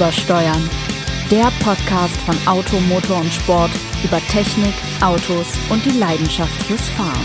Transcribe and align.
Übersteuern. 0.00 0.70
Der 1.30 1.52
Podcast 1.62 2.16
von 2.22 2.34
Auto, 2.48 2.80
Motor 2.88 3.18
und 3.18 3.30
Sport 3.30 3.70
über 4.02 4.18
Technik, 4.30 4.72
Autos 5.02 5.46
und 5.68 5.84
die 5.84 5.98
Leidenschaft 5.98 6.62
fürs 6.62 6.88
Fahren. 6.88 7.20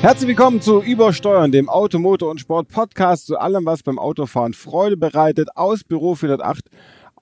Herzlich 0.00 0.28
willkommen 0.28 0.62
zu 0.62 0.80
Übersteuern, 0.80 1.52
dem 1.52 1.68
Auto, 1.68 1.98
Motor 1.98 2.30
und 2.30 2.40
Sport 2.40 2.68
Podcast 2.68 3.26
zu 3.26 3.36
allem, 3.36 3.66
was 3.66 3.82
beim 3.82 3.98
Autofahren 3.98 4.54
Freude 4.54 4.96
bereitet, 4.96 5.50
aus 5.54 5.84
Büro 5.84 6.14
408 6.14 6.64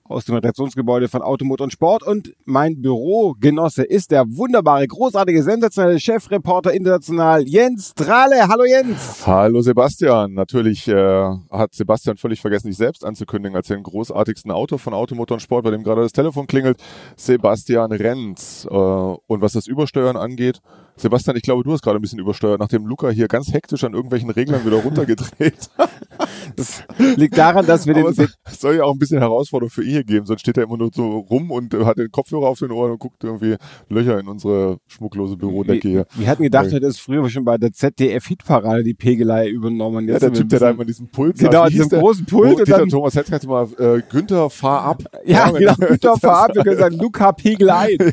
aus 0.08 0.24
dem 0.24 0.34
Redaktionsgebäude 0.36 1.08
von 1.08 1.22
Automotor 1.22 1.64
und 1.64 1.72
Sport 1.72 2.02
und 2.02 2.32
mein 2.44 2.80
Bürogenosse 2.80 3.84
ist 3.84 4.10
der 4.10 4.24
wunderbare, 4.26 4.86
großartige, 4.86 5.42
sensationelle 5.42 6.00
Chefreporter 6.00 6.72
international 6.72 7.46
Jens 7.46 7.90
Strahle. 7.90 8.48
Hallo 8.48 8.64
Jens. 8.64 9.26
Hallo 9.26 9.60
Sebastian. 9.60 10.32
Natürlich 10.32 10.88
äh, 10.88 11.30
hat 11.50 11.74
Sebastian 11.74 12.16
völlig 12.16 12.40
vergessen, 12.40 12.68
sich 12.68 12.76
selbst 12.76 13.04
anzukündigen 13.04 13.56
als 13.56 13.68
den 13.68 13.82
großartigsten 13.82 14.50
Autor 14.50 14.78
von 14.78 14.94
Automotor 14.94 15.36
und 15.36 15.40
Sport, 15.40 15.64
bei 15.64 15.70
dem 15.70 15.82
gerade 15.82 16.02
das 16.02 16.12
Telefon 16.12 16.46
klingelt. 16.46 16.78
Sebastian 17.16 17.92
Renz. 17.92 18.66
Äh, 18.70 18.74
und 18.74 19.40
was 19.42 19.52
das 19.52 19.66
Übersteuern 19.66 20.16
angeht, 20.16 20.60
Sebastian, 20.98 21.36
ich 21.36 21.42
glaube, 21.42 21.62
du 21.62 21.72
hast 21.72 21.82
gerade 21.82 21.98
ein 21.98 22.02
bisschen 22.02 22.18
übersteuert, 22.18 22.60
nachdem 22.60 22.86
Luca 22.86 23.08
hier 23.10 23.28
ganz 23.28 23.52
hektisch 23.52 23.84
an 23.84 23.94
irgendwelchen 23.94 24.30
Reglern 24.30 24.64
wieder 24.66 24.76
runtergedreht. 24.76 25.70
das 26.56 26.82
liegt 27.16 27.38
daran, 27.38 27.66
dass 27.66 27.86
wir 27.86 27.94
den. 27.94 28.04
Das 28.04 28.60
soll 28.60 28.76
ja 28.76 28.84
auch 28.84 28.92
ein 28.92 28.98
bisschen 28.98 29.18
Herausforderung 29.18 29.70
für 29.70 29.84
ihn 29.84 29.90
hier 29.90 30.04
geben, 30.04 30.26
sonst 30.26 30.40
steht 30.40 30.56
er 30.56 30.64
immer 30.64 30.76
nur 30.76 30.90
so 30.92 31.18
rum 31.18 31.50
und 31.50 31.72
hat 31.74 31.98
den 31.98 32.10
Kopfhörer 32.10 32.48
auf 32.48 32.58
den 32.58 32.72
Ohren 32.72 32.92
und 32.92 32.98
guckt 32.98 33.22
irgendwie 33.22 33.56
Löcher 33.88 34.18
in 34.18 34.28
unsere 34.28 34.78
schmucklose 34.86 35.36
Bürodecke 35.36 35.88
hier. 35.88 36.06
Wir 36.14 36.28
hatten 36.28 36.42
gedacht, 36.42 36.70
ja. 36.72 36.80
das 36.80 36.98
früher 36.98 37.28
schon 37.28 37.44
bei 37.44 37.58
der 37.58 37.72
ZDF-Hitparade 37.72 38.82
die 38.82 38.94
Pegelei 38.94 39.48
übernommen. 39.48 40.08
Jetzt 40.08 40.22
ja, 40.22 40.30
der 40.30 40.38
Typ, 40.38 40.48
der 40.48 40.60
da 40.60 40.70
immer 40.70 40.84
diesen 40.84 41.08
Pult 41.08 41.38
Genau, 41.38 41.64
hat, 41.64 41.72
diesen 41.72 41.88
großen 41.88 42.26
Pult. 42.26 42.54
Oh, 42.54 42.58
und 42.58 42.68
dann, 42.68 42.88
Thomas, 42.88 43.14
jetzt 43.14 43.30
kannst 43.30 43.44
du 43.44 43.50
mal 43.50 43.68
äh, 43.78 44.02
Günther, 44.10 44.50
fahr 44.50 44.82
ab. 44.82 45.02
Ja, 45.24 45.50
ja 45.50 45.50
genau, 45.50 45.74
Günther, 45.88 46.16
fahr 46.16 46.44
ab. 46.44 46.54
Wir 46.54 46.64
können 46.64 46.78
sagen, 46.78 46.96
Luca 46.96 47.32
Pegelei. 47.32 47.96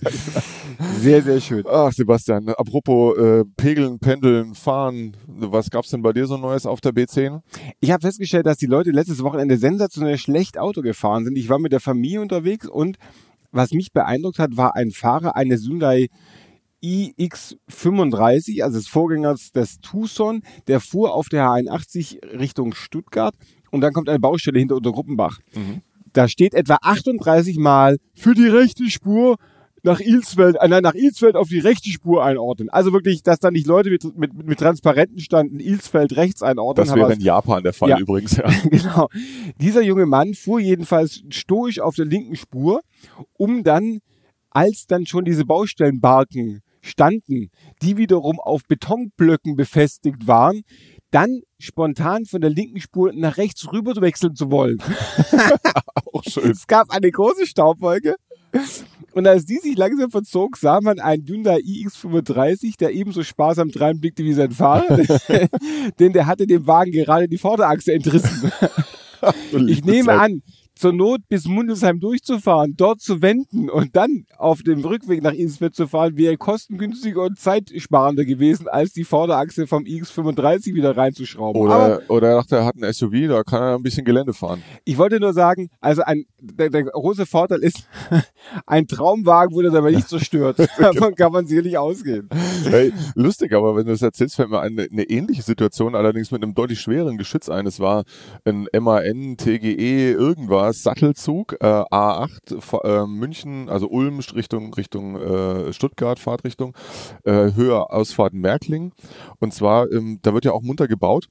Sehr, 1.06 1.22
sehr 1.22 1.40
schön. 1.40 1.64
Ach, 1.70 1.92
Sebastian, 1.92 2.50
apropos 2.50 3.16
äh, 3.16 3.44
Pegeln, 3.58 4.00
Pendeln, 4.00 4.56
Fahren, 4.56 5.16
was 5.28 5.70
gab's 5.70 5.92
denn 5.92 6.02
bei 6.02 6.14
dir 6.14 6.26
so 6.26 6.36
Neues 6.36 6.66
auf 6.66 6.82
der 6.82 6.94
B10? 6.94 7.42
Ich 7.80 7.92
habe 7.92 8.02
festgestellt, 8.02 8.48
dass 8.48 8.58
die 8.58 8.66
Leute 8.66 8.90
letztes 8.90 9.22
Wochenende 9.22 9.58
sensationell 9.58 10.18
schlecht 10.18 10.58
Auto 10.58 10.82
gefahren 10.82 11.24
sind. 11.24 11.38
Ich 11.38 11.48
war 11.48 11.60
mit 11.60 11.74
der 11.74 11.80
Familie 11.80 12.22
unterwegs 12.22 12.68
und 12.68 12.98
was 13.52 13.72
mich 13.72 13.94
beeindruckt 13.94 14.40
hat, 14.40 14.58
war 14.58 14.76
ein 14.76 14.90
Fahrer 14.90 15.36
eines 15.36 15.68
Hyundai 15.68 16.08
iX35, 16.84 18.64
also 18.64 18.80
des 18.80 18.88
Vorgängers 18.88 19.52
des 19.52 19.78
Tucson, 19.82 20.42
der 20.66 20.80
fuhr 20.80 21.14
auf 21.14 21.30
der 21.30 21.44
H81 21.44 22.40
Richtung 22.40 22.74
Stuttgart 22.74 23.36
und 23.70 23.82
dann 23.82 23.94
kommt 23.94 24.10
eine 24.10 24.20
Baustelle 24.20 24.58
hinter 24.58 24.78
Untergruppenbach. 24.78 25.38
Mhm. 25.54 25.84
Da 26.14 26.28
steht 26.28 26.56
etwa 26.56 26.80
38 26.82 27.60
Mal 27.60 27.98
für 28.16 28.34
die 28.34 28.48
rechte 28.48 28.90
Spur 28.90 29.36
nach 29.86 30.00
Ilsfeld, 30.00 30.58
äh, 30.60 30.68
nein, 30.68 30.84
nach 30.84 30.96
Ilsfeld 30.96 31.36
auf 31.36 31.48
die 31.48 31.60
rechte 31.60 31.90
Spur 31.90 32.24
einordnen. 32.24 32.70
Also 32.70 32.92
wirklich, 32.92 33.24
dass 33.24 33.40
da 33.40 33.52
nicht 33.52 33.68
Leute 33.68 33.90
mit, 33.90 34.18
mit, 34.18 34.34
mit 34.46 34.60
Transparenten 34.60 35.20
standen, 35.20 35.60
Ilsfeld 35.60 36.16
rechts 36.18 36.42
einordnen. 36.42 36.86
Das 36.86 36.96
wäre 36.96 37.14
in 37.14 37.22
Japan 37.22 37.64
der 37.64 37.74
Fall 37.74 37.90
ja. 37.90 38.00
übrigens, 38.00 38.36
ja. 38.36 38.46
genau. 38.70 39.08
Dieser 39.62 39.82
junge 39.82 40.06
Mann 40.06 40.34
fuhr 40.34 40.60
jedenfalls 40.60 41.24
stoisch 41.30 41.80
auf 41.80 41.96
der 41.96 42.06
linken 42.06 42.36
Spur, 42.36 42.82
um 43.34 43.64
dann, 43.64 44.00
als 44.50 44.86
dann 44.88 45.06
schon 45.06 45.24
diese 45.24 45.46
Baustellenbarken 45.46 46.62
standen, 46.82 47.50
die 47.82 47.98
wiederum 47.98 48.40
auf 48.40 48.64
Betonblöcken 48.68 49.56
befestigt 49.56 50.28
waren, 50.28 50.62
dann 51.12 51.42
spontan 51.60 52.26
von 52.26 52.42
der 52.42 52.50
linken 52.50 52.82
Spur 52.82 53.12
nach 53.14 53.38
rechts 53.38 53.72
rüber 53.72 53.94
wechseln 54.02 54.36
zu 54.36 54.52
wollen. 54.52 54.78
Auch 56.14 56.24
schön. 56.28 56.52
Es 56.52 56.68
gab 56.68 56.90
eine 56.90 57.10
große 57.10 57.48
Staubwolke 57.48 58.16
und 59.16 59.26
als 59.26 59.46
die 59.46 59.58
sich 59.60 59.78
langsam 59.78 60.12
verzog, 60.12 60.58
sah 60.58 60.82
man 60.82 61.00
einen 61.00 61.26
Hyundai 61.26 61.60
iX35, 61.60 62.78
der 62.78 62.92
ebenso 62.92 63.24
sparsam 63.24 63.72
dreinblickte 63.72 64.26
wie 64.26 64.34
sein 64.34 64.52
Fahrer, 64.52 64.98
denn 66.00 66.12
der 66.12 66.26
hatte 66.26 66.46
dem 66.46 66.68
Wagen 66.68 66.92
gerade 66.92 67.30
die 67.30 67.38
Vorderachse 67.38 67.94
entrissen. 67.94 68.52
ich 69.68 69.86
nehme 69.86 70.12
an, 70.12 70.42
zur 70.76 70.94
Not 70.94 71.22
bis 71.30 71.48
Mundelsheim 71.48 72.00
durchzufahren, 72.00 72.76
dort 72.76 73.00
zu 73.00 73.22
wenden 73.22 73.70
und 73.70 73.96
dann 73.96 74.26
auf 74.38 74.62
dem 74.62 74.84
Rückweg 74.84 75.24
nach 75.24 75.32
Insfeld 75.32 75.74
zu 75.74 75.88
fahren, 75.88 76.18
wäre 76.18 76.38
kostengünstiger 76.38 77.24
und 77.24 77.40
zeitsparender 77.40 78.26
gewesen, 78.26 78.68
als 78.68 78.92
die 78.92 79.06
Vorderachse 79.06 79.68
vom 79.68 79.84
X35 79.84 80.74
wieder 80.74 80.98
reinzuschrauben. 80.98 81.62
Oder, 81.62 81.74
Aber, 81.74 82.02
oder 82.10 82.30
er 82.30 82.36
dachte, 82.36 82.58
er 82.58 82.66
hat 82.66 82.76
ein 82.76 82.94
SUV, 82.94 83.28
da 83.30 83.44
kann 83.44 83.62
er 83.62 83.76
ein 83.76 83.84
bisschen 83.84 84.06
Gelände 84.06 84.34
fahren. 84.34 84.62
Ich 84.84 84.98
wollte 84.98 85.20
nur 85.20 85.34
sagen, 85.34 85.70
also 85.80 86.02
ein, 86.04 86.26
der, 86.40 86.70
der 86.70 86.84
große 86.84 87.26
Vorteil 87.26 87.60
ist, 87.60 87.88
ein 88.66 88.88
Traumwagen 88.88 89.56
wurde 89.56 89.72
dabei 89.72 89.92
nicht 89.92 90.10
zerstört. 90.10 90.60
Davon 90.78 91.16
kann 91.16 91.32
man 91.32 91.48
sicherlich 91.48 91.78
ausgehen. 91.78 92.30
Hey, 92.66 92.92
lustig, 93.16 93.54
aber 93.54 93.76
wenn 93.76 93.86
du 93.86 93.94
das 93.94 94.02
erzählst, 94.02 94.36
fällt 94.36 94.50
mir 94.50 94.60
eine, 94.60 94.88
eine 94.92 95.04
ähnliche 95.04 95.42
Situation, 95.42 95.96
allerdings 95.96 96.32
mit 96.32 96.44
einem 96.44 96.54
deutlich 96.54 96.82
schwereren 96.82 97.18
Geschütz 97.18 97.48
ein. 97.48 97.66
Es 97.66 97.80
war 97.80 98.04
ein 98.44 98.68
MAN, 98.78 99.38
TGE, 99.38 100.12
irgendwas 100.12 100.65
Sattelzug, 100.74 101.58
äh, 101.60 101.66
A8, 101.66 102.84
äh, 102.84 103.08
München, 103.08 103.70
also 103.70 103.88
Ulm 103.88 104.20
Richtung, 104.20 104.74
Richtung 104.74 105.16
äh, 105.16 105.74
Stuttgart, 105.74 106.20
Fahrtrichtung, 106.20 106.76
äh, 107.24 107.54
Höhe 107.54 107.90
Ausfahrt 107.90 108.34
Merkling. 108.34 108.94
Und 109.40 109.54
zwar, 109.54 109.92
ähm, 109.92 110.20
da 110.22 110.34
wird 110.34 110.46
ja 110.46 110.52
auch 110.52 110.62
munter 110.62 110.88
gebaut. 110.88 111.28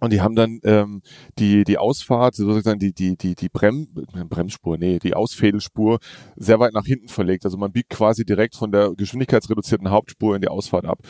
Und 0.00 0.12
die 0.12 0.20
haben 0.20 0.36
dann 0.36 0.60
ähm, 0.62 1.02
die 1.38 1.64
die 1.64 1.76
Ausfahrt, 1.76 2.36
sozusagen 2.36 2.78
die 2.78 2.92
die 2.92 3.16
die 3.16 3.34
die 3.34 3.48
Brem 3.48 3.88
Bremsspur, 4.28 4.78
nee, 4.78 4.98
die 5.00 5.14
Ausfädelspur 5.14 5.98
sehr 6.36 6.60
weit 6.60 6.72
nach 6.72 6.84
hinten 6.84 7.08
verlegt. 7.08 7.44
Also 7.44 7.56
man 7.56 7.72
biegt 7.72 7.90
quasi 7.90 8.24
direkt 8.24 8.54
von 8.54 8.70
der 8.70 8.94
geschwindigkeitsreduzierten 8.94 9.90
Hauptspur 9.90 10.36
in 10.36 10.42
die 10.42 10.48
Ausfahrt 10.48 10.84
ab. 10.84 11.00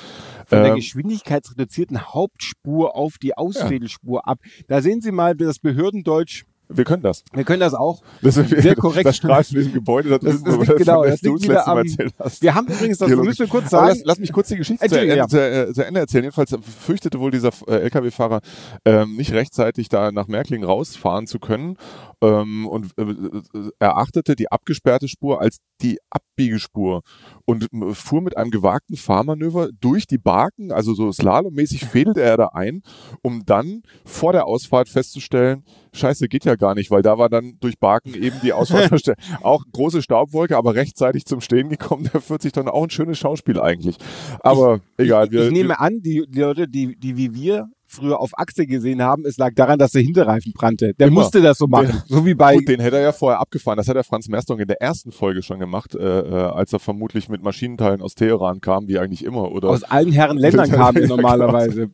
Von 0.46 0.58
ähm, 0.58 0.64
der 0.64 0.74
geschwindigkeitsreduzierten 0.74 2.14
Hauptspur 2.14 2.96
auf 2.96 3.18
die 3.18 3.36
Ausfädelspur 3.36 4.22
ja. 4.24 4.32
ab. 4.32 4.38
Da 4.68 4.80
sehen 4.80 5.02
Sie 5.02 5.12
mal 5.12 5.36
das 5.36 5.58
Behördendeutsch 5.58 6.44
wir 6.68 6.84
können 6.84 7.02
das. 7.02 7.24
Wir 7.32 7.44
können 7.44 7.60
das 7.60 7.74
auch. 7.74 8.02
Das 8.20 8.36
ist 8.36 8.50
sehr 8.50 8.74
korrekt. 8.74 9.06
Das 9.06 9.16
strahlt 9.16 9.46
von 9.46 9.56
diesem 9.56 9.72
Gebäude 9.72 10.10
da 10.10 10.18
drüben, 10.18 10.44
das, 10.44 10.58
das, 10.58 10.66
das 10.66 10.76
genau, 10.76 11.04
das 11.04 11.22
liegt 11.22 11.42
wieder 11.42 11.66
am, 11.66 11.78
Wir 11.78 12.54
haben 12.54 12.66
übrigens, 12.66 12.98
das 12.98 13.08
müssen 13.08 13.38
wir 13.38 13.48
kurz 13.48 13.70
sagen. 13.70 13.88
Lass, 13.88 14.04
lass, 14.04 14.18
mich 14.18 14.32
kurz 14.32 14.48
die 14.48 14.56
Geschichte 14.56 14.86
zu, 14.86 15.04
ja. 15.04 15.26
zu, 15.26 15.40
äh, 15.40 15.72
zu, 15.72 15.84
Ende 15.84 16.00
erzählen. 16.00 16.24
Jedenfalls 16.24 16.54
fürchtete 16.80 17.20
wohl 17.20 17.30
dieser 17.30 17.50
äh, 17.66 17.76
LKW-Fahrer 17.76 18.40
ähm, 18.84 19.16
nicht 19.16 19.32
rechtzeitig 19.32 19.88
da 19.88 20.12
nach 20.12 20.28
Merkling 20.28 20.64
rausfahren 20.64 21.26
zu 21.26 21.38
können 21.38 21.76
ähm, 22.22 22.66
und 22.66 22.92
äh, 22.96 23.02
äh 23.02 23.70
erachtete 23.78 24.34
die 24.36 24.50
abgesperrte 24.50 25.08
Spur 25.08 25.40
als 25.40 25.58
die 25.80 25.98
Abbiegespur 26.10 27.02
und 27.44 27.68
äh, 27.72 27.94
fuhr 27.94 28.22
mit 28.22 28.36
einem 28.36 28.50
gewagten 28.50 28.96
Fahrmanöver 28.96 29.68
durch 29.80 30.06
die 30.06 30.18
Barken, 30.18 30.72
also 30.72 30.94
so 30.94 31.12
slalommäßig 31.12 31.84
fädelte 31.84 32.22
er 32.22 32.36
da 32.36 32.46
ein, 32.52 32.82
um 33.22 33.44
dann 33.44 33.82
vor 34.04 34.32
der 34.32 34.46
Ausfahrt 34.46 34.88
festzustellen, 34.88 35.64
scheiße, 35.92 36.28
geht 36.28 36.44
ja 36.44 36.56
gar 36.56 36.74
nicht, 36.74 36.90
weil 36.90 37.02
da 37.02 37.18
war 37.18 37.28
dann 37.28 37.58
durch 37.60 37.78
Barken 37.78 38.14
eben 38.14 38.40
die 38.42 38.52
Ausfahrt 38.52 38.88
auch 39.42 39.64
große 39.72 40.02
Staubwolke, 40.02 40.56
aber 40.56 40.74
rechtzeitig 40.74 41.24
zum 41.24 41.40
Stehen 41.40 41.68
gekommen, 41.68 42.08
der 42.12 42.20
führt 42.20 42.42
sich 42.42 42.52
dann 42.52 42.68
auch 42.68 42.82
ein 42.82 42.90
schönes 42.90 43.18
Schauspiel 43.18 43.60
eigentlich. 43.60 43.96
Aber 44.40 44.80
ich, 44.96 45.06
egal. 45.06 45.26
Ich, 45.26 45.32
wir, 45.32 45.46
ich 45.46 45.52
nehme 45.52 45.78
an, 45.78 46.00
die, 46.00 46.24
die 46.28 46.40
Leute, 46.40 46.68
die, 46.68 46.96
die 46.98 47.16
wie 47.16 47.34
wir 47.34 47.68
früher 47.88 48.20
auf 48.20 48.38
Achse 48.38 48.66
gesehen 48.66 49.02
haben, 49.02 49.24
es 49.24 49.38
lag 49.38 49.54
daran, 49.54 49.78
dass 49.78 49.92
der 49.92 50.02
Hinterreifen 50.02 50.52
brannte. 50.52 50.94
Der 50.94 51.08
Immer. 51.08 51.22
musste 51.22 51.40
das 51.40 51.58
so 51.58 51.66
machen. 51.66 51.86
Den, 51.88 52.02
so 52.06 52.26
wie 52.26 52.34
bei. 52.34 52.56
Gut, 52.56 52.68
den 52.68 52.80
hätte 52.80 52.96
er 52.96 53.02
ja 53.02 53.12
vorher 53.12 53.40
abgefahren. 53.40 53.78
Das 53.78 53.88
hat 53.88 53.96
der 53.96 54.04
Franz 54.04 54.28
Merstung 54.28 54.58
in 54.58 54.68
der 54.68 54.80
ersten 54.80 55.10
Folge 55.10 55.42
schon 55.42 55.58
gemacht, 55.58 55.94
äh, 55.94 56.20
äh, 56.20 56.34
als 56.34 56.72
er 56.72 56.78
vermutlich 56.78 57.28
mit 57.28 57.42
Maschinenteilen 57.42 58.02
aus 58.02 58.14
Teheran 58.14 58.60
kam, 58.60 58.88
wie 58.88 58.98
eigentlich 58.98 59.24
immer. 59.24 59.50
Oder 59.50 59.70
aus 59.70 59.82
allen 59.84 60.12
Herren 60.12 60.36
Ländern 60.38 60.70
kam 60.70 60.96
er 60.96 61.08
normalerweise. 61.08 61.90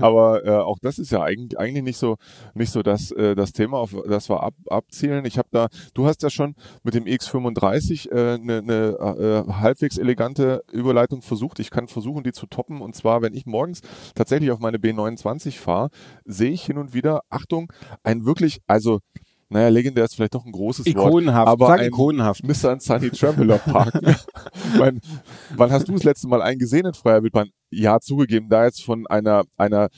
Aber 0.00 0.44
äh, 0.44 0.50
auch 0.50 0.78
das 0.80 0.98
ist 0.98 1.10
ja 1.10 1.22
eigentlich, 1.22 1.58
eigentlich 1.58 1.82
nicht 1.82 1.98
so 1.98 2.16
nicht 2.54 2.70
so 2.70 2.82
das, 2.82 3.10
äh, 3.12 3.34
das 3.34 3.52
Thema, 3.52 3.78
auf 3.78 3.96
das 4.06 4.28
wir 4.28 4.42
ab, 4.42 4.54
abzielen. 4.68 5.24
Ich 5.24 5.38
habe 5.38 5.48
da, 5.50 5.68
du 5.94 6.06
hast 6.06 6.22
ja 6.22 6.30
schon 6.30 6.54
mit 6.84 6.94
dem 6.94 7.04
X35 7.04 8.10
eine 8.10 8.34
äh, 8.34 8.38
ne, 8.38 8.62
ne, 8.62 9.44
äh, 9.48 9.52
halbwegs 9.52 9.96
elegante 9.96 10.62
Überleitung 10.72 11.22
versucht. 11.22 11.58
Ich 11.58 11.70
kann 11.70 11.88
versuchen, 11.88 12.22
die 12.22 12.32
zu 12.32 12.46
toppen. 12.46 12.82
Und 12.82 12.94
zwar, 12.94 13.22
wenn 13.22 13.34
ich 13.34 13.46
morgens 13.46 13.80
tatsächlich 14.14 14.50
auf 14.50 14.60
meine 14.60 14.78
B29 14.78 15.37
fahre, 15.46 15.90
sehe 16.24 16.50
ich 16.50 16.64
hin 16.64 16.78
und 16.78 16.94
wieder, 16.94 17.20
Achtung, 17.30 17.72
ein 18.02 18.24
wirklich, 18.24 18.60
also 18.66 19.00
naja, 19.50 19.68
legendär 19.68 20.04
ist 20.04 20.14
vielleicht 20.14 20.34
doch 20.34 20.44
ein 20.44 20.52
großes 20.52 20.86
ikonenhaft, 20.86 21.46
Wort. 21.46 21.48
Aber 21.48 21.66
Sag 21.68 21.80
ein 21.80 21.86
ikonenhaft. 21.86 22.44
Mr. 22.44 22.78
Sunny 22.80 23.10
Traveler 23.10 23.56
Park. 23.58 23.94
mein, 24.78 25.00
wann 25.56 25.70
hast 25.70 25.88
du 25.88 25.92
das 25.92 26.04
letzte 26.04 26.28
Mal 26.28 26.42
einen 26.42 26.58
gesehen 26.58 26.84
in 26.84 26.92
freier 26.92 27.22
Wildbahn? 27.22 27.48
Ja, 27.70 27.98
zugegeben, 27.98 28.50
da 28.50 28.66
jetzt 28.66 28.84
von 28.84 29.06
einer, 29.06 29.44
einer 29.56 29.88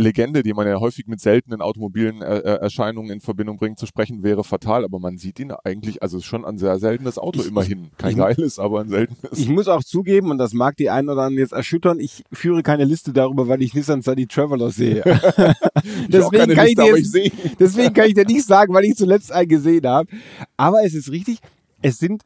Legende, 0.00 0.42
die 0.42 0.52
man 0.54 0.66
ja 0.66 0.80
häufig 0.80 1.06
mit 1.06 1.20
seltenen 1.20 1.60
automobilen 1.60 2.22
äh, 2.22 2.38
äh, 2.38 2.60
Erscheinungen 2.60 3.10
in 3.10 3.20
Verbindung 3.20 3.58
bringt, 3.58 3.78
zu 3.78 3.86
sprechen, 3.86 4.22
wäre 4.22 4.44
fatal. 4.44 4.84
Aber 4.84 4.98
man 4.98 5.18
sieht 5.18 5.38
ihn 5.40 5.52
eigentlich, 5.64 6.02
also 6.02 6.20
schon 6.20 6.44
ein 6.44 6.58
sehr 6.58 6.78
seltenes 6.78 7.18
Auto 7.18 7.40
Ich- 7.40 7.48
immerhin. 7.48 7.90
Kein 7.98 8.12
ich- 8.12 8.16
geiles, 8.16 8.58
aber 8.58 8.80
ein 8.80 8.88
seltenes. 8.88 9.38
Ich 9.38 9.48
muss 9.48 9.68
auch 9.68 9.84
zugeben, 9.84 10.30
und 10.30 10.38
das 10.38 10.52
mag 10.54 10.76
die 10.76 10.90
einen 10.90 11.08
oder 11.08 11.22
anderen 11.22 11.38
jetzt 11.38 11.52
erschüttern, 11.52 12.00
ich 12.00 12.24
führe 12.32 12.62
keine 12.62 12.84
Liste 12.84 13.12
darüber, 13.12 13.48
weil 13.48 13.62
ich 13.62 13.74
Nissan 13.74 14.02
Sunny 14.02 14.26
Traveler 14.26 14.70
sehe. 14.70 15.02
Keine 16.10 16.54
kann 16.54 16.66
Liste, 16.66 17.18
jetzt-. 17.20 17.60
Deswegen 17.60 17.94
kann 17.94 18.06
ich 18.06 18.14
dir 18.14 18.24
nicht 18.26 18.44
sagen, 18.46 18.72
weil 18.74 18.84
ich 18.84 18.96
zuletzt 18.96 19.32
einen 19.32 19.48
gesehen 19.48 19.86
habe. 19.86 20.08
Aber 20.56 20.84
es 20.84 20.94
ist 20.94 21.10
richtig, 21.10 21.38
es 21.82 21.98
sind 21.98 22.22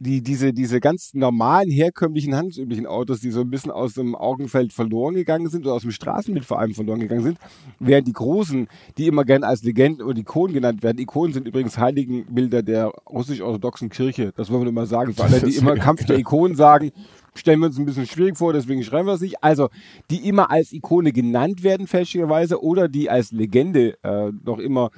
die, 0.00 0.22
diese, 0.22 0.52
diese 0.52 0.80
ganz 0.80 1.12
normalen, 1.14 1.70
herkömmlichen, 1.70 2.34
handelsüblichen 2.34 2.86
Autos, 2.86 3.20
die 3.20 3.30
so 3.30 3.40
ein 3.40 3.50
bisschen 3.50 3.70
aus 3.70 3.94
dem 3.94 4.14
Augenfeld 4.14 4.72
verloren 4.72 5.14
gegangen 5.14 5.48
sind 5.48 5.66
oder 5.66 5.74
aus 5.74 5.82
dem 5.82 5.90
Straßenbild 5.90 6.44
vor 6.44 6.58
allem 6.60 6.74
verloren 6.74 7.00
gegangen 7.00 7.22
sind, 7.22 7.38
während 7.80 8.06
die 8.06 8.12
großen, 8.12 8.68
die 8.96 9.06
immer 9.06 9.24
gern 9.24 9.42
als 9.42 9.62
Legenden 9.64 10.06
oder 10.06 10.18
Ikonen 10.18 10.54
genannt 10.54 10.82
werden. 10.82 10.98
Ikonen 10.98 11.32
sind 11.32 11.48
übrigens 11.48 11.78
Heiligenbilder 11.78 12.62
der 12.62 12.92
russisch-orthodoxen 13.10 13.88
Kirche. 13.88 14.32
Das 14.36 14.50
wollen 14.50 14.64
wir 14.64 14.72
mal 14.72 14.86
sagen. 14.86 15.14
Für 15.14 15.24
alle, 15.24 15.40
die 15.40 15.56
immer 15.56 15.74
Kampf 15.76 16.04
der 16.04 16.18
Ikonen 16.18 16.56
sagen, 16.56 16.92
stellen 17.34 17.60
wir 17.60 17.66
uns 17.66 17.78
ein 17.78 17.86
bisschen 17.86 18.06
schwierig 18.06 18.36
vor, 18.36 18.52
deswegen 18.52 18.82
schreiben 18.82 19.06
wir 19.06 19.14
es 19.14 19.20
nicht. 19.20 19.42
Also, 19.42 19.68
die 20.10 20.28
immer 20.28 20.50
als 20.50 20.72
Ikone 20.72 21.12
genannt 21.12 21.62
werden, 21.62 21.86
fälschlicherweise, 21.86 22.62
oder 22.62 22.88
die 22.88 23.10
als 23.10 23.32
Legende 23.32 23.96
äh, 24.02 24.32
noch 24.44 24.58
immer 24.58 24.90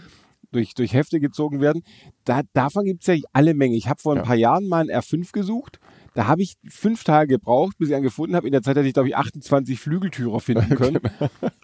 durch, 0.52 0.74
durch 0.74 0.92
Hefte 0.92 1.20
gezogen 1.20 1.60
werden. 1.60 1.82
Da, 2.24 2.42
davon 2.52 2.84
gibt 2.84 3.02
es 3.02 3.06
ja 3.06 3.22
alle 3.32 3.54
Menge. 3.54 3.76
Ich 3.76 3.88
habe 3.88 4.00
vor 4.00 4.16
ein 4.16 4.22
paar 4.22 4.36
Jahren 4.36 4.68
mal 4.68 4.80
einen 4.80 4.90
R5 4.90 5.32
gesucht. 5.32 5.80
Da 6.14 6.26
habe 6.26 6.42
ich 6.42 6.56
fünf 6.68 7.04
Tage 7.04 7.34
gebraucht, 7.34 7.78
bis 7.78 7.88
ich 7.88 7.94
einen 7.94 8.02
gefunden 8.02 8.34
habe. 8.34 8.46
In 8.46 8.52
der 8.52 8.62
Zeit 8.62 8.76
hätte 8.76 8.88
ich, 8.88 8.94
glaube 8.94 9.08
ich, 9.08 9.16
28 9.16 9.78
Flügeltürer 9.78 10.40
finden 10.40 10.74
können. 10.76 11.00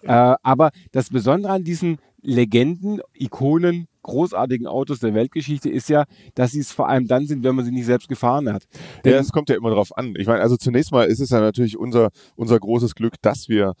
äh, 0.03 0.35
aber 0.41 0.71
das 0.91 1.09
Besondere 1.09 1.51
an 1.51 1.63
diesen 1.63 1.97
Legenden, 2.21 3.01
Ikonen, 3.13 3.87
großartigen 4.03 4.67
Autos 4.67 4.99
der 4.99 5.13
Weltgeschichte 5.13 5.69
ist 5.69 5.89
ja, 5.89 6.05
dass 6.33 6.51
sie 6.51 6.59
es 6.59 6.71
vor 6.71 6.87
allem 6.87 7.07
dann 7.07 7.27
sind, 7.27 7.43
wenn 7.43 7.55
man 7.55 7.65
sie 7.65 7.71
nicht 7.71 7.85
selbst 7.85 8.07
gefahren 8.07 8.51
hat. 8.51 8.63
Denn, 9.03 9.13
Ja, 9.13 9.19
es 9.19 9.31
kommt 9.31 9.49
ja 9.49 9.55
immer 9.55 9.69
drauf 9.69 9.95
an. 9.95 10.13
Ich 10.17 10.27
meine, 10.27 10.41
also 10.41 10.55
zunächst 10.55 10.91
mal 10.91 11.07
ist 11.07 11.19
es 11.19 11.29
ja 11.29 11.39
natürlich 11.39 11.77
unser, 11.77 12.09
unser 12.35 12.59
großes 12.59 12.95
Glück, 12.95 13.15
dass 13.21 13.49
wir 13.49 13.73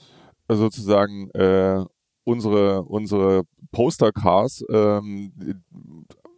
sozusagen 0.49 1.29
äh, 1.31 1.83
unsere, 2.27 2.83
unsere 2.83 3.43
Postercars 3.71 4.63
ähm, 4.69 5.31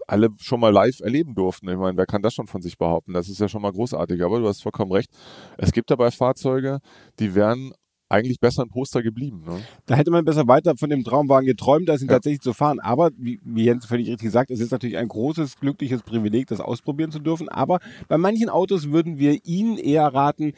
alle 0.07 0.29
schon 0.37 0.59
mal 0.59 0.71
live 0.71 0.99
erleben 1.01 1.33
durften. 1.35 1.67
Ich 1.69 1.77
meine, 1.77 1.97
wer 1.97 2.05
kann 2.05 2.21
das 2.21 2.33
schon 2.33 2.47
von 2.47 2.61
sich 2.61 2.77
behaupten? 2.77 3.13
Das 3.13 3.27
ist 3.27 3.39
ja 3.39 3.47
schon 3.47 3.61
mal 3.61 3.71
großartig. 3.71 4.23
Aber 4.23 4.39
du 4.39 4.47
hast 4.47 4.61
vollkommen 4.61 4.91
recht. 4.91 5.09
Es 5.57 5.71
gibt 5.71 5.89
dabei 5.89 6.11
Fahrzeuge, 6.11 6.79
die 7.19 7.33
wären 7.33 7.73
eigentlich 8.11 8.39
besser 8.39 8.63
ein 8.63 8.69
Poster 8.69 9.03
geblieben. 9.03 9.43
Ne? 9.45 9.59
Da 9.85 9.95
hätte 9.95 10.09
man 10.09 10.25
besser 10.25 10.47
weiter 10.47 10.75
von 10.77 10.89
dem 10.89 11.03
Traumwagen 11.03 11.45
geträumt, 11.45 11.89
als 11.89 12.01
ihn 12.01 12.07
Ja. 12.07 12.15
tatsächlich 12.15 12.41
zu 12.41 12.53
fahren. 12.53 12.79
Aber, 12.79 13.11
wie, 13.17 13.39
wie 13.43 13.65
Jens 13.65 13.85
völlig 13.85 14.09
richtig 14.09 14.31
sagt, 14.31 14.49
es 14.49 14.59
ist 14.59 14.71
natürlich 14.71 14.97
ein 14.97 15.07
großes, 15.07 15.59
glückliches 15.59 16.01
Privileg, 16.01 16.47
das 16.47 16.59
ausprobieren 16.59 17.11
zu 17.11 17.19
dürfen. 17.19 17.49
Aber 17.49 17.79
bei 18.07 18.17
manchen 18.17 18.49
Autos 18.49 18.89
würden 18.91 19.19
wir 19.19 19.45
Ihnen 19.45 19.77
eher 19.77 20.07
raten, 20.07 20.53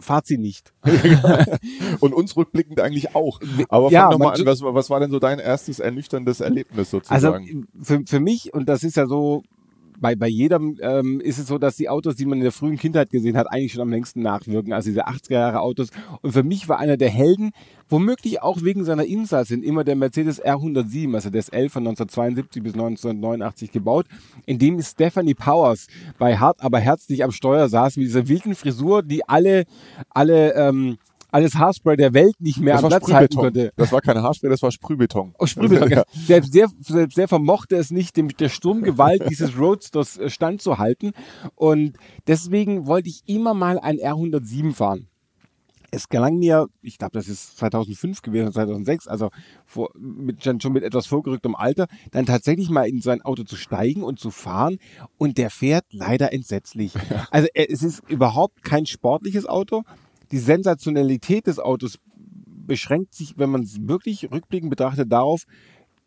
fahrt 0.00 0.26
sie 0.26 0.38
nicht. 0.38 0.72
Und 2.00 2.14
uns 2.14 2.36
rückblickend 2.36 2.80
eigentlich 2.80 3.14
auch. 3.14 3.40
Aber 3.68 3.90
Ja, 3.90 4.02
fang 4.02 4.10
doch 4.12 4.18
mal 4.18 4.34
an, 4.34 4.46
was, 4.46 4.62
was 4.62 4.90
war 4.90 5.00
denn 5.00 5.10
so 5.10 5.18
dein 5.18 5.38
erstes 5.38 5.78
ernüchterndes 5.78 6.40
Erlebnis 6.40 6.92
Also 6.94 6.98
sozusagen? 6.98 7.68
für, 7.82 8.02
für 8.06 8.20
mich, 8.20 8.52
und 8.54 8.68
das 8.68 8.82
ist 8.82 8.96
ja 8.96 9.06
so, 9.06 9.42
bei, 10.00 10.16
bei 10.16 10.28
jedem 10.28 10.78
ähm, 10.80 11.20
ist 11.20 11.38
es 11.38 11.46
so, 11.46 11.58
dass 11.58 11.76
die 11.76 11.88
Autos, 11.88 12.16
die 12.16 12.26
man 12.26 12.38
in 12.38 12.44
der 12.44 12.52
frühen 12.52 12.78
Kindheit 12.78 13.10
gesehen 13.10 13.36
hat, 13.36 13.50
eigentlich 13.50 13.72
schon 13.72 13.82
am 13.82 13.90
längsten 13.90 14.22
nachwirken, 14.22 14.72
also 14.72 14.88
diese 14.88 15.06
80er 15.06 15.32
Jahre 15.32 15.60
Autos. 15.60 15.88
Und 16.22 16.32
für 16.32 16.42
mich 16.42 16.68
war 16.68 16.78
einer 16.78 16.96
der 16.96 17.10
Helden, 17.10 17.52
womöglich 17.88 18.42
auch 18.42 18.62
wegen 18.62 18.84
seiner 18.84 19.04
Innenstadt 19.04 19.46
sind, 19.46 19.64
immer 19.64 19.84
der 19.84 19.96
Mercedes 19.96 20.42
R107, 20.42 21.14
also 21.14 21.30
der 21.30 21.42
SL 21.42 21.68
von 21.68 21.86
1972 21.86 22.62
bis 22.62 22.72
1989 22.74 23.72
gebaut, 23.72 24.06
in 24.46 24.58
dem 24.58 24.80
Stephanie 24.82 25.34
Powers 25.34 25.86
bei 26.18 26.36
Hart 26.36 26.62
aber 26.62 26.78
herzlich 26.78 27.22
am 27.24 27.32
Steuer 27.32 27.68
saß 27.68 27.96
mit 27.96 28.06
dieser 28.06 28.28
wilden 28.28 28.54
Frisur, 28.54 29.02
die 29.02 29.28
alle, 29.28 29.64
alle, 30.10 30.54
ähm, 30.54 30.98
alles 31.32 31.54
Haarspray 31.54 31.96
der 31.96 32.14
Welt 32.14 32.40
nicht 32.40 32.58
mehr 32.58 32.74
das 32.74 32.84
am 32.84 32.90
war 32.90 33.00
Platz 33.00 33.12
halten 33.12 33.36
konnte. 33.36 33.72
Das 33.76 33.92
war 33.92 34.00
keine 34.00 34.22
Haarspray, 34.22 34.50
das 34.50 34.62
war 34.62 34.70
Sprühbeton. 34.70 35.34
Oh, 35.38 35.46
Sprühbeton. 35.46 36.02
selbst, 36.12 36.54
der, 36.54 36.68
selbst 36.80 37.16
der 37.16 37.28
vermochte 37.28 37.76
es 37.76 37.90
nicht, 37.90 38.16
dem, 38.16 38.28
der 38.28 38.48
Sturmgewalt 38.48 39.28
dieses 39.28 39.56
Roadsters 39.58 40.18
äh, 40.18 40.30
standzuhalten. 40.30 41.12
Und 41.54 41.96
deswegen 42.26 42.86
wollte 42.86 43.08
ich 43.08 43.22
immer 43.26 43.54
mal 43.54 43.78
ein 43.78 43.96
R107 43.96 44.74
fahren. 44.74 45.06
Es 45.92 46.08
gelang 46.08 46.38
mir, 46.38 46.68
ich 46.82 46.98
glaube, 46.98 47.12
das 47.14 47.28
ist 47.28 47.58
2005 47.58 48.22
gewesen, 48.22 48.52
2006, 48.52 49.08
also 49.08 49.30
vor, 49.66 49.90
mit, 49.98 50.44
schon 50.44 50.60
schon 50.60 50.72
mit 50.72 50.84
etwas 50.84 51.06
vorgerücktem 51.06 51.56
Alter, 51.56 51.88
dann 52.12 52.26
tatsächlich 52.26 52.70
mal 52.70 52.88
in 52.88 53.00
sein 53.00 53.22
Auto 53.22 53.42
zu 53.42 53.56
steigen 53.56 54.04
und 54.04 54.20
zu 54.20 54.30
fahren. 54.30 54.78
Und 55.18 55.36
der 55.36 55.50
fährt 55.50 55.86
leider 55.90 56.32
entsetzlich. 56.32 56.92
Also 57.32 57.48
äh, 57.54 57.66
es 57.68 57.82
ist 57.82 58.02
überhaupt 58.08 58.62
kein 58.62 58.86
sportliches 58.86 59.46
Auto. 59.46 59.82
Die 60.32 60.38
Sensationalität 60.38 61.46
des 61.46 61.58
Autos 61.58 61.98
beschränkt 62.66 63.14
sich, 63.14 63.34
wenn 63.36 63.50
man 63.50 63.62
es 63.62 63.78
wirklich 63.80 64.30
rückblickend 64.30 64.70
betrachtet, 64.70 65.10
darauf, 65.10 65.44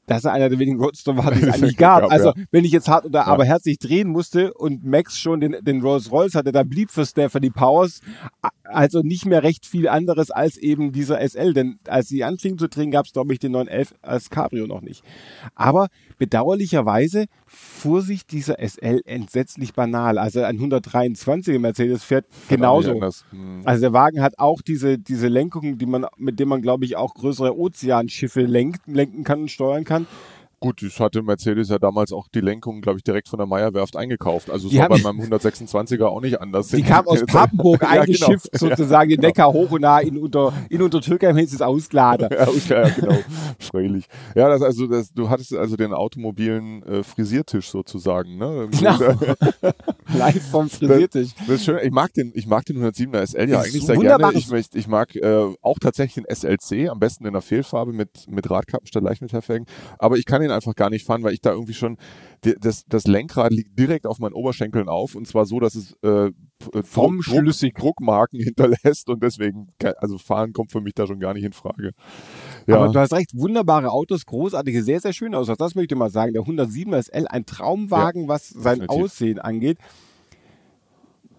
dass 0.06 0.26
er 0.26 0.34
einer 0.34 0.50
der 0.50 0.60
wenigen 0.60 0.80
Roadster 0.80 1.16
war, 1.18 1.32
die 1.32 1.42
es 1.42 1.54
eigentlich 1.54 1.78
gab. 1.78 2.12
Also, 2.12 2.30
ja. 2.30 2.34
wenn 2.52 2.66
ich 2.66 2.72
jetzt 2.72 2.88
hart 2.88 3.06
oder 3.06 3.28
aber 3.28 3.46
herzlich 3.46 3.80
drehen 3.80 4.10
musste 4.10 4.54
und 4.54 4.84
Max 4.84 5.18
schon 5.18 5.40
den, 5.40 5.58
den 5.62 5.82
Rolls 5.82 6.12
Royce 6.12 6.36
hatte, 6.36 6.52
dann 6.52 6.68
blieb 6.68 6.92
für 6.92 7.06
Stephanie 7.06 7.50
Powers 7.50 8.02
also 8.64 9.02
nicht 9.02 9.26
mehr 9.26 9.44
recht 9.44 9.66
viel 9.66 9.88
anderes 9.88 10.32
als 10.32 10.58
eben 10.58 10.92
dieser 10.92 11.20
SL. 11.28 11.54
Denn 11.54 11.80
als 11.88 12.08
sie 12.08 12.24
anfing 12.24 12.58
zu 12.58 12.68
drehen, 12.68 12.92
gab 12.92 13.06
es, 13.06 13.14
glaube 13.14 13.34
ich, 13.34 13.40
den 13.40 13.52
911 13.52 13.96
als 14.02 14.30
Cabrio 14.30 14.68
noch 14.68 14.82
nicht. 14.82 15.04
Aber 15.56 15.88
bedauerlicherweise 16.18 17.26
fuhr 17.46 18.02
sich 18.02 18.26
dieser 18.26 18.58
SL 18.60 19.02
entsetzlich 19.06 19.74
banal. 19.74 20.18
Also 20.18 20.44
ein 20.44 20.58
123er 20.60 21.60
Mercedes 21.60 22.04
fährt 22.04 22.26
genauso. 22.48 22.94
Hm. 23.32 23.62
Also 23.66 23.82
der 23.82 23.94
Wagen 23.94 24.22
hat 24.22 24.40
auch 24.40 24.62
diese, 24.62 24.98
diese 24.98 25.28
Lenkung, 25.28 25.78
die 25.78 25.86
man, 25.86 26.06
mit 26.18 26.40
dem 26.40 26.50
man, 26.50 26.62
glaube 26.62 26.86
ich, 26.86 26.96
auch 26.96 27.14
größere 27.14 27.58
Ozeanschiffe 27.58 28.42
lenkt, 28.42 28.88
lenken 28.88 29.24
kann 29.24 29.42
und 29.42 29.52
steuern 29.52 29.84
kann. 29.84 30.08
Gut, 30.64 30.82
ich 30.82 31.00
hatte 31.00 31.22
Mercedes 31.22 31.70
ja 31.70 31.78
damals 31.78 32.12
auch 32.14 32.28
die 32.34 32.40
Lenkung, 32.40 32.82
glaube 32.82 32.98
ich, 33.00 33.04
direkt 33.04 33.28
von 33.28 33.38
der 33.38 33.46
Meyer-Werft 33.48 33.96
eingekauft. 33.98 34.50
Also 34.50 34.68
es 34.70 34.78
war 34.78 34.90
bei 34.90 34.98
meinem 35.00 35.20
126er 35.22 36.06
auch 36.06 36.22
nicht 36.22 36.40
anders. 36.40 36.70
Die 36.70 36.82
kam 36.84 37.06
aus 37.08 37.24
Papenburg 37.28 37.82
Ja, 37.84 37.90
genau. 38.06 38.28
eingeschifft, 38.28 38.50
sozusagen 38.58 39.10
den 39.10 39.20
Neckar 39.20 39.52
hoch 39.52 39.72
und 39.72 39.82
nah 39.82 40.00
in 40.00 40.18
unter, 40.18 40.54
in 40.70 40.82
unter 40.82 41.02
Türkei 41.02 41.34
hieß 41.34 41.54
es 41.54 41.62
ausgeladen. 41.62 42.30
Ja, 42.32 42.48
okay, 42.48 42.82
ja, 42.84 42.90
genau. 42.90 43.18
Freilich. 43.60 44.06
Ja, 44.36 44.48
das 44.50 44.62
also, 44.62 44.88
das, 44.88 45.12
du 45.14 45.30
hattest 45.30 45.54
also 45.54 45.76
den 45.76 45.94
automobilen 45.94 46.82
äh, 46.84 47.04
Frisiertisch 47.04 47.70
sozusagen, 47.70 48.38
ne? 48.38 48.70
Genau. 48.72 48.98
Live 50.18 50.50
vom 50.50 50.70
Frisiertisch. 50.70 51.30
Das 51.48 51.56
ist 51.58 51.66
schön. 51.66 51.80
Ich 51.84 51.92
mag 51.92 52.14
den, 52.14 52.32
ich 52.36 52.48
mag 52.48 52.66
den 52.66 52.78
107er 52.84 53.26
SL 53.26 53.50
ja 53.50 53.58
Das 53.58 53.66
eigentlich 53.68 53.86
sehr 53.86 53.98
gerne. 53.98 54.32
Ich, 54.34 54.48
möcht- 54.48 54.76
ich 54.76 54.88
mag 54.88 55.16
äh, 55.16 55.46
auch 55.62 55.80
tatsächlich 55.80 56.26
den 56.26 56.34
SLC, 56.36 56.90
am 56.90 57.00
besten 57.00 57.26
in 57.26 57.34
der 57.34 57.42
Fehlfarbe 57.42 57.94
mit, 57.94 58.28
mit 58.30 58.50
Radkappen 58.50 58.88
statt 58.88 59.04
Leichtmetallfelgen. 59.04 59.68
Aber 60.00 60.18
ich 60.18 60.26
kann 60.26 60.42
ihn 60.42 60.52
einfach 60.54 60.76
gar 60.76 60.90
nicht 60.90 61.06
fahren, 61.06 61.24
weil 61.24 61.34
ich 61.34 61.42
da 61.42 61.52
irgendwie 61.52 61.74
schon, 61.74 61.98
das, 62.42 62.86
das 62.86 63.06
Lenkrad 63.06 63.52
liegt 63.52 63.78
direkt 63.78 64.06
auf 64.06 64.20
meinen 64.20 64.34
Oberschenkeln 64.34 64.90
auf 64.90 65.16
und 65.16 65.28
zwar 65.28 65.46
so, 65.46 65.60
dass 65.60 65.76
es 65.76 65.94
äh, 66.04 66.32
Vom 66.84 67.20
Druck, 67.20 67.24
Schlüssig. 67.24 67.76
Druckmarken 67.76 68.40
hinterlässt 68.44 69.10
und 69.10 69.24
deswegen, 69.24 69.68
also 69.98 70.18
fahren 70.18 70.54
kommt 70.54 70.72
für 70.72 70.82
mich 70.82 70.94
da 70.94 71.08
schon 71.08 71.20
gar 71.20 71.34
nicht 71.34 71.44
in 71.44 71.54
Frage. 71.54 71.92
Ja. 72.68 72.78
Aber 72.78 72.90
du 72.90 73.00
hast 73.00 73.14
recht, 73.14 73.32
wunderbare 73.34 73.92
Autos, 73.92 74.26
großartige, 74.26 74.84
sehr, 74.84 75.00
sehr 75.00 75.14
schöne 75.14 75.38
Autos. 75.38 75.58
Das 75.58 75.76
möchte 75.76 75.96
ich 75.96 76.00
mal 76.00 76.10
sagen. 76.10 76.34
Der 76.34 76.44
107er 76.44 77.02
SL, 77.02 77.28
ein 77.28 77.46
Traumwagen, 77.46 78.28
was 78.28 78.50
sein 78.50 78.80
definitiv. 78.80 79.04
Aussehen 79.04 79.40
angeht. 79.40 79.78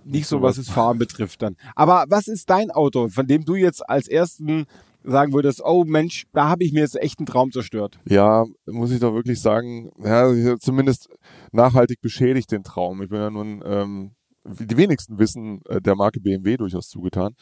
Nicht 0.04 0.26
so, 0.26 0.42
was 0.42 0.56
das 0.56 0.68
Fahren 0.68 0.98
betrifft 0.98 1.40
dann. 1.40 1.56
Aber 1.74 2.04
was 2.08 2.28
ist 2.28 2.50
dein 2.50 2.70
Auto, 2.70 3.08
von 3.08 3.26
dem 3.26 3.44
du 3.44 3.54
jetzt 3.54 3.88
als 3.88 4.06
ersten 4.06 4.66
sagen 5.04 5.32
würdest, 5.32 5.62
oh 5.64 5.84
Mensch, 5.84 6.26
da 6.32 6.48
habe 6.48 6.64
ich 6.64 6.72
mir 6.72 6.80
jetzt 6.80 7.00
echt 7.00 7.18
einen 7.18 7.26
Traum 7.26 7.52
zerstört. 7.52 7.98
Ja, 8.08 8.44
muss 8.66 8.90
ich 8.90 9.00
doch 9.00 9.14
wirklich 9.14 9.40
sagen, 9.40 9.90
ja, 10.02 10.58
zumindest 10.58 11.08
nachhaltig 11.52 12.00
beschädigt 12.00 12.50
den 12.50 12.64
Traum. 12.64 13.02
Ich 13.02 13.10
bin 13.10 13.20
ja 13.20 13.30
nun, 13.30 13.62
ähm, 13.64 14.10
die 14.44 14.76
wenigsten 14.76 15.18
wissen 15.18 15.60
äh, 15.68 15.80
der 15.80 15.94
Marke 15.94 16.20
BMW 16.20 16.56
durchaus 16.56 16.88
zugetan 16.88 17.34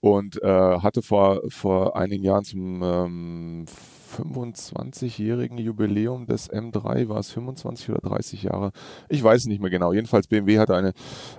und 0.00 0.42
äh, 0.42 0.78
hatte 0.80 1.02
vor, 1.02 1.42
vor 1.48 1.96
einigen 1.96 2.24
Jahren 2.24 2.44
zum 2.44 2.82
ähm, 2.82 3.64
25-jährigen 4.12 5.58
Jubiläum 5.58 6.26
des 6.26 6.50
M3, 6.50 7.08
war 7.08 7.18
es 7.18 7.30
25 7.30 7.90
oder 7.90 8.00
30 8.00 8.42
Jahre? 8.44 8.72
Ich 9.08 9.22
weiß 9.22 9.42
es 9.42 9.46
nicht 9.46 9.60
mehr 9.60 9.70
genau. 9.70 9.92
Jedenfalls 9.92 10.26
BMW 10.26 10.58
hatte 10.58 10.76
eine 10.76 10.92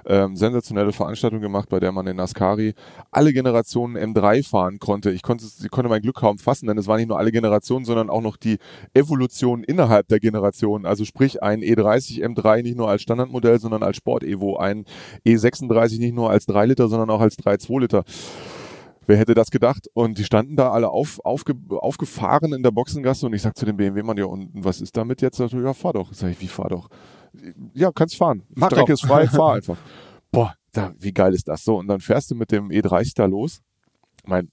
ähm, 0.05 0.35
sensationelle 0.35 0.91
Veranstaltung 0.91 1.41
gemacht, 1.41 1.69
bei 1.69 1.79
der 1.79 1.91
man 1.91 2.07
in 2.07 2.19
Ascari 2.19 2.73
alle 3.11 3.33
Generationen 3.33 3.97
M3 3.97 4.47
fahren 4.47 4.79
konnte. 4.79 5.11
Ich 5.11 5.21
konnte, 5.21 5.45
ich 5.45 5.71
konnte 5.71 5.89
mein 5.89 6.01
Glück 6.01 6.15
kaum 6.15 6.37
fassen, 6.37 6.67
denn 6.67 6.77
es 6.77 6.87
waren 6.87 6.97
nicht 6.97 7.09
nur 7.09 7.19
alle 7.19 7.31
Generationen, 7.31 7.85
sondern 7.85 8.09
auch 8.09 8.21
noch 8.21 8.37
die 8.37 8.57
Evolution 8.93 9.63
innerhalb 9.63 10.07
der 10.07 10.19
Generation. 10.19 10.85
Also 10.85 11.05
sprich 11.05 11.43
ein 11.43 11.61
E30 11.61 12.23
M3 12.23 12.63
nicht 12.63 12.77
nur 12.77 12.89
als 12.89 13.01
Standardmodell, 13.01 13.59
sondern 13.59 13.83
als 13.83 13.97
Sport-Evo, 13.97 14.57
ein 14.57 14.85
E36 15.25 15.99
nicht 15.99 16.15
nur 16.15 16.29
als 16.29 16.45
3 16.47 16.65
Liter, 16.65 16.87
sondern 16.87 17.09
auch 17.09 17.21
als 17.21 17.37
3,2 17.37 17.79
Liter. 17.79 18.03
Wer 19.05 19.17
hätte 19.17 19.33
das 19.33 19.51
gedacht? 19.51 19.87
Und 19.93 20.17
die 20.17 20.23
standen 20.23 20.55
da 20.55 20.71
alle 20.71 20.89
auf, 20.89 21.19
aufge, 21.23 21.55
aufgefahren 21.69 22.53
in 22.53 22.63
der 22.63 22.71
Boxengasse 22.71 23.25
und 23.25 23.33
ich 23.33 23.41
sag 23.41 23.57
zu 23.57 23.65
dem 23.65 23.77
BMW-Mann, 23.77 24.17
ja, 24.17 24.25
und 24.25 24.49
was 24.53 24.81
ist 24.81 24.95
damit 24.95 25.21
jetzt? 25.21 25.37
Sagt, 25.37 25.53
ja, 25.53 25.73
fahr 25.73 25.93
doch. 25.93 26.13
Sag 26.13 26.31
ich, 26.31 26.41
wie 26.41 26.47
fahr 26.47 26.69
doch? 26.69 26.89
Ja, 27.73 27.91
kannst 27.91 28.15
fahren. 28.15 28.43
Mach 28.55 28.67
Strecke 28.67 28.87
doch. 28.87 28.93
ist 28.93 29.05
frei, 29.05 29.27
fahr 29.27 29.55
einfach. 29.55 29.77
Boah, 30.31 30.55
da, 30.71 30.93
wie 30.97 31.11
geil 31.11 31.33
ist 31.33 31.47
das? 31.47 31.63
So, 31.63 31.77
und 31.77 31.87
dann 31.87 31.99
fährst 31.99 32.31
du 32.31 32.35
mit 32.35 32.51
dem 32.51 32.69
E30 32.69 33.13
da 33.15 33.25
los. 33.25 33.61
Mein 34.25 34.49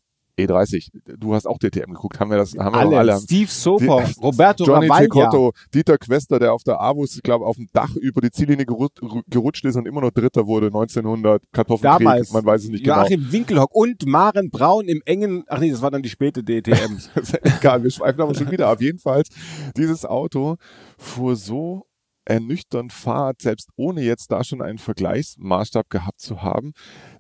E30, 0.47 0.89
du 1.19 1.35
hast 1.35 1.47
auch 1.47 1.59
DTM 1.59 1.93
geguckt, 1.93 2.21
haben 2.21 2.31
wir 2.31 2.37
das, 2.39 2.55
haben 2.57 2.75
wir 2.75 2.79
Alle. 2.81 2.91
doch 2.91 2.97
alle. 2.99 3.19
Steve 3.21 3.51
Soper, 3.51 4.05
Die- 4.05 4.21
Roberto 4.21 4.65
Johnny. 4.65 4.89
Cicotto, 4.89 5.53
Dieter 5.75 5.99
Quester, 5.99 6.39
der 6.39 6.53
auf 6.53 6.63
der 6.63 6.81
Avus, 6.81 7.17
ich 7.17 7.23
glaube, 7.23 7.47
auf 7.47 7.57
dem 7.57 7.67
Dach 7.73 7.95
über 7.97 8.21
die 8.21 8.31
Ziellinie 8.31 8.67
gerutscht, 8.67 9.65
ist 9.65 9.77
und 9.77 9.87
immer 9.87 10.01
noch 10.01 10.11
Dritter 10.11 10.47
wurde, 10.47 10.67
1900, 10.67 11.43
Kartoffelkrieg, 11.53 11.99
Damals. 11.99 12.33
man 12.33 12.45
weiß 12.45 12.65
es 12.65 12.69
nicht 12.71 12.85
genau. 12.85 12.99
Joachim 13.03 13.33
Winkelhock 13.33 13.75
und 13.75 14.07
Maren 14.07 14.51
Braun 14.51 14.87
im 14.89 15.03
engen, 15.05 15.45
ach 15.49 15.61
nee, 15.61 15.71
das 15.71 15.83
war 15.83 15.91
dann 15.91 16.03
die 16.03 16.09
späte 16.09 16.43
DTM. 16.43 16.99
Egal, 17.43 17.83
wir 17.83 17.91
schweifen 17.91 18.21
aber 18.21 18.35
schon 18.35 18.51
wieder 18.51 18.69
ab. 18.69 18.81
Jedenfalls, 18.81 19.29
dieses 19.77 20.05
Auto 20.05 20.57
fuhr 20.99 21.37
so 21.37 21.87
ernüchternd 22.27 22.93
Fahrt, 22.93 23.43
selbst 23.43 23.71
ohne 23.77 24.03
jetzt 24.03 24.31
da 24.31 24.45
schon 24.45 24.63
einen 24.63 24.79
Vergleichsmaßstab 24.79 25.89
gehabt 25.91 26.21
zu 26.21 26.43
haben. 26.43 26.73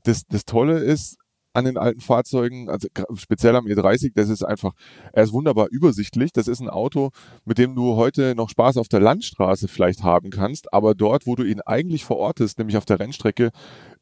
Das, 0.04 0.22
das 0.28 0.44
Tolle 0.44 0.78
ist 0.78 1.16
an 1.52 1.64
den 1.64 1.76
alten 1.76 2.00
Fahrzeugen, 2.00 2.68
also 2.68 2.88
speziell 3.14 3.56
am 3.56 3.66
E30, 3.66 4.12
das 4.14 4.28
ist 4.28 4.44
einfach, 4.44 4.72
er 5.12 5.24
ist 5.24 5.32
wunderbar 5.32 5.68
übersichtlich. 5.70 6.32
Das 6.32 6.48
ist 6.48 6.60
ein 6.60 6.68
Auto, 6.68 7.10
mit 7.44 7.58
dem 7.58 7.74
du 7.74 7.96
heute 7.96 8.34
noch 8.34 8.48
Spaß 8.48 8.76
auf 8.76 8.88
der 8.88 9.00
Landstraße 9.00 9.68
vielleicht 9.68 10.02
haben 10.02 10.30
kannst, 10.30 10.72
aber 10.72 10.94
dort, 10.94 11.26
wo 11.26 11.34
du 11.34 11.42
ihn 11.42 11.60
eigentlich 11.60 12.04
verortest, 12.04 12.58
nämlich 12.58 12.76
auf 12.76 12.84
der 12.84 13.00
Rennstrecke, 13.00 13.50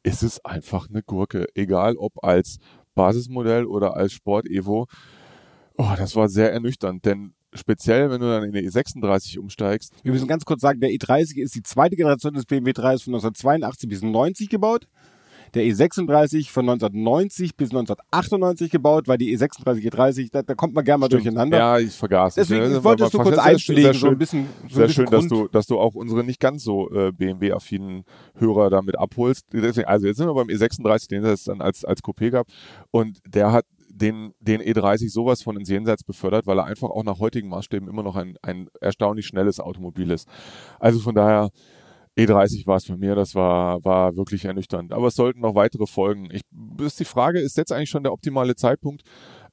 ist 0.03 0.23
es 0.23 0.43
einfach 0.45 0.89
eine 0.89 1.01
Gurke. 1.01 1.47
Egal 1.55 1.95
ob 1.97 2.23
als 2.23 2.57
Basismodell 2.95 3.65
oder 3.65 3.95
als 3.95 4.13
Sport-Evo. 4.13 4.87
Oh, 5.77 5.93
das 5.97 6.15
war 6.15 6.27
sehr 6.27 6.51
ernüchternd, 6.51 7.05
denn 7.05 7.33
speziell, 7.53 8.11
wenn 8.11 8.21
du 8.21 8.27
dann 8.27 8.43
in 8.43 8.51
die 8.51 8.69
E36 8.69 9.39
umsteigst, 9.39 9.93
Wir 10.03 10.11
müssen 10.11 10.27
ganz 10.27 10.45
kurz 10.45 10.61
sagen, 10.61 10.79
der 10.81 10.89
E30 10.89 11.37
ist 11.37 11.55
die 11.55 11.63
zweite 11.63 11.95
Generation 11.95 12.33
des 12.33 12.45
BMW 12.45 12.73
3, 12.73 12.95
ist 12.95 13.03
von 13.03 13.13
1982 13.13 13.89
bis 13.89 14.01
90 14.01 14.49
gebaut. 14.49 14.87
Der 15.53 15.63
E36 15.63 16.49
von 16.49 16.69
1990 16.69 17.55
bis 17.55 17.69
1998 17.71 18.71
gebaut, 18.71 19.07
weil 19.07 19.17
die 19.17 19.31
E 19.31 19.35
E36, 19.35 19.91
E30, 19.91 20.29
da, 20.31 20.41
da 20.41 20.55
kommt 20.55 20.73
man 20.73 20.83
gerne 20.83 20.99
mal 20.99 21.05
Stimmt. 21.07 21.25
durcheinander. 21.25 21.57
Ja, 21.57 21.79
ich 21.79 21.93
vergaß. 21.95 22.37
es. 22.37 22.47
Deswegen 22.47 22.71
Ja, 22.71 22.83
wolltest 22.83 23.13
du 23.13 23.17
kurz 23.19 23.35
Sehr 23.35 23.43
so 23.43 23.49
ein 23.49 23.93
schön, 23.93 24.17
bisschen, 24.17 24.45
so 24.45 24.65
ein 24.65 24.69
sehr 24.69 24.87
bisschen 24.87 25.07
schön 25.07 25.11
dass, 25.11 25.27
du, 25.27 25.47
dass 25.47 25.67
du 25.67 25.79
auch 25.79 25.95
unsere 25.95 26.23
nicht 26.23 26.39
ganz 26.39 26.63
so 26.63 26.91
äh, 26.91 27.11
BMW-affinen 27.11 28.03
Hörer 28.35 28.69
damit 28.69 28.97
abholst. 28.97 29.45
Deswegen, 29.51 29.87
also 29.87 30.07
jetzt 30.07 30.17
sind 30.17 30.27
wir 30.27 30.33
beim 30.33 30.47
E36, 30.47 31.09
den 31.09 31.23
es 31.25 31.43
dann 31.45 31.61
als, 31.61 31.85
als 31.85 32.01
Coupé 32.03 32.29
gab. 32.29 32.47
Und 32.91 33.19
der 33.25 33.51
hat 33.51 33.65
den, 33.89 34.33
den 34.39 34.61
E30 34.61 35.09
sowas 35.09 35.41
von 35.41 35.57
ins 35.57 35.69
Jenseits 35.69 36.03
befördert, 36.03 36.47
weil 36.47 36.57
er 36.59 36.65
einfach 36.65 36.89
auch 36.89 37.03
nach 37.03 37.19
heutigen 37.19 37.49
Maßstäben 37.49 37.87
immer 37.89 38.03
noch 38.03 38.15
ein, 38.15 38.37
ein 38.41 38.69
erstaunlich 38.81 39.27
schnelles 39.27 39.59
Automobil 39.59 40.11
ist. 40.11 40.27
Also 40.79 40.99
von 40.99 41.15
daher, 41.15 41.49
E30 42.17 42.67
war 42.67 42.77
es 42.77 42.85
bei 42.85 42.97
mir, 42.97 43.15
das 43.15 43.35
war, 43.35 43.83
war 43.85 44.15
wirklich 44.15 44.45
ernüchternd. 44.45 44.91
Aber 44.91 45.07
es 45.07 45.15
sollten 45.15 45.39
noch 45.39 45.55
weitere 45.55 45.85
folgen. 45.85 46.29
Ich, 46.31 46.41
ist 46.81 46.99
die 46.99 47.05
Frage, 47.05 47.39
ist 47.39 47.57
jetzt 47.57 47.71
eigentlich 47.71 47.89
schon 47.89 48.03
der 48.03 48.11
optimale 48.11 48.55
Zeitpunkt, 48.55 49.03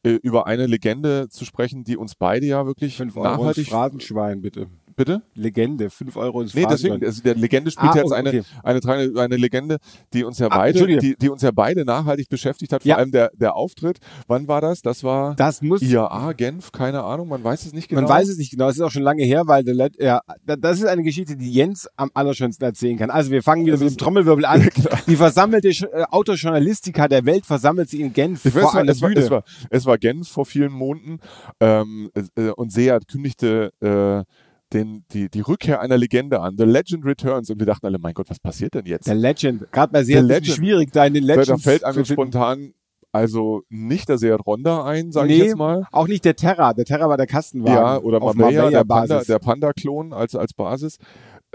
äh, 0.02 0.18
über 0.22 0.46
eine 0.46 0.66
Legende 0.66 1.28
zu 1.28 1.44
sprechen, 1.44 1.84
die 1.84 1.96
uns 1.96 2.14
beide 2.14 2.46
ja 2.46 2.66
wirklich 2.66 2.96
5 2.96 3.16
Euro 3.16 3.28
ins 3.28 3.38
nachhaltig. 3.38 3.68
Phrasenschwein, 3.68 4.40
bitte. 4.40 4.68
Bitte? 4.96 5.20
Legende, 5.34 5.90
5 5.90 6.16
Euro 6.16 6.40
ins 6.40 6.54
Nee, 6.54 6.64
deswegen, 6.68 7.04
also 7.04 7.22
der 7.22 7.34
Legende 7.34 7.70
spielt 7.70 7.92
Ah, 7.92 7.96
jetzt 7.96 8.06
okay. 8.12 8.14
eine, 8.14 8.44
eine, 8.62 8.80
eine, 9.10 9.20
eine 9.20 9.36
Legende, 9.36 9.76
die 10.14 10.24
uns 10.24 10.38
ja 10.38 10.46
Ah, 10.50 10.56
beide, 10.56 10.86
die, 10.98 11.14
die 11.16 11.28
uns 11.28 11.42
ja 11.42 11.50
beide 11.50 11.84
nachhaltig 11.84 12.28
beschäftigt 12.30 12.72
hat, 12.72 12.82
vor 12.82 12.88
Ja. 12.88 12.96
allem 12.96 13.10
der, 13.12 13.30
der 13.34 13.54
Auftritt. 13.54 13.98
Wann 14.26 14.48
war 14.48 14.62
das? 14.62 14.80
Das 14.80 15.04
war 15.04 15.34
Das 15.36 15.60
muss, 15.60 15.82
IAA, 15.82 16.32
Genf, 16.32 16.72
keine 16.72 17.02
Ahnung, 17.04 17.28
man 17.28 17.44
weiß 17.44 17.66
es 17.66 17.74
nicht 17.74 17.88
genau. 17.88 18.00
man 18.00 18.10
weiß 18.10 18.28
es 18.28 18.38
nicht 18.38 18.50
genau, 18.50 18.68
es 18.70 18.76
ist 18.76 18.80
auch 18.82 18.90
schon 18.90 19.02
lange 19.02 19.22
her, 19.22 19.42
weil 19.46 19.64
der 19.64 19.74
Let 19.74 20.00
ja, 20.00 20.20
da- 20.46 20.56
das 20.56 20.78
ist 20.78 20.86
eine 20.86 21.02
Geschichte, 21.02 21.36
die 21.36 21.52
Jens 21.52 21.88
am 21.96 22.10
allerschönsten 22.14 22.64
erzählen 22.66 22.96
kann. 22.96 23.10
Also 23.10 23.30
wir 23.30 23.42
fangen 23.42 23.66
wieder 23.66 23.76
Das 23.76 23.82
mit 23.84 23.90
dem 23.92 23.98
Trommelwirbel 23.98 24.44
an. 24.46 24.66
Die 25.06 25.16
versammelte 25.16 25.68
äh, 25.68 26.04
Autojournalistika 26.10 27.08
der 27.08 27.24
Welt 27.26 27.44
versammelt 27.46 27.90
sich 27.90 28.00
in 28.00 28.12
Genf 28.12 28.44
Ich 28.44 28.54
weiß, 28.54 28.62
vor 28.62 28.70
es, 28.70 28.74
war, 28.74 28.80
einer 28.80 28.92
es, 28.92 29.02
war, 29.02 29.10
es, 29.16 29.30
war, 29.30 29.44
es 29.70 29.86
war 29.86 29.98
Genf 29.98 30.28
vor 30.28 30.46
vielen 30.46 30.72
Monaten 30.72 31.18
ähm, 31.60 32.10
äh, 32.36 32.48
und 32.50 32.72
Seat 32.72 33.06
kündigte 33.08 33.72
äh, 33.80 34.24
den, 34.72 35.04
die, 35.12 35.28
die 35.30 35.40
Rückkehr 35.40 35.80
einer 35.80 35.96
Legende 35.96 36.40
an. 36.40 36.56
The 36.58 36.64
Legend 36.64 37.04
Returns 37.04 37.50
und 37.50 37.58
wir 37.58 37.66
dachten 37.66 37.86
alle, 37.86 37.98
mein 37.98 38.14
Gott, 38.14 38.28
was 38.28 38.40
passiert 38.40 38.74
denn 38.74 38.86
jetzt? 38.86 39.06
Der 39.06 39.14
Legend. 39.14 39.70
Gerade 39.72 39.92
bei 39.92 40.02
sehr 40.04 40.22
Der 40.22 40.42
schwierig, 40.42 40.92
da 40.92 41.06
in 41.06 41.14
den 41.14 41.24
Legends 41.24 41.48
da 41.48 41.56
fällt 41.58 41.84
einem 41.84 42.04
spontan 42.04 42.72
also 43.12 43.62
nicht 43.70 44.10
der 44.10 44.18
Seat 44.18 44.40
Ronda 44.46 44.84
ein, 44.84 45.10
sage 45.10 45.32
ich 45.32 45.38
Nee, 45.38 45.46
jetzt 45.46 45.56
mal. 45.56 45.86
Auch 45.90 46.06
nicht 46.06 46.24
der 46.26 46.36
Terra. 46.36 46.74
Der 46.74 46.84
Terra 46.84 47.08
war 47.08 47.16
der 47.16 47.26
Kastenwagen. 47.26 47.74
Ja, 47.74 47.98
oder 47.98 48.20
Marbella, 48.20 48.68
der 48.68 48.84
Panda, 48.84 49.22
der 49.24 49.38
Panda-Klon 49.38 50.12
als, 50.12 50.34
als 50.34 50.52
Basis. 50.52 50.98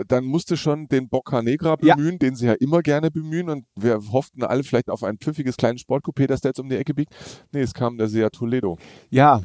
Dann 0.08 0.24
musste 0.24 0.58
schon 0.58 0.88
den 0.88 1.08
Bocca 1.08 1.44
Negra 1.44 1.76
Ja. 1.82 1.96
bemühen, 1.96 2.18
den 2.18 2.36
sie 2.36 2.48
ja 2.48 2.54
immer 2.54 2.82
gerne 2.82 3.12
bemühen. 3.12 3.48
Und 3.50 3.66
wir 3.76 4.00
hofften 4.12 4.44
alle 4.44 4.64
vielleicht 4.64 4.90
auf 4.90 5.04
ein 5.04 5.18
pfiffiges 5.20 5.56
kleines 5.56 5.82
Sportcoupé, 5.84 6.26
das 6.26 6.42
da 6.42 6.50
jetzt 6.50 6.60
um 6.60 6.68
die 6.68 6.78
Ecke 6.78 6.96
biegt. 6.96 7.14
Nee, 7.52 7.62
es 7.62 7.76
kam 7.76 7.98
der 8.00 8.08
Seat 8.08 8.34
Toledo. 8.34 8.80
ja, 9.12 9.42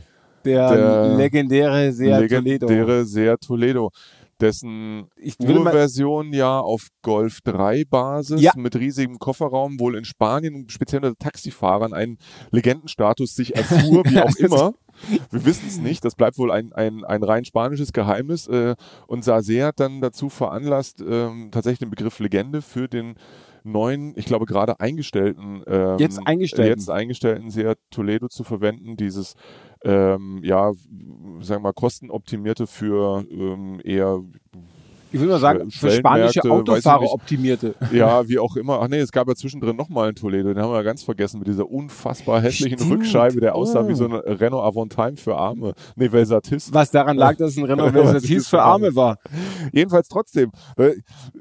der, 0.47 0.71
Der 0.77 1.17
legendäre 1.17 1.93
Seat 1.93 2.29
Toledo. 2.29 2.45
legendäre 2.67 3.05
Seat 3.05 3.41
Toledo. 3.41 3.91
Dessen 4.39 5.09
Urversion 5.41 6.35
ja 6.35 6.61
auf 6.61 6.89
Golf 7.03 7.41
3 7.43 7.85
Basis 7.89 8.43
Ja. 8.43 8.53
mit 8.55 8.77
riesigem 8.77 9.19
Kofferraum 9.19 9.81
wohl 9.81 9.97
in 9.97 10.05
Spanien 10.05 10.69
speziell 10.69 11.03
unter 11.03 11.17
Taxifahrern 11.19 11.95
einen 11.95 12.19
Legendenstatus 12.51 13.35
sich 13.35 13.57
erfuhr, 13.57 14.05
wie 14.05 14.21
auch 14.21 14.37
immer. 14.39 14.75
Wir 15.31 15.45
wissen 15.47 15.65
es 15.69 15.79
nicht, 15.79 16.05
das 16.05 16.17
bleibt 16.17 16.37
wohl 16.37 16.51
ein, 16.51 16.73
ein, 16.75 17.03
ein 17.05 17.23
rein 17.23 17.47
spanisches 17.47 17.95
Geheimnis. 17.95 18.47
Äh, 18.47 18.75
und 19.07 19.25
Sase 19.25 19.65
hat 19.65 19.81
dann 19.81 20.03
dazu 20.03 20.29
veranlasst, 20.29 21.01
ähm, 21.01 21.49
tatsächlich 21.51 21.79
den 21.81 21.91
Begriff 21.91 22.19
Legende 22.19 22.61
für 22.61 22.89
den 22.89 23.15
neuen, 23.65 24.13
ich 24.17 24.27
glaube 24.27 24.45
gerade 24.47 24.81
eingestellten, 24.81 25.63
ähm, 25.67 25.97
Jetzt 25.99 26.21
eingestellten. 26.27 26.79
jetzt 26.79 26.91
eingestellten 26.91 27.51
Seat 27.51 27.79
Toledo 27.91 28.29
zu 28.29 28.45
verwenden, 28.45 28.97
dieses 28.97 29.35
ähm, 29.87 30.41
ja, 30.43 30.73
sagen 31.41 31.61
wir 31.63 31.69
mal, 31.69 31.73
kostenoptimierte 31.73 32.67
für 32.67 33.25
ähm, 33.31 33.81
eher, 33.85 34.21
ich 35.13 35.21
will 35.21 35.29
mal 35.29 35.39
sagen, 35.39 35.71
für 35.71 35.91
spanische 35.91 36.43
Autofahrer 36.51 37.11
optimierte. 37.13 37.75
ja, 37.93 38.29
wie 38.29 38.39
auch 38.39 38.57
immer. 38.57 38.81
Ach 38.83 38.89
nee, 38.89 38.99
es 38.99 39.13
gab 39.13 39.29
ja 39.29 39.35
zwischendrin 39.37 39.77
nochmal 39.77 40.09
einen 40.09 40.17
Toledo, 40.17 40.53
den 40.53 40.61
haben 40.63 40.71
wir 40.73 40.77
ja 40.77 40.83
ganz 40.83 41.03
vergessen, 41.05 41.39
mit 41.39 41.49
dieser 41.49 41.71
unfassbar 41.71 42.41
hässlichen 42.43 42.79
Stimmt. 42.79 42.93
Rückscheibe, 42.93 43.41
der 43.41 43.55
aussah 43.55 43.83
Oh. 43.85 43.89
wie 43.89 43.95
so 43.95 44.05
eine 44.07 44.23
Renault 44.41 44.65
Avantime 44.65 45.17
für 45.17 45.37
Arme. 45.37 45.75
Nee, 45.95 46.11
Velsatis. 46.11 46.73
Was 46.75 46.91
daran 46.91 47.17
lag, 47.17 47.37
dass 47.37 47.53
es 47.53 47.59
ein 47.59 47.65
Renault 47.71 47.93
Versatis 47.93 48.49
für 48.49 48.61
Arme 48.61 48.95
war. 48.97 49.17
Jedenfalls 49.73 50.09
trotzdem, 50.09 50.51
äh, 50.77 50.93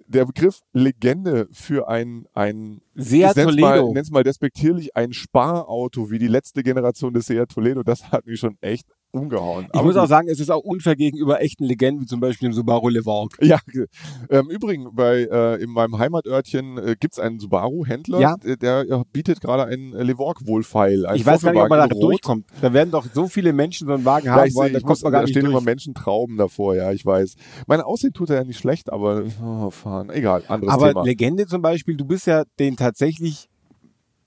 der 0.07 0.25
Begriff 0.25 0.59
Legende 0.73 1.47
für 1.51 1.87
ein, 1.89 2.25
ein 2.33 2.81
Seat 2.95 3.31
ich 3.31 3.35
nenn's 3.45 3.55
mal, 3.57 3.75
Toledo. 3.77 3.93
nenn's 3.93 4.11
mal 4.11 4.23
despektierlich, 4.23 4.95
ein 4.95 5.13
Sparauto 5.13 6.09
wie 6.11 6.17
die 6.19 6.27
letzte 6.27 6.63
Generation 6.63 7.13
des 7.13 7.25
Seat 7.27 7.49
Toledo, 7.49 7.83
das 7.83 8.11
hat 8.11 8.25
mich 8.25 8.39
schon 8.39 8.57
echt 8.61 8.87
umgehauen. 9.11 9.67
Ich 9.73 9.81
muss 9.81 9.95
auch 9.95 10.07
sagen, 10.07 10.27
es 10.27 10.41
ist 10.41 10.49
auch 10.51 10.59
unfair 10.63 10.97
gegenüber 10.97 11.39
echten 11.41 11.63
Legenden, 11.63 12.01
wie 12.01 12.05
zum 12.05 12.19
Beispiel 12.19 12.49
dem 12.49 12.53
Subaru 12.53 12.89
Levorg. 12.89 13.37
Ja, 13.41 13.59
ge- 13.65 13.85
ähm, 14.29 14.49
übrigens, 14.49 14.89
bei, 14.91 15.21
äh, 15.31 15.63
in 15.63 15.69
meinem 15.69 15.97
Heimatörtchen 15.97 16.77
äh, 16.77 16.95
gibt 16.99 17.13
es 17.13 17.19
einen 17.19 17.39
Subaru-Händler, 17.39 18.19
Ja. 18.19 18.35
der, 18.43 18.57
der 18.83 19.03
bietet 19.13 19.39
gerade 19.39 19.65
einen 19.65 19.93
Levorg-Wohlfeil. 19.93 21.05
einen 21.05 21.15
Ich 21.15 21.25
weiß 21.25 21.43
gar 21.43 21.51
nicht, 21.53 21.61
ob 21.61 21.69
man 21.69 21.79
da 21.79 21.87
durchkommt. 21.87 22.45
Da 22.61 22.73
werden 22.73 22.91
doch 22.91 23.05
so 23.13 23.27
viele 23.27 23.53
Menschen 23.53 23.87
so 23.87 23.93
einen 23.93 24.03
Wagen 24.03 24.25
Ja, 24.25 24.33
haben 24.35 24.53
wollen, 24.55 24.73
da 24.73 24.79
kommt 24.81 25.01
man 25.03 25.11
gar 25.13 25.21
da 25.21 25.25
nicht 25.25 25.31
stehen 25.33 25.45
immer 25.45 25.53
durch. 25.53 25.65
Menschen 25.65 25.93
Trauben 25.93 26.35
davor, 26.37 26.75
ja, 26.75 26.91
ich 26.91 27.05
weiß. 27.05 27.35
Mein 27.67 27.79
Aussehen 27.81 28.11
tut 28.13 28.29
er 28.29 28.37
ja 28.37 28.43
nicht 28.43 28.59
schlecht, 28.59 28.91
aber 28.91 29.23
oh, 29.41 29.69
fahren. 29.69 30.09
Egal, 30.09 30.43
anderes 30.49 30.73
Aber 30.73 30.89
Thema. 30.89 31.03
Legende 31.05 31.45
zum 31.45 31.61
Beispiel, 31.61 31.95
du 31.95 32.03
bist 32.03 32.27
ja 32.27 32.43
den 32.59 32.75
tatsächlich 32.85 33.49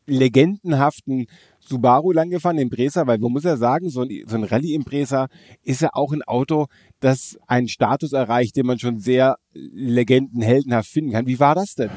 legendenhaften 0.07 1.27
Subaru 1.61 2.13
lang 2.13 2.31
gefahren, 2.31 2.57
den 2.57 2.69
Impreza, 2.69 3.07
weil 3.07 3.19
man 3.19 3.31
muss 3.31 3.45
ja 3.45 3.57
sagen, 3.57 3.91
so 3.91 4.03
ein, 4.03 4.25
so 4.27 4.37
ein 4.37 4.45
Rallye-Impreza 4.45 5.29
ist 5.63 5.83
ja 5.83 5.91
auch 5.93 6.13
ein 6.13 6.23
Auto, 6.23 6.67
das 7.01 7.39
einen 7.47 7.69
Status 7.69 8.13
erreicht, 8.13 8.57
den 8.57 8.67
man 8.67 8.79
schon 8.79 8.99
sehr 8.99 9.37
legendenheldenhaft 9.53 10.89
finden 10.89 11.13
kann. 11.13 11.27
Wie 11.27 11.39
war 11.39 11.55
das 11.55 11.75
denn? 11.75 11.91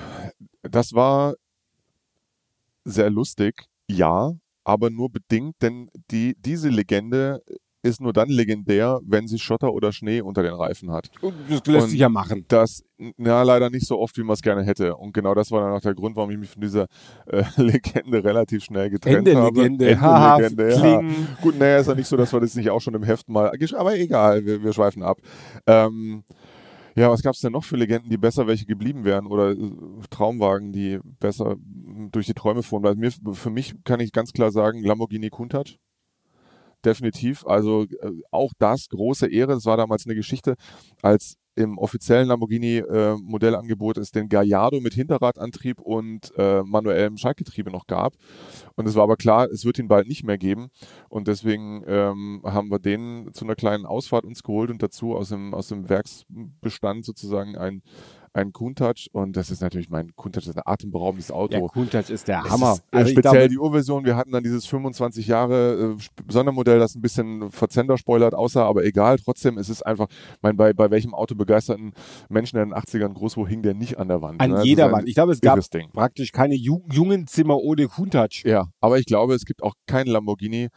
Das 0.61 0.93
war 0.93 1.35
sehr 2.83 3.09
lustig, 3.09 3.65
ja, 3.87 4.33
aber 4.63 4.89
nur 4.89 5.09
bedingt, 5.09 5.55
denn 5.61 5.89
die, 6.11 6.35
diese 6.37 6.69
Legende 6.69 7.41
ist 7.83 7.99
nur 7.99 8.13
dann 8.13 8.29
legendär, 8.29 8.99
wenn 9.03 9.27
sie 9.27 9.39
Schotter 9.39 9.73
oder 9.73 9.91
Schnee 9.91 10.21
unter 10.21 10.43
den 10.43 10.53
Reifen 10.53 10.91
hat. 10.91 11.09
Das 11.49 11.65
lässt 11.65 11.83
Und 11.83 11.89
sich 11.89 11.99
ja 11.99 12.09
machen. 12.09 12.45
Das, 12.47 12.83
na, 13.17 13.41
leider 13.43 13.69
nicht 13.69 13.87
so 13.87 13.99
oft, 13.99 14.17
wie 14.17 14.23
man 14.23 14.35
es 14.35 14.41
gerne 14.41 14.63
hätte. 14.63 14.95
Und 14.95 15.13
genau 15.13 15.33
das 15.33 15.51
war 15.51 15.61
dann 15.61 15.73
auch 15.73 15.81
der 15.81 15.95
Grund, 15.95 16.15
warum 16.15 16.29
ich 16.31 16.37
mich 16.37 16.49
von 16.49 16.61
dieser 16.61 16.85
äh, 17.25 17.43
Legende 17.57 18.23
relativ 18.23 18.63
schnell 18.63 18.89
getrennt 18.89 19.27
Ende 19.27 19.35
habe. 19.35 19.61
Legende, 19.61 19.99
haha, 19.99 20.37
Ende-Legende, 20.37 20.73
ja. 20.73 20.79
klingen. 20.79 21.27
Gut, 21.41 21.57
naja, 21.57 21.77
ist 21.79 21.87
ja 21.87 21.95
nicht 21.95 22.07
so, 22.07 22.17
dass 22.17 22.31
wir 22.31 22.39
das 22.39 22.55
nicht 22.55 22.69
auch 22.69 22.81
schon 22.81 22.93
im 22.93 23.03
Heft 23.03 23.29
mal, 23.29 23.51
aber 23.75 23.97
egal, 23.97 24.45
wir, 24.45 24.63
wir 24.63 24.73
schweifen 24.73 25.01
ab. 25.01 25.17
Ähm, 25.65 26.23
Ja, 26.95 27.09
was 27.09 27.23
gab 27.23 27.33
es 27.33 27.39
denn 27.39 27.53
noch 27.53 27.63
für 27.63 27.77
Legenden, 27.77 28.09
die 28.09 28.17
besser 28.17 28.47
welche 28.47 28.65
geblieben 28.65 29.05
wären 29.05 29.25
oder 29.25 29.51
äh, 29.51 29.71
Traumwagen, 30.09 30.73
die 30.73 30.99
besser 31.19 31.55
durch 32.11 32.25
die 32.25 32.33
Träume 32.33 32.63
fuhren? 32.63 32.83
Weil 32.83 32.95
mir, 32.95 33.11
für 33.31 33.49
mich 33.49 33.75
kann 33.85 34.01
ich 34.01 34.11
ganz 34.11 34.33
klar 34.33 34.51
sagen, 34.51 34.83
Lamborghini 34.83 35.29
Countach. 35.29 35.77
Definitiv. 36.83 37.45
Also 37.45 37.83
äh, 37.83 38.11
auch 38.31 38.51
das 38.57 38.89
große 38.89 39.27
Ehre. 39.27 39.53
Das 39.53 39.65
war 39.65 39.77
damals 39.77 40.05
eine 40.05 40.15
Geschichte, 40.15 40.55
als 41.01 41.37
im 41.55 41.77
offiziellen 41.77 42.27
Lamborghini-Modellangebot 42.27 43.97
äh, 43.97 44.01
es 44.01 44.11
den 44.11 44.29
Gallardo 44.29 44.79
mit 44.79 44.93
Hinterradantrieb 44.93 45.81
und 45.81 46.31
äh, 46.37 46.63
manuellem 46.63 47.17
Schaltgetriebe 47.17 47.71
noch 47.71 47.87
gab. 47.87 48.13
Und 48.75 48.87
es 48.87 48.95
war 48.95 49.03
aber 49.03 49.17
klar, 49.17 49.49
es 49.49 49.65
wird 49.65 49.77
ihn 49.79 49.87
bald 49.87 50.07
nicht 50.07 50.23
mehr 50.23 50.37
geben. 50.37 50.69
Und 51.09 51.27
deswegen 51.27 51.83
ähm, 51.87 52.41
haben 52.45 52.71
wir 52.71 52.79
den 52.79 53.29
zu 53.33 53.45
einer 53.45 53.55
kleinen 53.55 53.85
Ausfahrt 53.85 54.25
uns 54.25 54.43
geholt 54.43 54.71
und 54.71 54.81
dazu 54.81 55.15
aus 55.15 55.29
dem, 55.29 55.53
aus 55.53 55.67
dem 55.67 55.89
Werksbestand 55.89 57.05
sozusagen 57.05 57.57
ein 57.57 57.81
ein 58.33 58.53
Countach 58.53 59.07
und 59.11 59.35
das 59.35 59.51
ist 59.51 59.61
natürlich 59.61 59.89
mein 59.89 60.15
Countach 60.15 60.41
ist 60.41 60.55
ein 60.55 60.63
atemberaubendes 60.65 61.31
Auto. 61.31 61.53
Ja, 61.53 61.67
Countach 61.67 62.09
ist 62.09 62.27
der 62.27 62.43
Hammer. 62.43 62.73
Ist, 62.73 62.83
äh, 62.91 62.97
also 62.97 63.11
speziell 63.11 63.49
die 63.49 63.57
Urversion, 63.57 64.05
wir 64.05 64.15
hatten 64.15 64.31
dann 64.31 64.43
dieses 64.43 64.65
25 64.65 65.27
Jahre 65.27 65.97
äh, 65.97 66.31
Sondermodell, 66.31 66.79
das 66.79 66.95
ein 66.95 67.01
bisschen 67.01 67.51
verzender 67.51 67.97
spoilert 67.97 68.33
aussah, 68.33 68.65
aber 68.65 68.85
egal, 68.85 69.17
trotzdem 69.17 69.57
ist 69.57 69.69
es 69.69 69.81
einfach, 69.81 70.07
mein, 70.41 70.55
bei, 70.55 70.73
bei 70.73 70.89
welchem 70.91 71.13
autobegeisterten 71.13 71.93
Menschen 72.29 72.57
in 72.57 72.69
den 72.69 72.73
80ern 72.73 73.13
groß, 73.13 73.37
wo 73.37 73.47
hing 73.47 73.61
der 73.61 73.73
nicht 73.73 73.97
an 73.97 74.07
der 74.07 74.21
Wand? 74.21 74.41
An 74.41 74.51
ne? 74.51 74.63
jeder 74.63 74.91
Wand. 74.91 75.07
Ich 75.07 75.15
glaube, 75.15 75.33
es 75.33 75.41
gab 75.41 75.59
Ding. 75.71 75.89
praktisch 75.91 76.31
keine 76.31 76.55
Ju 76.55 76.81
jungen 76.91 77.27
Zimmer 77.27 77.57
ohne 77.57 77.87
Countach. 77.87 78.43
Ja, 78.43 78.67
aber 78.79 78.99
ich 78.99 79.05
glaube, 79.05 79.33
es 79.35 79.45
gibt 79.45 79.63
auch 79.63 79.73
keinen 79.87 80.07
Lamborghini, 80.07 80.69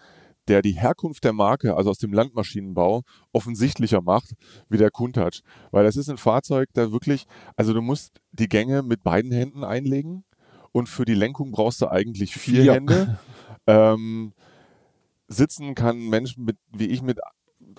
der 0.48 0.62
die 0.62 0.72
Herkunft 0.72 1.24
der 1.24 1.32
Marke, 1.32 1.76
also 1.76 1.90
aus 1.90 1.98
dem 1.98 2.12
Landmaschinenbau, 2.12 3.02
offensichtlicher 3.32 4.02
macht 4.02 4.34
wie 4.68 4.78
der 4.78 4.90
Countach. 4.90 5.40
Weil 5.70 5.84
das 5.84 5.96
ist 5.96 6.08
ein 6.08 6.18
Fahrzeug, 6.18 6.68
da 6.74 6.92
wirklich, 6.92 7.26
also 7.56 7.72
du 7.72 7.80
musst 7.80 8.20
die 8.32 8.48
Gänge 8.48 8.82
mit 8.82 9.02
beiden 9.02 9.32
Händen 9.32 9.64
einlegen 9.64 10.24
und 10.72 10.88
für 10.88 11.04
die 11.04 11.14
Lenkung 11.14 11.52
brauchst 11.52 11.80
du 11.80 11.88
eigentlich 11.88 12.34
vier 12.34 12.64
ja. 12.64 12.74
Hände. 12.74 13.18
Ähm, 13.66 14.34
sitzen 15.26 15.74
kann 15.74 15.96
ein 15.96 16.10
Mensch 16.10 16.36
mit, 16.36 16.58
wie 16.70 16.88
ich 16.88 17.00
mit 17.00 17.18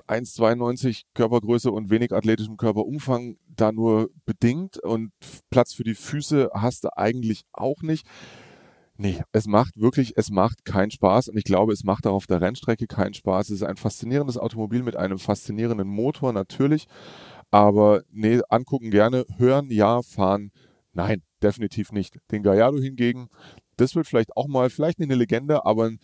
1,92 0.07 1.03
Körpergröße 1.13 1.71
und 1.71 1.89
wenig 1.89 2.11
athletischem 2.11 2.57
Körperumfang 2.57 3.37
da 3.47 3.71
nur 3.71 4.09
bedingt 4.25 4.77
und 4.77 5.11
Platz 5.49 5.73
für 5.73 5.83
die 5.83 5.95
Füße 5.95 6.49
hast 6.53 6.83
du 6.83 6.97
eigentlich 6.97 7.43
auch 7.53 7.81
nicht. 7.81 8.07
Nee, 8.97 9.21
es 9.33 9.45
macht 9.45 9.79
wirklich, 9.79 10.13
es 10.15 10.29
macht 10.29 10.63
keinen 10.63 10.91
Spaß 10.91 11.27
und 11.29 11.37
ich 11.37 11.43
glaube, 11.43 11.73
es 11.73 11.83
macht 11.83 12.07
auch 12.07 12.13
auf 12.13 12.27
der 12.27 12.41
Rennstrecke 12.41 12.87
keinen 12.87 13.13
Spaß. 13.13 13.49
Es 13.49 13.61
ist 13.61 13.63
ein 13.63 13.75
faszinierendes 13.75 14.37
Automobil 14.37 14.83
mit 14.83 14.95
einem 14.95 15.19
faszinierenden 15.19 15.87
Motor 15.87 16.31
natürlich, 16.31 16.87
aber 17.51 18.03
nee, 18.11 18.39
angucken 18.49 18.91
gerne, 18.91 19.25
hören 19.37 19.69
ja, 19.69 20.01
fahren 20.01 20.51
nein, 20.95 21.21
definitiv 21.43 21.91
nicht. 21.91 22.17
Den 22.31 22.41
Gallardo 22.41 22.79
hingegen, 22.79 23.27
das 23.77 23.95
wird 23.95 24.07
vielleicht 24.07 24.35
auch 24.35 24.47
mal, 24.47 24.69
vielleicht 24.69 24.99
nicht 24.99 25.09
eine 25.09 25.19
Legende, 25.19 25.65
aber 25.65 25.85
ein 25.85 25.99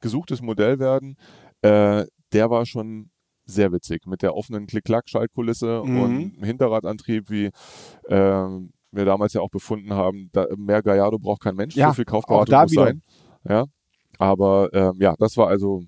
gesuchtes 0.00 0.40
Modell 0.40 0.78
werden. 0.78 1.16
Äh, 1.62 2.06
der 2.32 2.50
war 2.50 2.64
schon 2.64 3.10
sehr 3.44 3.72
witzig 3.72 4.06
mit 4.06 4.22
der 4.22 4.34
offenen 4.34 4.66
Klick-Klack-Schaltkulisse 4.66 5.82
mhm. 5.84 6.00
und 6.00 6.44
Hinterradantrieb 6.44 7.30
wie 7.30 7.50
äh, 8.08 8.48
wir 8.92 9.04
damals 9.04 9.32
ja 9.32 9.40
auch 9.40 9.50
befunden 9.50 9.92
haben, 9.92 10.30
da, 10.32 10.46
mehr 10.56 10.82
Gallardo 10.82 11.18
braucht 11.18 11.42
kein 11.42 11.56
Mensch, 11.56 11.76
ja, 11.76 11.88
so 11.88 11.94
viel 11.94 12.04
Kaufberatung 12.04 12.60
muss 12.62 12.72
wieder. 12.72 12.84
sein. 12.84 13.02
Ja, 13.48 13.64
aber 14.18 14.70
ähm, 14.72 14.94
ja, 14.98 15.14
das 15.18 15.36
war 15.36 15.48
also 15.48 15.82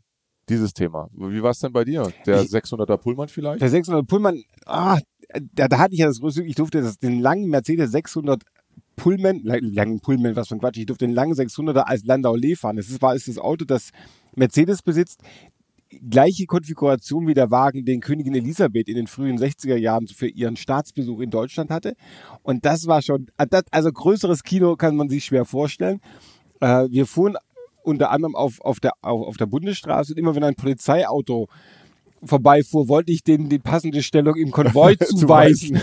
dieses 0.49 0.73
Thema. 0.73 1.09
Wie 1.13 1.43
war 1.43 1.51
es 1.51 1.59
denn 1.59 1.73
bei 1.73 1.85
dir? 1.85 2.11
Der 2.27 2.43
ich, 2.43 2.51
600er 2.51 2.97
Pullman 2.97 3.29
vielleicht? 3.29 3.61
Der 3.61 3.71
600er 3.71 4.07
Pullman, 4.07 4.43
ah, 4.67 4.99
da, 5.55 5.69
da 5.69 5.79
hatte 5.79 5.95
ich 5.95 6.01
ja 6.01 6.07
das 6.07 6.21
größte, 6.21 6.43
ich 6.43 6.55
durfte 6.55 6.81
das, 6.81 6.99
den 6.99 7.21
langen 7.21 7.49
Mercedes 7.49 7.91
600 7.93 8.43
Pullman, 8.97 9.41
langen 9.43 10.01
Pullman, 10.01 10.37
was 10.37 10.49
für 10.49 10.57
ein 10.57 10.61
Quatsch, 10.61 10.79
ich 10.79 10.87
durfte 10.87 11.07
den 11.07 11.15
langen 11.15 11.35
600er 11.35 11.81
als 11.81 12.05
Landau 12.05 12.35
Lee 12.35 12.57
fahren. 12.57 12.77
Das 12.77 12.89
ist, 12.89 13.01
war, 13.01 13.15
ist 13.15 13.29
das 13.29 13.39
Auto, 13.39 13.65
das 13.65 13.91
Mercedes 14.35 14.83
besitzt, 14.83 15.23
gleiche 16.11 16.47
Konfiguration 16.47 17.27
wie 17.27 17.35
der 17.35 17.51
Wagen, 17.51 17.85
den 17.85 18.01
Königin 18.01 18.35
Elisabeth 18.35 18.89
in 18.89 18.97
den 18.97 19.07
frühen 19.07 19.39
60er 19.39 19.77
Jahren 19.77 20.07
für 20.09 20.29
ihren 20.29 20.57
Staatsbesuch 20.57 21.21
in 21.21 21.31
Deutschland 21.31 21.71
hatte. 21.71 21.95
Und 22.43 22.65
das 22.65 22.87
war 22.87 23.03
schon, 23.03 23.27
also 23.37 23.93
größeres 23.93 24.43
Kino 24.43 24.77
kann 24.77 24.97
man 24.97 25.09
sich 25.09 25.25
schwer 25.25 25.45
vorstellen. 25.45 26.01
Äh, 26.61 26.89
wir 26.91 27.07
fuhren 27.07 27.37
unter 27.83 28.11
anderem 28.11 28.35
auf, 28.35 28.61
auf, 28.61 28.81
der, 28.81 28.93
auf 29.01 29.37
der 29.37 29.47
Bundesstraße 29.47 30.13
und 30.13 30.19
immer 30.19 30.35
wenn 30.35 30.45
ein 30.45 30.55
Polizeiauto 30.55 31.49
vorbeifuhr, 32.25 32.89
wollte 32.89 33.13
ich 33.13 33.23
denen 33.23 33.49
die 33.49 33.59
passende 33.59 34.03
Stellung 34.03 34.37
im 34.37 34.51
Konvoi 34.51 34.97
zuweisen. 35.05 35.81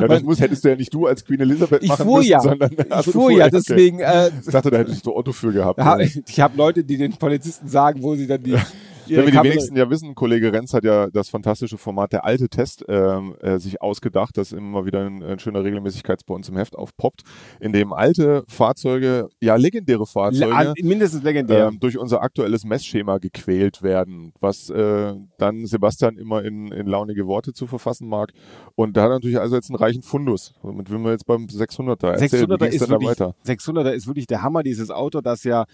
ja, 0.00 0.08
das 0.08 0.22
muss, 0.22 0.40
hättest 0.40 0.64
du 0.64 0.68
ja 0.68 0.76
nicht 0.76 0.92
du 0.92 1.06
als 1.06 1.24
Queen 1.24 1.40
Elizabeth 1.40 1.82
ich 1.82 1.88
machen 1.88 2.04
fuhr 2.04 2.18
müssen, 2.18 2.30
ja. 2.30 2.40
sondern 2.40 2.70
ich 2.72 3.06
fuhr 3.06 3.32
ja, 3.32 3.48
deswegen. 3.48 4.00
Äh, 4.00 4.30
ich 4.44 4.52
dachte, 4.52 4.70
da 4.70 4.78
hättest 4.78 5.06
du 5.06 5.14
Otto 5.14 5.32
für 5.32 5.52
gehabt. 5.52 5.78
Ja, 5.78 5.98
ich 5.98 6.40
habe 6.40 6.56
Leute, 6.56 6.84
die 6.84 6.96
den 6.96 7.12
Polizisten 7.12 7.68
sagen, 7.68 8.02
wo 8.02 8.14
sie 8.14 8.26
dann 8.26 8.42
die 8.42 8.56
wenn 9.06 9.26
wir 9.26 9.32
die 9.32 9.48
wenigsten 9.48 9.76
ja 9.76 9.88
wissen, 9.90 10.14
Kollege 10.14 10.52
Renz 10.52 10.74
hat 10.74 10.84
ja 10.84 11.08
das 11.10 11.28
fantastische 11.28 11.78
Format 11.78 12.12
der 12.12 12.24
alte 12.24 12.48
Test 12.48 12.84
ähm, 12.88 13.34
äh, 13.40 13.58
sich 13.58 13.80
ausgedacht, 13.80 14.36
das 14.36 14.52
immer 14.52 14.84
wieder 14.84 15.06
in, 15.06 15.22
in, 15.22 15.38
schöner 15.38 15.64
Regelmäßigkeit 15.64 16.24
bei 16.26 16.34
uns 16.34 16.48
im 16.48 16.56
Heft 16.56 16.76
aufpoppt, 16.76 17.22
in 17.60 17.72
dem 17.72 17.92
alte 17.92 18.44
Fahrzeuge, 18.48 19.28
ja 19.40 19.56
legendäre 19.56 20.06
Fahrzeuge, 20.06 20.52
Le 20.52 20.74
mindestens 20.82 21.22
legendär, 21.22 21.68
ähm, 21.68 21.80
durch 21.80 21.98
unser 21.98 22.22
aktuelles 22.22 22.64
Messschema 22.64 23.18
gequält 23.18 23.82
werden, 23.82 24.32
was 24.40 24.70
äh, 24.70 25.14
dann 25.38 25.66
Sebastian 25.66 26.16
immer 26.16 26.44
in, 26.44 26.72
in 26.72 26.86
launige 26.86 27.26
Worte 27.26 27.52
zu 27.52 27.66
verfassen 27.66 28.08
mag. 28.08 28.32
Und 28.74 28.96
da 28.96 29.02
hat 29.02 29.10
er 29.10 29.14
natürlich 29.14 29.38
also 29.38 29.56
jetzt 29.56 29.70
einen 29.70 29.76
reichen 29.76 30.02
Fundus. 30.02 30.54
Damit 30.62 30.90
will 30.90 30.98
wir 30.98 31.12
jetzt 31.12 31.26
beim 31.26 31.46
600er 31.46 32.12
erzählen. 32.12 32.50
600er 32.50 32.66
ist, 32.66 32.88
wirklich, 32.88 33.10
600er 33.10 33.90
ist 33.90 34.06
wirklich 34.06 34.26
der 34.26 34.42
Hammer, 34.42 34.62
dieses 34.62 34.90
Auto, 34.90 35.20
das 35.20 35.44
ja 35.44 35.66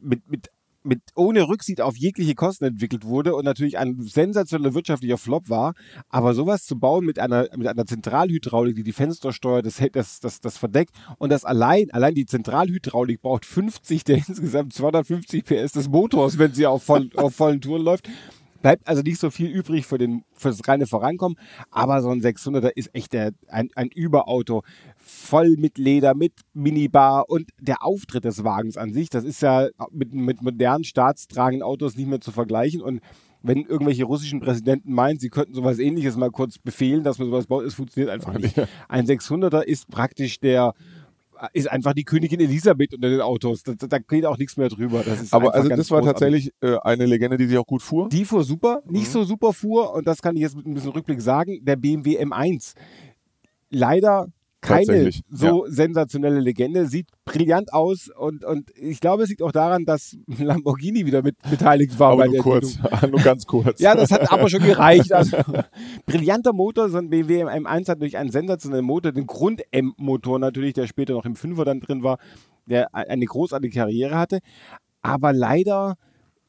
mit, 0.00 0.28
mit 0.28 0.50
mit 0.82 1.00
ohne 1.14 1.48
Rücksicht 1.48 1.80
auf 1.80 1.96
jegliche 1.96 2.34
Kosten 2.34 2.64
entwickelt 2.64 3.04
wurde 3.04 3.34
und 3.34 3.44
natürlich 3.44 3.78
ein 3.78 4.00
sensationeller 4.00 4.74
wirtschaftlicher 4.74 5.18
Flop 5.18 5.48
war. 5.48 5.74
Aber 6.08 6.34
sowas 6.34 6.64
zu 6.64 6.78
bauen 6.78 7.04
mit 7.04 7.18
einer, 7.18 7.48
mit 7.56 7.66
einer 7.66 7.86
Zentralhydraulik, 7.86 8.76
die 8.76 8.82
die 8.82 8.92
Fenster 8.92 9.32
steuert, 9.32 9.66
das, 9.66 9.80
das, 9.92 10.20
das, 10.20 10.40
das 10.40 10.58
verdeckt 10.58 10.94
und 11.18 11.30
das 11.30 11.44
allein, 11.44 11.90
allein 11.90 12.14
die 12.14 12.26
Zentralhydraulik 12.26 13.22
braucht 13.22 13.44
50 13.44 14.04
der 14.04 14.16
insgesamt 14.28 14.72
250 14.72 15.44
PS 15.44 15.72
des 15.72 15.88
Motors, 15.88 16.38
wenn 16.38 16.54
sie 16.54 16.66
auf, 16.66 16.82
voll, 16.82 17.10
auf 17.16 17.34
vollen 17.34 17.60
Touren 17.60 17.82
läuft. 17.82 18.08
Bleibt 18.62 18.86
also 18.86 19.00
nicht 19.02 19.18
so 19.18 19.30
viel 19.30 19.48
übrig 19.48 19.86
für, 19.86 19.96
den, 19.96 20.24
für 20.34 20.48
das 20.48 20.68
reine 20.68 20.86
Vorankommen, 20.86 21.38
aber 21.70 22.02
so 22.02 22.10
ein 22.10 22.20
600er 22.20 22.70
ist 22.74 22.94
echt 22.94 23.14
der, 23.14 23.32
ein, 23.48 23.70
ein 23.74 23.88
Überauto. 23.88 24.64
Voll 25.10 25.56
mit 25.58 25.76
Leder, 25.76 26.14
mit 26.14 26.32
Minibar 26.54 27.28
und 27.28 27.50
der 27.58 27.84
Auftritt 27.84 28.24
des 28.24 28.44
Wagens 28.44 28.76
an 28.76 28.92
sich, 28.92 29.10
das 29.10 29.24
ist 29.24 29.42
ja 29.42 29.68
mit, 29.90 30.12
mit 30.12 30.40
modernen 30.40 30.84
staatstragenden 30.84 31.62
Autos 31.62 31.96
nicht 31.96 32.08
mehr 32.08 32.20
zu 32.20 32.30
vergleichen 32.30 32.80
und 32.80 33.00
wenn 33.42 33.64
irgendwelche 33.64 34.04
russischen 34.04 34.40
Präsidenten 34.40 34.92
meinen, 34.92 35.18
sie 35.18 35.30
könnten 35.30 35.54
sowas 35.54 35.78
ähnliches 35.78 36.16
mal 36.16 36.30
kurz 36.30 36.58
befehlen, 36.58 37.02
dass 37.02 37.18
man 37.18 37.28
sowas 37.28 37.46
baut, 37.46 37.64
es 37.64 37.74
funktioniert 37.74 38.10
einfach 38.10 38.38
nicht. 38.38 38.54
Ein 38.88 39.06
600er 39.06 39.62
ist 39.62 39.88
praktisch 39.88 40.40
der 40.40 40.74
ist 41.54 41.70
einfach 41.70 41.94
die 41.94 42.04
Königin 42.04 42.40
Elisabeth 42.40 42.92
unter 42.92 43.08
den 43.08 43.22
Autos. 43.22 43.62
Da, 43.62 43.72
da 43.72 43.98
geht 43.98 44.26
auch 44.26 44.36
nichts 44.36 44.58
mehr 44.58 44.68
drüber. 44.68 45.02
Aber 45.30 45.54
also 45.54 45.70
das 45.70 45.90
war 45.90 46.02
tatsächlich 46.02 46.52
äh, 46.60 46.76
eine 46.82 47.06
Legende, 47.06 47.38
die 47.38 47.46
sich 47.46 47.56
auch 47.56 47.66
gut 47.66 47.80
fuhr. 47.80 48.10
Die 48.10 48.26
fuhr 48.26 48.44
super, 48.44 48.82
nicht 48.86 49.08
mhm. 49.08 49.12
so 49.12 49.24
super 49.24 49.54
fuhr 49.54 49.94
und 49.94 50.06
das 50.06 50.20
kann 50.20 50.36
ich 50.36 50.42
jetzt 50.42 50.54
mit 50.54 50.66
ein 50.66 50.74
bisschen 50.74 50.90
Rückblick 50.90 51.22
sagen. 51.22 51.64
Der 51.64 51.76
BMW 51.76 52.22
M1 52.22 52.74
leider 53.70 54.28
keine 54.60 55.10
so 55.30 55.64
ja. 55.66 55.72
sensationelle 55.72 56.40
Legende, 56.40 56.86
sieht 56.86 57.08
brillant 57.24 57.72
aus 57.72 58.08
und, 58.08 58.44
und 58.44 58.70
ich 58.76 59.00
glaube, 59.00 59.22
es 59.22 59.30
liegt 59.30 59.42
auch 59.42 59.52
daran, 59.52 59.84
dass 59.84 60.16
Lamborghini 60.38 61.06
wieder 61.06 61.22
mit 61.22 61.36
beteiligt 61.48 61.98
war. 61.98 62.12
Aber 62.12 62.22
bei 62.22 62.26
nur 62.26 62.34
der 62.34 62.42
kurz, 62.42 62.78
nur 63.10 63.20
ganz 63.20 63.46
kurz. 63.46 63.80
Ja, 63.80 63.94
das 63.94 64.10
hat 64.10 64.30
aber 64.30 64.48
schon 64.48 64.62
gereicht. 64.62 65.12
Also, 65.12 65.38
brillanter 66.06 66.52
Motor, 66.52 66.90
so 66.90 66.98
ein 66.98 67.08
BMW 67.08 67.44
M1 67.44 67.88
hat 67.88 68.00
durch 68.00 68.16
einen 68.16 68.30
sensationellen 68.30 68.84
Motor, 68.84 69.12
den 69.12 69.26
Grund-M-Motor 69.26 70.38
natürlich, 70.38 70.74
der 70.74 70.86
später 70.86 71.14
noch 71.14 71.24
im 71.24 71.36
Fünfer 71.36 71.64
dann 71.64 71.80
drin 71.80 72.02
war, 72.02 72.18
der 72.66 72.94
eine 72.94 73.24
großartige 73.24 73.74
Karriere 73.74 74.16
hatte, 74.16 74.40
aber 75.02 75.32
leider 75.32 75.96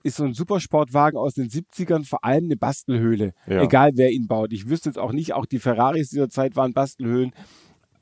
ist 0.04 0.18
so 0.18 0.24
ein 0.24 0.34
Supersportwagen 0.34 1.18
aus 1.18 1.36
den 1.36 1.50
70ern 1.50 2.08
vor 2.08 2.24
allem 2.24 2.46
eine 2.46 2.58
Bastelhöhle. 2.58 3.34
Ja. 3.48 3.62
Egal 3.62 3.92
wer 3.96 4.12
ihn 4.12 4.28
baut. 4.28 4.52
Ich 4.52 4.68
wüsste 4.68 4.90
jetzt 4.90 4.98
auch 4.98 5.12
nicht, 5.12 5.34
auch 5.34 5.46
die 5.46 5.60
Ferraris 5.60 6.10
dieser 6.10 6.30
Zeit 6.30 6.56
waren 6.56 6.74
Bastelhöhlen. 6.74 7.34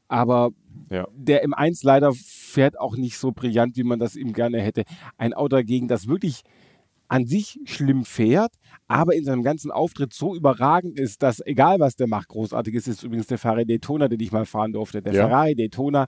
Aber 0.09 0.49
ja. 0.89 1.07
der 1.15 1.45
M1 1.45 1.79
leider 1.83 2.11
fährt 2.13 2.77
auch 2.77 2.97
nicht 2.97 3.17
so 3.17 3.31
brillant, 3.31 3.77
wie 3.77 3.83
man 3.83 3.99
das 3.99 4.15
ihm 4.15 4.33
gerne 4.33 4.59
hätte. 4.59 4.83
Ein 5.17 5.33
Auto 5.33 5.55
dagegen, 5.55 5.87
das 5.87 6.07
wirklich 6.07 6.41
an 7.07 7.25
sich 7.25 7.59
schlimm 7.65 8.05
fährt, 8.05 8.53
aber 8.87 9.15
in 9.15 9.23
seinem 9.23 9.43
ganzen 9.43 9.71
Auftritt 9.71 10.13
so 10.13 10.35
überragend 10.35 10.99
ist, 10.99 11.23
dass 11.23 11.41
egal 11.45 11.79
was 11.79 11.95
der 11.95 12.07
macht, 12.07 12.27
großartig 12.29 12.75
ist, 12.75 12.87
ist 12.87 13.03
übrigens 13.03 13.27
der 13.27 13.39
Ferrari 13.39 13.65
Daytona, 13.65 14.07
den 14.07 14.19
ich 14.19 14.31
mal 14.31 14.45
fahren 14.45 14.73
durfte. 14.73 15.01
Der 15.01 15.13
ja. 15.13 15.27
Ferrari 15.27 15.55
Daytona. 15.55 16.07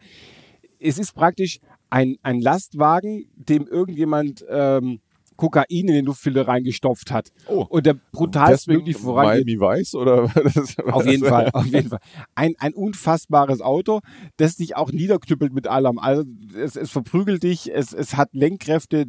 Es 0.80 1.00
ist 1.00 1.14
praktisch 1.14 1.60
ein, 1.90 2.18
ein 2.24 2.40
Lastwagen, 2.40 3.26
dem 3.36 3.68
irgendjemand 3.68 4.46
ähm, 4.50 5.00
Kokain 5.42 5.66
in 5.70 5.88
den 5.88 6.06
Luftfilter 6.06 6.48
reingestopft 6.48 7.10
hat. 7.10 7.32
Oh. 7.48 7.66
Und 7.68 7.88
der 7.88 7.96
brutalst 8.12 8.68
Deswegen 8.68 8.78
möglich 8.82 8.98
vorangeht. 8.98 9.48
Miami 9.48 9.60
Weiß 9.60 9.96
oder? 9.96 10.28
das- 10.54 10.78
Auf 10.78 11.08
jeden 11.08 11.26
Fall, 11.26 11.50
auf 11.52 11.66
jeden 11.66 11.90
Fall. 11.90 12.00
Ein, 12.36 12.54
ein 12.60 12.76
unfassbares 12.76 13.60
Auto, 13.60 14.02
das 14.38 14.58
dich 14.58 14.76
auch 14.76 14.92
niederknüppelt 14.92 15.52
mit 15.52 15.66
allem. 15.66 15.98
Also 15.98 16.26
es, 16.56 16.76
es 16.76 16.92
verprügelt 16.92 17.42
dich, 17.42 17.74
es, 17.74 17.92
es 17.92 18.18
hat 18.18 18.30
Lenkkräfte, 18.34 19.08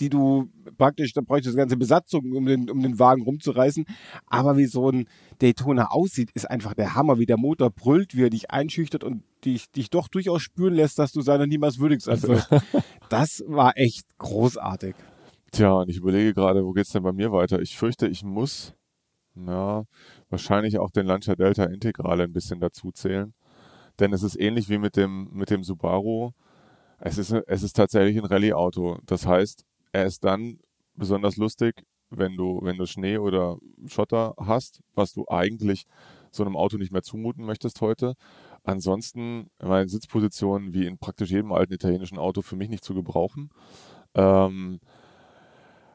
die 0.00 0.08
du 0.08 0.48
praktisch, 0.78 1.12
da 1.12 1.20
bräuchte 1.20 1.50
eine 1.50 1.58
ganze 1.58 1.76
Besatzung, 1.76 2.32
um 2.32 2.46
den, 2.46 2.70
um 2.70 2.80
den 2.82 2.98
Wagen 2.98 3.20
rumzureißen. 3.20 3.84
Aber 4.26 4.56
wie 4.56 4.64
so 4.64 4.90
ein 4.90 5.06
Daytona 5.42 5.88
aussieht, 5.90 6.30
ist 6.32 6.50
einfach 6.50 6.72
der 6.72 6.94
Hammer, 6.94 7.18
wie 7.18 7.26
der 7.26 7.36
Motor 7.36 7.68
brüllt, 7.68 8.16
wie 8.16 8.24
er 8.24 8.30
dich 8.30 8.50
einschüchtert 8.50 9.04
und 9.04 9.22
dich, 9.44 9.70
dich 9.70 9.90
doch 9.90 10.08
durchaus 10.08 10.40
spüren 10.40 10.72
lässt, 10.72 10.98
dass 10.98 11.12
du 11.12 11.20
seiner 11.20 11.46
niemals 11.46 11.78
würdig 11.78 12.00
sein 12.00 12.22
wirst. 12.22 12.48
Das 13.10 13.44
war 13.46 13.76
echt 13.76 14.06
großartig. 14.16 14.94
Tja, 15.54 15.72
und 15.72 15.88
ich 15.88 15.98
überlege 15.98 16.34
gerade, 16.34 16.64
wo 16.64 16.72
geht's 16.72 16.90
denn 16.90 17.04
bei 17.04 17.12
mir 17.12 17.30
weiter? 17.30 17.62
Ich 17.62 17.76
fürchte, 17.76 18.08
ich 18.08 18.24
muss, 18.24 18.74
ja, 19.36 19.84
wahrscheinlich 20.28 20.78
auch 20.80 20.90
den 20.90 21.06
Lancia 21.06 21.36
Delta 21.36 21.62
Integrale 21.62 22.24
ein 22.24 22.32
bisschen 22.32 22.58
dazu 22.58 22.90
zählen. 22.90 23.34
Denn 24.00 24.12
es 24.12 24.24
ist 24.24 24.34
ähnlich 24.34 24.68
wie 24.68 24.78
mit 24.78 24.96
dem, 24.96 25.28
mit 25.32 25.50
dem 25.50 25.62
Subaru. 25.62 26.32
Es 26.98 27.18
ist, 27.18 27.30
es 27.30 27.62
ist 27.62 27.74
tatsächlich 27.74 28.18
ein 28.18 28.24
Rallye-Auto. 28.24 28.98
Das 29.06 29.26
heißt, 29.26 29.64
er 29.92 30.06
ist 30.06 30.24
dann 30.24 30.58
besonders 30.96 31.36
lustig, 31.36 31.84
wenn 32.10 32.36
du, 32.36 32.58
wenn 32.64 32.76
du 32.76 32.84
Schnee 32.86 33.18
oder 33.18 33.58
Schotter 33.86 34.34
hast, 34.36 34.80
was 34.96 35.12
du 35.12 35.24
eigentlich 35.28 35.86
so 36.32 36.44
einem 36.44 36.56
Auto 36.56 36.78
nicht 36.78 36.90
mehr 36.90 37.02
zumuten 37.02 37.44
möchtest 37.44 37.80
heute. 37.80 38.14
Ansonsten, 38.64 39.50
meine 39.62 39.88
Sitzposition 39.88 40.74
wie 40.74 40.86
in 40.86 40.98
praktisch 40.98 41.30
jedem 41.30 41.52
alten 41.52 41.74
italienischen 41.74 42.18
Auto 42.18 42.42
für 42.42 42.56
mich 42.56 42.70
nicht 42.70 42.82
zu 42.82 42.92
gebrauchen. 42.92 43.50
Ähm, 44.16 44.80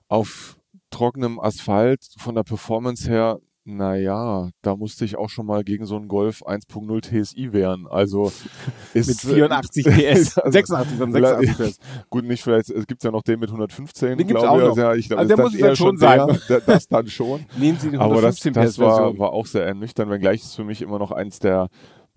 auf 0.09 0.57
trockenem 0.89 1.39
Asphalt 1.39 2.03
von 2.17 2.35
der 2.35 2.43
Performance 2.43 3.09
her, 3.09 3.39
naja, 3.63 4.49
da 4.63 4.75
musste 4.75 5.05
ich 5.05 5.15
auch 5.15 5.29
schon 5.29 5.45
mal 5.45 5.63
gegen 5.63 5.85
so 5.85 5.95
einen 5.95 6.07
Golf 6.07 6.41
1.0 6.41 7.01
TSI 7.03 7.53
wehren. 7.53 7.85
Also 7.87 8.31
ist, 8.95 9.07
Mit 9.07 9.35
84 9.35 9.85
PS, 9.85 10.37
Also, 10.39 10.51
86 10.51 10.97
von 10.97 11.11
86 11.11 11.57
PS. 11.57 11.79
Gut, 12.09 12.25
nicht 12.25 12.41
vielleicht, 12.41 12.71
es 12.71 12.87
gibt 12.87 13.03
ja 13.03 13.11
noch 13.11 13.21
den 13.21 13.39
mit 13.39 13.49
115, 13.49 14.17
Den 14.17 14.27
gibt's 14.27 14.41
glaube 14.41 14.45
ich. 14.45 14.49
auch 14.49 14.57
noch. 14.57 14.69
Also, 14.69 14.81
ja, 14.81 14.95
ich 14.95 15.15
Also 15.15 15.35
der 15.35 15.43
muss 15.45 15.53
ist 15.53 15.61
es 15.61 15.67
dann 15.67 15.75
schon 15.75 15.97
sein. 15.97 16.39
Der, 16.49 16.61
das 16.61 16.87
dann 16.87 17.07
schon. 17.07 17.45
Nehmen 17.59 17.77
Sie 17.77 17.91
die 17.91 17.97
Aber 17.97 18.21
das, 18.21 18.43
115 18.43 18.53
das 18.53 18.79
war, 18.79 19.17
war 19.19 19.33
auch 19.33 19.45
sehr 19.45 19.65
ernüchternd, 19.67 20.09
wenngleich 20.09 20.41
es 20.41 20.55
für 20.55 20.63
mich 20.63 20.81
immer 20.81 20.97
noch 20.97 21.11
eins 21.11 21.37
der, 21.37 21.67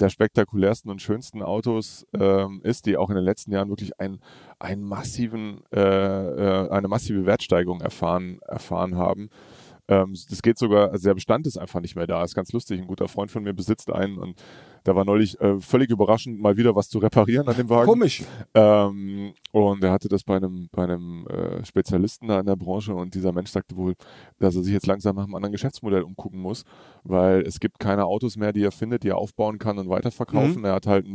der 0.01 0.09
spektakulärsten 0.09 0.91
und 0.91 1.03
schönsten 1.03 1.43
Autos 1.43 2.07
ähm, 2.19 2.61
ist, 2.65 2.87
die 2.87 2.97
auch 2.97 3.11
in 3.11 3.17
den 3.17 3.25
letzten 3.25 3.53
Jahren 3.53 3.69
wirklich 3.69 3.99
ein, 4.01 4.21
einen 4.59 4.83
massiven, 4.83 5.63
äh, 5.73 5.81
äh, 5.81 6.71
eine 6.71 6.89
massive 6.89 7.27
Wertsteigerung 7.27 7.81
erfahren, 7.81 8.41
erfahren 8.47 8.97
haben. 8.97 9.31
Ähm, 9.89 10.15
das 10.31 10.43
geht 10.43 10.59
sogar, 10.59 10.91
also 10.91 11.09
der 11.09 11.15
Bestand 11.15 11.47
ist 11.47 11.59
einfach 11.59 11.81
nicht 11.81 11.97
mehr 11.97 12.07
da. 12.07 12.23
Ist 12.23 12.35
ganz 12.35 12.53
lustig. 12.53 12.81
Ein 12.81 12.87
guter 12.87 13.09
Freund 13.09 13.31
von 13.31 13.43
mir 13.43 13.53
besitzt 13.53 13.91
einen 13.91 14.19
und 14.19 14.43
da 14.85 14.95
war 14.95 15.05
neulich 15.05 15.41
äh, 15.41 15.61
völlig 15.61 15.91
überraschend 15.91 16.41
mal 16.41 16.57
wieder 16.57 16.75
was 16.75 16.89
zu 16.89 16.99
reparieren 16.99 17.49
an 17.49 17.57
dem 17.57 17.69
Wagen. 17.69 17.87
Komisch. 17.87 18.23
Ähm, 18.55 19.33
und 19.53 19.85
er 19.85 19.93
hatte 19.93 20.09
das 20.09 20.25
bei 20.25 20.37
einem, 20.37 20.69
bei 20.73 20.85
einem 20.85 21.27
äh, 21.27 21.65
Spezialisten 21.65 22.29
da 22.29 22.41
in 22.41 22.47
der 22.47 22.57
Branche 22.57 22.95
und 22.95 23.15
dieser 23.15 23.33
Mensch 23.33 23.51
sagte 23.51 23.77
wohl, 23.77 23.95
dass 24.39 24.57
er 24.57 24.63
sich 24.63 24.73
jetzt 24.73 24.87
langsam 24.87 25.17
nach 25.17 25.25
einem 25.25 25.35
anderen 25.35 25.53
Geschäftsmodell 25.53 26.03
umgucken 26.03 26.41
muss, 26.41 26.65
weil 27.05 27.43
es 27.43 27.61
gibt 27.61 27.79
keine 27.79 28.07
Autos 28.07 28.37
mehr, 28.37 28.53
die 28.53 28.65
er 28.65 28.73
findet, 28.73 29.03
die 29.05 29.09
er 29.09 29.19
aufbauen 29.19 29.59
kann 29.59 29.79
und 29.79 29.89
weiterverkaufen. 29.89 30.65
Er 30.65 30.75
hat 30.75 30.87
halt 30.87 31.07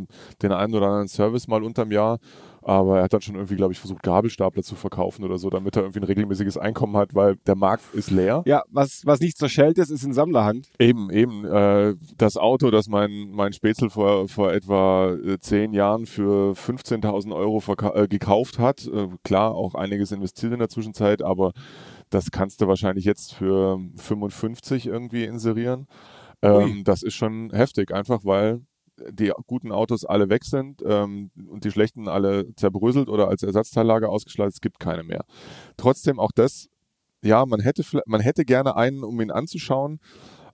den 0.42 0.52
einen 0.52 0.74
oder 0.74 0.88
anderen 0.88 1.08
Service 1.08 1.48
mal 1.48 1.64
unterm 1.64 1.92
Jahr, 1.92 2.20
aber 2.68 2.98
er 2.98 3.04
hat 3.04 3.14
dann 3.14 3.22
schon 3.22 3.36
irgendwie, 3.36 3.56
glaube 3.56 3.72
ich, 3.72 3.80
versucht, 3.80 4.04
Gabelstapler 4.04 4.62
zu 4.62 4.76
verkaufen 4.76 5.24
oder 5.24 5.38
so, 5.38 5.50
damit 5.50 5.78
er 5.78 5.84
irgendwie 5.84 6.02
ein 6.02 6.04
regelmäßiges 6.04 6.58
Einkommen 6.58 6.98
hat, 6.98 7.16
weil 7.16 7.38
der 7.48 7.56
Markt 7.56 7.84
ist 7.94 8.12
leer. 8.12 8.44
Ja, 8.46 8.64
was, 8.70 9.06
was 9.06 9.22
nicht 9.22 9.38
zerschellt 9.38 9.78
ist, 9.78 9.90
ist 9.90 10.04
in 10.04 10.12
Sammlerhand. 10.12 10.70
Eben, 10.78 11.10
eben. 11.10 11.46
Äh, 11.46 11.96
das 12.18 12.36
Auto, 12.36 12.70
das 12.70 12.90
mein, 12.90 13.30
mein 13.32 13.54
Spätzle 13.54 13.90
vor, 13.90 14.28
vor 14.28 14.52
etwa 14.52 15.14
äh, 15.14 15.40
zehn 15.40 15.72
Jahren 15.72 16.06
für 16.06 16.52
15.000 16.52 17.34
Euro 17.34 17.64
äh, 17.96 18.10
gekauft 18.10 18.60
hat. 18.60 18.86
Äh, 18.86 19.08
klar, 19.24 19.56
auch 19.56 19.74
einiges 19.74 20.12
investiert 20.12 20.52
in 20.52 20.60
der 20.60 20.70
Zwischenzeit, 20.70 21.22
aber 21.22 21.54
das 22.10 22.32
kannst 22.32 22.60
du 22.60 22.68
wahrscheinlich 22.68 23.06
jetzt 23.06 23.34
für 23.34 23.80
55 23.96 24.88
irgendwie 24.88 25.24
inserieren. 25.24 25.88
Ähm, 26.42 26.84
das 26.84 27.02
ist 27.02 27.16
schon 27.16 27.50
heftig, 27.52 27.94
einfach 27.94 28.26
weil 28.26 28.62
die 29.12 29.32
guten 29.46 29.72
Autos 29.72 30.06
alle 30.06 30.30
weg 30.30 30.44
sind 30.44 30.82
ähm, 30.86 31.32
und 31.50 31.64
die 31.64 31.72
schlechten 31.72 32.08
alle 32.08 32.54
zerbröselt 32.56 33.10
oder 33.10 33.28
als 33.28 33.44
Ersatzteillager 33.44 34.10
ausgeschaltet. 34.10 34.56
Es 34.56 34.62
gibt 34.62 34.80
keine 34.80 35.04
mehr. 35.04 35.26
Trotzdem 35.78 36.20
auch 36.20 36.32
das, 36.34 36.68
ja, 37.24 37.46
man 37.46 37.60
hätte, 37.60 37.84
man 38.06 38.22
hätte 38.22 38.46
gerne 38.46 38.76
einen, 38.76 39.04
um 39.04 39.20
ihn 39.22 39.32
anzuschauen, 39.32 40.00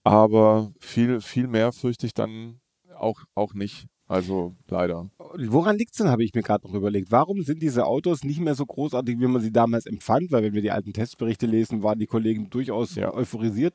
aber 0.04 0.72
viel, 0.80 1.22
viel 1.22 1.48
mehr 1.48 1.72
fürchte 1.72 2.06
ich 2.06 2.14
dann 2.14 2.60
auch, 2.98 3.22
auch 3.36 3.54
nicht. 3.54 3.88
Also 4.06 4.54
leider. 4.68 5.10
Woran 5.48 5.78
liegt's 5.78 5.98
denn, 5.98 6.10
habe 6.10 6.24
ich 6.24 6.34
mir 6.34 6.42
gerade 6.42 6.68
noch 6.68 6.76
überlegt. 6.76 7.12
Warum 7.12 7.42
sind 7.42 7.62
diese 7.62 7.86
Autos 7.86 8.24
nicht 8.24 8.40
mehr 8.42 8.54
so 8.54 8.66
großartig, 8.66 9.18
wie 9.20 9.28
man 9.28 9.42
sie 9.42 9.52
damals 9.52 9.86
empfand? 9.86 10.32
Weil 10.32 10.44
wenn 10.44 10.54
wir 10.54 10.62
die 10.62 10.72
alten 10.72 10.92
Testberichte 10.94 11.46
lesen, 11.46 11.84
waren 11.84 12.00
die 12.00 12.06
Kollegen 12.06 12.50
durchaus 12.50 12.96
Ja. 12.96 13.14
euphorisiert. 13.14 13.74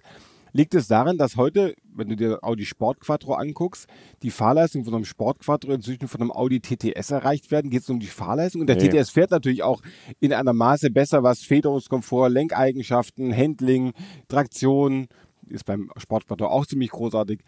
Liegt 0.52 0.74
es 0.74 0.88
daran, 0.88 1.18
dass 1.18 1.36
heute, 1.36 1.74
wenn 1.94 2.08
du 2.08 2.16
dir 2.16 2.38
Audi 2.42 2.64
Sport 2.64 3.00
Quattro 3.00 3.34
anguckst, 3.34 3.86
die 4.22 4.30
Fahrleistung 4.30 4.84
von 4.84 4.94
einem 4.94 5.04
Sport 5.04 5.40
Quattro 5.40 5.72
inzwischen 5.72 6.08
von 6.08 6.20
einem 6.20 6.32
Audi 6.32 6.60
TTS 6.60 7.10
erreicht 7.10 7.50
werden? 7.50 7.70
Geht 7.70 7.82
es 7.82 7.90
um 7.90 8.00
die 8.00 8.06
Fahrleistung? 8.06 8.62
Und 8.62 8.66
der 8.68 8.76
Nee. 8.76 8.88
TTS 8.88 9.10
fährt 9.10 9.30
natürlich 9.30 9.62
auch 9.62 9.82
in 10.20 10.32
einer 10.32 10.52
Maße 10.52 10.90
besser, 10.90 11.22
was 11.22 11.40
Federungskomfort, 11.40 12.28
Lenkeigenschaften, 12.30 13.34
Handling, 13.36 13.92
Traktion, 14.28 15.08
ist 15.48 15.64
beim 15.64 15.90
Sport 15.96 16.26
Quattro 16.26 16.46
auch 16.46 16.66
ziemlich 16.66 16.90
großartig. 16.90 17.40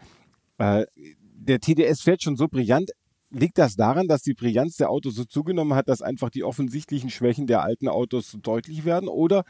Äh, 0.57 0.85
der 1.35 1.59
TDS 1.59 2.01
fährt 2.01 2.21
schon 2.23 2.35
so 2.35 2.47
brillant. 2.47 2.91
Liegt 3.33 3.57
das 3.57 3.75
daran, 3.77 4.07
dass 4.09 4.23
die 4.23 4.33
Brillanz 4.33 4.75
der 4.75 4.89
Autos 4.89 5.15
so 5.15 5.23
zugenommen 5.23 5.73
hat, 5.73 5.87
dass 5.87 6.01
einfach 6.01 6.29
die 6.29 6.43
offensichtlichen 6.43 7.09
Schwächen 7.09 7.47
der 7.47 7.63
alten 7.63 7.87
Autos 7.87 8.29
so 8.29 8.37
deutlich 8.37 8.83
werden? 8.83 9.07
Oder 9.07 9.45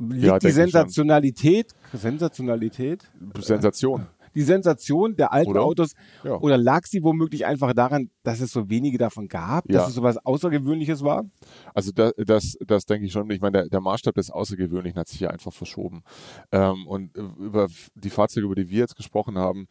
liegt 0.00 0.24
Ja, 0.24 0.38
die. 0.38 0.50
Sensationalität, 0.50 1.72
Sensationalität, 1.92 3.10
Sensation. 3.38 4.06
die 4.34 4.42
Sensation 4.42 5.16
der 5.16 5.32
alten 5.32 5.50
Oder? 5.50 5.62
Autos, 5.62 5.92
Ja. 6.24 6.38
oder 6.38 6.56
lag 6.56 6.86
sie 6.86 7.02
womöglich 7.02 7.46
einfach 7.46 7.72
daran, 7.74 8.10
dass 8.22 8.40
es 8.40 8.52
so 8.52 8.68
wenige 8.70 8.98
davon 8.98 9.28
gab, 9.28 9.68
Ja. 9.70 9.80
dass 9.80 9.88
es 9.88 9.94
so 9.94 10.02
was 10.02 10.16
Außergewöhnliches 10.24 11.02
war? 11.02 11.24
Also 11.74 11.92
da, 11.92 12.12
das, 12.16 12.56
das 12.66 12.84
denke 12.86 13.06
ich 13.06 13.12
schon. 13.12 13.28
Ich 13.30 13.40
meine, 13.40 13.58
der, 13.58 13.68
der 13.68 13.80
Maßstab 13.80 14.14
des 14.14 14.30
Außergewöhnlichen 14.30 14.98
hat 14.98 15.08
sich 15.08 15.20
ja 15.20 15.30
einfach 15.30 15.52
verschoben. 15.52 16.02
Ähm, 16.52 16.86
und 16.86 17.16
äh, 17.16 17.20
über 17.38 17.68
die 17.94 18.10
Fahrzeuge, 18.10 18.46
über 18.46 18.54
die 18.54 18.68
wir 18.70 18.78
jetzt 18.78 18.96
gesprochen 18.96 19.36
haben, 19.38 19.66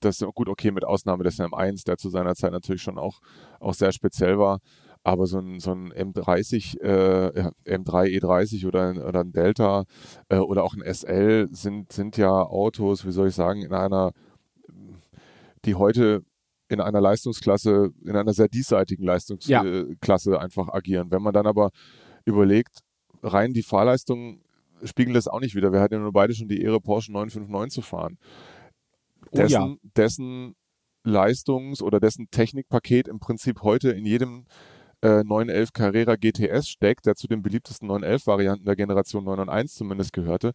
das 0.00 0.20
ist 0.20 0.34
gut, 0.34 0.48
okay, 0.48 0.72
mit 0.72 0.84
Ausnahme 0.84 1.22
des 1.24 1.38
M1, 1.38 1.84
der 1.86 1.96
zu 1.96 2.08
seiner 2.10 2.34
Zeit 2.34 2.50
natürlich 2.52 2.82
schon 2.82 2.98
auch, 2.98 3.20
auch 3.60 3.72
sehr 3.74 3.92
speziell 3.92 4.36
war. 4.38 4.58
Aber 5.04 5.26
so 5.26 5.38
ein, 5.38 5.58
so 5.58 5.72
ein 5.72 5.92
M30, 5.92 6.80
äh, 6.80 7.38
ja, 7.40 7.50
M3 7.66 8.20
E30 8.20 8.66
oder, 8.66 8.88
ein- 8.90 9.02
oder 9.02 9.20
ein 9.20 9.32
Delta 9.32 9.84
äh, 10.28 10.36
oder 10.36 10.62
auch 10.62 10.74
ein 10.74 10.82
SL 10.82 11.48
sind, 11.50 11.92
sind 11.92 12.16
ja 12.16 12.30
Autos, 12.30 13.04
wie 13.04 13.10
soll 13.10 13.28
ich 13.28 13.34
sagen, 13.34 13.62
in 13.62 13.72
einer, 13.72 14.12
die 15.64 15.74
heute 15.74 16.24
in 16.68 16.80
einer 16.80 17.00
Leistungsklasse, 17.00 17.90
in 18.04 18.16
einer 18.16 18.32
sehr 18.32 18.48
diesseitigen 18.48 19.02
Ja. 19.02 19.12
Leistungsklasse 19.12 20.40
einfach 20.40 20.68
agieren. 20.68 21.10
Wenn 21.10 21.22
man 21.22 21.34
dann 21.34 21.46
aber 21.46 21.70
überlegt, 22.24 22.78
rein 23.22 23.52
die 23.52 23.62
Fahrleistung 23.62 24.40
spiegelt 24.84 25.16
das 25.16 25.28
auch 25.28 25.40
nicht 25.40 25.54
wieder. 25.54 25.72
Wir 25.72 25.80
hatten 25.80 25.94
ja 25.94 26.00
nur 26.00 26.12
beide 26.12 26.34
schon 26.34 26.48
die 26.48 26.60
Ehre, 26.62 26.80
Porsche 26.80 27.12
959 27.12 27.74
zu 27.74 27.82
fahren. 27.82 28.18
Oh 29.30 29.36
Dessen, 29.36 29.50
ja. 29.52 29.76
dessen 29.96 30.54
Leistungs- 31.04 31.82
oder 31.82 32.00
dessen 32.00 32.30
Technikpaket 32.30 33.08
im 33.08 33.18
Prinzip 33.18 33.62
heute 33.62 33.90
in 33.90 34.06
jedem 34.06 34.46
äh, 35.02 35.24
911 35.24 35.72
Carrera 35.72 36.16
GTS 36.16 36.68
steckt, 36.68 37.06
der 37.06 37.14
zu 37.14 37.26
den 37.26 37.42
beliebtesten 37.42 37.90
911-Varianten 37.90 38.64
der 38.64 38.76
Generation 38.76 39.24
991 39.24 39.76
zumindest 39.76 40.12
gehörte. 40.12 40.52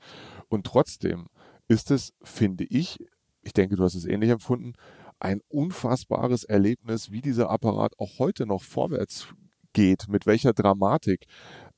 Und 0.50 0.66
trotzdem 0.66 1.28
ist 1.68 1.92
es, 1.92 2.14
finde 2.24 2.64
ich, 2.64 2.98
ich 3.42 3.54
denke, 3.54 3.76
du 3.76 3.84
hast 3.84 3.96
es 3.96 4.06
ähnlich 4.06 4.30
empfunden, 4.30 4.74
ein 5.20 5.42
unfassbares 5.50 6.44
Erlebnis, 6.44 7.12
wie 7.12 7.22
dieser 7.22 7.50
Apparat 7.50 7.94
auch 7.98 8.20
heute 8.20 8.46
noch 8.46 8.62
vorwärts 8.62 9.28
geht, 9.74 10.08
mit 10.08 10.26
welcher 10.26 10.54
Dramatik, 10.54 11.26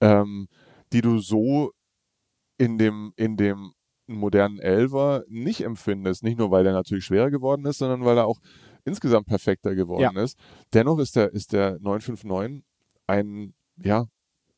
ähm, 0.01 0.47
die 0.91 1.01
du 1.01 1.19
so 1.19 1.71
in 2.57 2.77
dem, 2.77 3.13
in 3.15 3.37
dem 3.37 3.73
modernen 4.07 4.59
Elver 4.59 5.23
nicht 5.27 5.61
empfindest. 5.61 6.23
Nicht 6.23 6.37
nur, 6.37 6.51
weil 6.51 6.65
er 6.65 6.73
natürlich 6.73 7.05
schwerer 7.05 7.29
geworden 7.29 7.65
ist, 7.65 7.77
sondern 7.77 8.03
weil 8.03 8.17
er 8.17 8.27
auch 8.27 8.39
insgesamt 8.89 9.27
perfekter 9.27 9.75
geworden 9.75 10.17
ist. 10.17 10.37
Dennoch 10.73 10.99
ist 10.99 11.15
der, 11.15 11.31
ist 11.31 11.53
der 11.53 11.79
959 11.79 12.63
ein, 13.07 13.53
ja, 13.81 14.07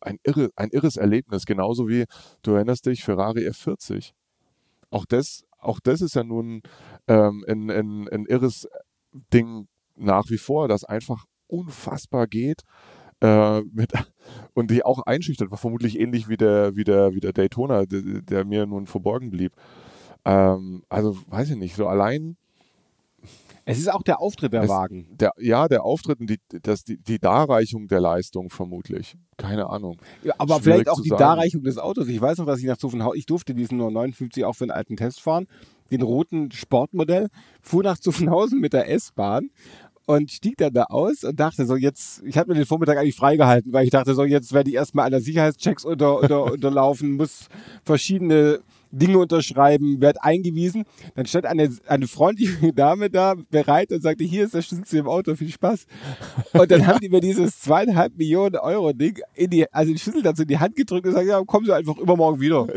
ein, 0.02 0.18
irre, 0.24 0.50
ein 0.56 0.70
irres 0.72 0.98
Erlebnis, 0.98 1.46
genauso 1.46 1.88
wie, 1.88 2.06
du 2.42 2.54
erinnerst 2.54 2.86
dich, 2.86 3.04
Ferrari 3.04 3.48
F40. 3.48 4.12
Auch 4.90 5.06
das, 5.06 5.44
auch 5.60 5.80
das 5.80 6.02
ist 6.02 6.16
ja 6.16 6.24
nun 6.24 6.62
ähm, 7.08 7.46
ein, 7.48 7.70
ein, 7.70 8.10
ein 8.10 8.26
irres 8.26 8.68
Ding 9.34 9.68
nach 9.96 10.30
wie 10.30 10.38
vor, 10.38 10.68
das 10.68 10.84
einfach 10.84 11.26
unfassbar 11.48 12.28
geht. 12.28 12.64
Äh, 13.22 13.62
mit, 13.62 13.92
und 14.54 14.72
die 14.72 14.84
auch 14.84 15.04
einschüchtert, 15.04 15.52
war 15.52 15.58
vermutlich 15.58 16.00
ähnlich 16.00 16.28
wie 16.28 16.38
der, 16.38 16.76
wie 16.76 16.84
der, 16.84 17.14
wie 17.14 17.20
der 17.20 17.34
Daytona, 17.34 17.86
der, 17.86 18.02
der 18.02 18.46
mir 18.46 18.66
nun 18.66 18.88
verborgen 18.88 19.30
blieb. 19.30 19.54
Ähm, 20.26 20.84
also 20.90 21.18
weiß 21.28 21.52
ich 21.52 21.58
nicht, 21.58 21.76
so 21.76 21.88
allein 21.88 22.38
Es 23.66 23.78
ist 23.78 23.92
auch 23.92 24.02
der 24.04 24.20
Auftritt 24.20 24.54
der 24.54 24.64
Es- 24.64 24.70
Wagen. 24.70 25.08
der, 25.12 25.32
ja, 25.40 25.68
der 25.68 25.84
Auftritt 25.84 26.20
und 26.20 26.30
die, 26.30 26.40
das, 26.64 26.84
die, 26.84 26.98
die 26.98 27.20
Darreichung 27.20 27.88
der 27.88 28.02
Leistung 28.02 28.50
vermutlich. 28.50 29.16
Keine 29.38 29.70
Ahnung. 29.70 29.98
Ja, 30.24 30.34
aber 30.38 30.56
Schwierig 30.56 30.64
vielleicht 30.64 30.90
auch 30.90 31.02
die 31.02 31.10
sagen. 31.10 31.20
Darreichung 31.20 31.64
des 31.64 31.78
Autos. 31.78 32.08
Ich 32.08 32.20
weiß 32.20 32.40
noch, 32.40 32.46
dass 32.46 32.60
ich 32.60 32.66
nach 32.66 32.78
Zuffenhausen, 32.78 33.18
ich 33.20 33.26
durfte 33.26 33.54
diesen 33.54 33.78
959 33.78 34.46
auch 34.46 34.54
für 34.54 34.64
einen 34.66 34.72
alten 34.72 34.98
Test 34.98 35.22
fahren, 35.22 35.48
den 35.92 36.02
roten 36.02 36.52
Sportmodell, 36.52 37.28
fuhr 37.62 37.84
nach 37.84 37.98
Zuffenhausen 38.00 38.60
mit 38.60 38.74
der 38.74 38.90
S-Bahn 38.90 39.50
und 40.08 40.32
stieg 40.32 40.58
dann 40.58 40.74
da 40.74 40.84
aus 40.86 41.24
und 41.24 41.40
dachte 41.40 41.66
so, 41.66 41.76
jetzt, 41.76 42.24
ich 42.24 42.38
hatte 42.38 42.50
mir 42.50 42.56
den 42.56 42.66
Vormittag 42.66 42.98
eigentlich 42.98 43.16
freigehalten, 43.16 43.72
weil 43.74 43.84
ich 43.86 43.92
dachte 43.92 44.16
so, 44.16 44.24
jetzt 44.24 44.52
werde 44.54 44.70
ich 44.70 44.76
erstmal 44.76 45.10
der 45.10 45.22
Sicherheitschecks 45.22 45.86
unter, 45.86 46.20
unter, 46.20 46.44
unterlaufen, 46.54 47.12
muss 47.18 47.48
verschiedene 47.86 48.60
Dinge 48.92 49.18
unterschreiben, 49.18 50.02
werd 50.02 50.24
eingewiesen. 50.24 50.84
Dann 51.16 51.26
stand 51.26 51.46
eine, 51.46 51.70
eine 51.88 52.08
freundliche 52.08 52.74
Dame 52.74 53.10
da 53.10 53.36
bereit 53.50 53.92
und 53.92 54.02
sagte, 54.02 54.24
hier 54.24 54.46
ist 54.46 54.54
der 54.54 54.62
Schlüssel 54.62 54.86
zu 54.86 54.96
dem 54.98 55.08
Auto, 55.08 55.36
viel 55.36 55.50
Spaß. 55.52 55.86
Und 56.54 56.72
dann 56.72 56.88
haben 56.88 57.00
die 57.00 57.10
mir 57.10 57.22
dieses 57.22 57.60
zweieinhalb 57.60 58.18
Millionen 58.18 58.58
Euro 58.58 58.94
Ding 58.94 59.20
in 59.36 59.50
die, 59.50 59.72
also 59.74 59.92
den 59.92 59.98
Schlüssel 59.98 60.22
dazu 60.22 60.44
in 60.44 60.48
die 60.48 60.60
Hand 60.60 60.76
gedrückt 60.76 61.06
und 61.06 61.12
gesagt, 61.12 61.28
ja, 61.28 61.42
kommen 61.44 61.66
Sie 61.66 61.76
einfach 61.76 61.98
übermorgen 61.98 62.40
wieder. 62.40 62.68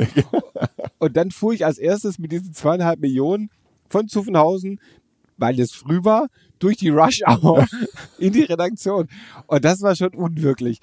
und 0.98 1.16
dann 1.16 1.30
fuhr 1.30 1.52
ich 1.52 1.64
als 1.64 1.78
erstes 1.78 2.18
mit 2.18 2.32
diesen 2.32 2.52
zweieinhalb 2.54 3.00
Millionen 3.00 3.50
von 3.88 4.08
Zuffenhausen, 4.08 4.80
weil 5.36 5.58
es 5.58 5.72
früh 5.72 6.04
war, 6.04 6.28
durch 6.58 6.76
die 6.76 6.88
Rush 6.88 7.20
Hour 7.26 7.66
in 8.18 8.32
die 8.32 8.42
Redaktion. 8.42 9.08
Und 9.46 9.64
das 9.64 9.82
war 9.82 9.94
schon 9.96 10.14
unwirklich. 10.14 10.78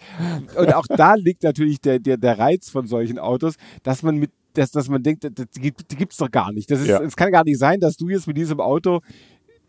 Und 0.55 0.73
auch 0.73 0.85
da 0.87 1.15
liegt 1.15 1.43
natürlich 1.43 1.79
der, 1.81 1.99
der, 1.99 2.17
der 2.17 2.37
Reiz 2.37 2.69
von 2.69 2.85
solchen 2.87 3.17
Autos, 3.17 3.55
dass 3.83 4.03
man 4.03 4.17
mit 4.17 4.31
dass, 4.57 4.71
dass 4.71 4.89
man 4.89 5.03
denkt, 5.03 5.23
das, 5.23 5.47
die 5.55 5.59
gibt- 5.61 5.91
die 5.91 5.95
gibt's 5.95 6.17
doch 6.17 6.31
gar 6.31 6.51
nicht. 6.51 6.69
Das 6.71 6.79
ist, 6.81 6.87
Ja. 6.87 7.01
es 7.01 7.15
kann 7.15 7.31
gar 7.31 7.43
nicht 7.43 7.57
sein, 7.59 7.79
dass 7.79 7.95
du 7.95 8.09
jetzt 8.09 8.27
mit 8.27 8.37
diesem 8.37 8.59
Auto 8.59 8.99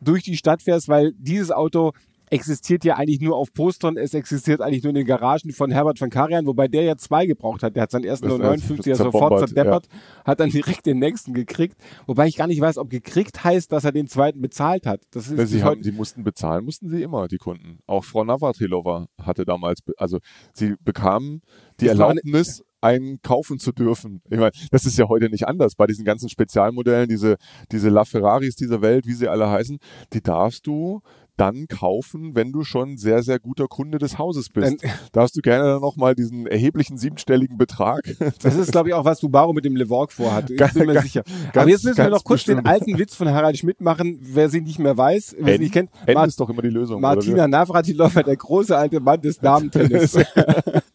durch 0.00 0.22
die 0.24 0.36
Stadt 0.36 0.62
fährst, 0.62 0.88
weil 0.88 1.12
dieses 1.16 1.50
Auto 1.50 1.92
existiert 2.30 2.82
ja 2.86 2.96
eigentlich 2.96 3.20
nur 3.20 3.36
auf 3.36 3.52
Postern, 3.52 3.98
es 3.98 4.14
existiert 4.14 4.62
eigentlich 4.62 4.82
nur 4.82 4.88
in 4.88 4.94
den 4.94 5.06
Garagen 5.06 5.52
von 5.52 5.70
Herbert 5.70 5.98
von 5.98 6.08
Karajan, 6.08 6.46
wobei 6.46 6.66
der 6.66 6.82
ja 6.82 6.96
zwei 6.96 7.26
gebraucht 7.26 7.62
hat. 7.62 7.76
Der 7.76 7.82
hat 7.82 7.90
seinen 7.90 8.04
ersten 8.04 8.26
Das- 8.26 8.38
59er 8.38 8.88
das 8.92 8.98
sofort 8.98 9.38
zerdeppert, 9.38 9.86
hat 10.24 10.40
dann 10.40 10.48
direkt 10.48 10.86
den 10.86 10.98
nächsten 10.98 11.34
gekriegt. 11.34 11.76
Wobei 12.06 12.28
ich 12.28 12.36
gar 12.36 12.46
nicht 12.46 12.58
weiß, 12.60 12.78
ob 12.78 12.88
gekriegt 12.88 13.44
heißt, 13.44 13.70
dass 13.70 13.84
er 13.84 13.92
den 13.92 14.06
zweiten 14.08 14.40
bezahlt 14.40 14.86
hat. 14.86 15.02
Das 15.10 15.28
ist 15.28 15.50
sie, 15.50 15.62
haben, 15.62 15.82
sie 15.82 15.92
mussten 15.92 16.24
bezahlen, 16.24 16.64
mussten 16.64 16.88
sie 16.88 17.02
immer, 17.02 17.28
die 17.28 17.36
Kunden. 17.36 17.80
Auch 17.86 18.02
Frau 18.02 18.24
Navratilova 18.24 19.08
hatte 19.20 19.44
damals, 19.44 19.80
also 19.98 20.18
sie 20.54 20.74
bekamen 20.82 21.42
die 21.80 21.84
Das 21.84 21.98
Erlaubnis, 21.98 22.64
einen 22.82 23.22
kaufen 23.22 23.58
zu 23.58 23.72
dürfen. 23.72 24.20
Ich 24.30 24.38
meine, 24.38 24.52
das 24.70 24.84
ist 24.84 24.98
ja 24.98 25.08
heute 25.08 25.30
nicht 25.30 25.46
anders. 25.48 25.74
Bei 25.76 25.86
diesen 25.86 26.04
ganzen 26.04 26.28
Spezialmodellen, 26.28 27.08
diese, 27.08 27.36
diese 27.70 27.88
LaFerraris 27.88 28.56
dieser 28.56 28.82
Welt, 28.82 29.06
wie 29.06 29.14
sie 29.14 29.28
alle 29.28 29.48
heißen, 29.48 29.78
die 30.12 30.20
darfst 30.22 30.66
du 30.66 31.00
dann 31.38 31.66
kaufen, 31.66 32.36
wenn 32.36 32.52
du 32.52 32.62
schon 32.62 32.98
sehr, 32.98 33.22
sehr 33.22 33.38
guter 33.38 33.66
Kunde 33.66 33.96
des 33.96 34.18
Hauses 34.18 34.50
bist. 34.50 34.84
darfst 35.12 35.34
du 35.34 35.40
gerne 35.40 35.64
dann 35.64 35.80
nochmal 35.80 36.14
diesen 36.14 36.46
erheblichen 36.46 36.98
siebenstelligen 36.98 37.56
Betrag. 37.56 38.02
das 38.42 38.54
ist, 38.54 38.70
glaube 38.70 38.90
ich, 38.90 38.94
auch 38.94 39.06
was 39.06 39.18
Subaru 39.20 39.54
mit 39.54 39.64
dem 39.64 39.74
Levorg 39.74 40.12
vorhat. 40.12 40.50
Ich 40.50 40.58
Ganz- 40.58 40.74
bin 40.74 40.86
mir 40.86 40.92
ganz- 40.92 41.06
sicher. 41.06 41.22
ganz- 41.24 41.56
Aber 41.56 41.70
jetzt 41.70 41.84
müssen 41.84 41.96
wir 41.96 42.10
noch 42.10 42.22
kurz 42.24 42.44
den 42.44 42.56
bestimmt. 42.56 42.68
alten 42.68 42.98
Witz 42.98 43.14
von 43.14 43.30
Harald 43.30 43.56
Schmidt 43.56 43.80
machen, 43.80 44.18
wer 44.20 44.50
sie 44.50 44.60
nicht 44.60 44.78
mehr 44.78 44.96
weiß, 44.96 45.36
wer 45.38 45.54
sie 45.54 45.60
nicht 45.60 45.72
kennt. 45.72 45.90
N 46.04 46.14
Mar- 46.14 46.26
ist 46.26 46.38
doch 46.38 46.50
immer 46.50 46.62
die 46.62 46.68
Lösung. 46.68 47.00
Martina 47.00 47.48
Navratilova, 47.48 48.22
der 48.22 48.36
große 48.36 48.76
alte 48.76 49.00
Mann 49.00 49.20
des 49.22 49.38
Damentennis. 49.38 50.18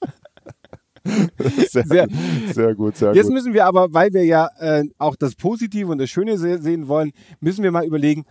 Sehr, 1.70 1.86
Sehr- 1.86 2.08
sehr 2.54 2.76
gut, 2.76 2.98
sehr 2.98 3.14
Jetzt 3.14 3.26
gut. 3.28 3.34
müssen 3.34 3.54
wir 3.54 3.66
aber, 3.66 3.94
weil 3.94 4.14
wir 4.14 4.24
ja 4.26 4.50
äh, 4.60 4.84
auch 4.98 5.16
das 5.16 5.36
Positive 5.36 5.88
und 5.92 5.98
das 6.00 6.10
Schöne 6.10 6.38
se 6.38 6.62
sehen 6.62 6.88
wollen, 6.88 7.12
müssen 7.40 7.64
wir 7.64 7.72
mal 7.72 7.86
überlegen, 7.86 8.26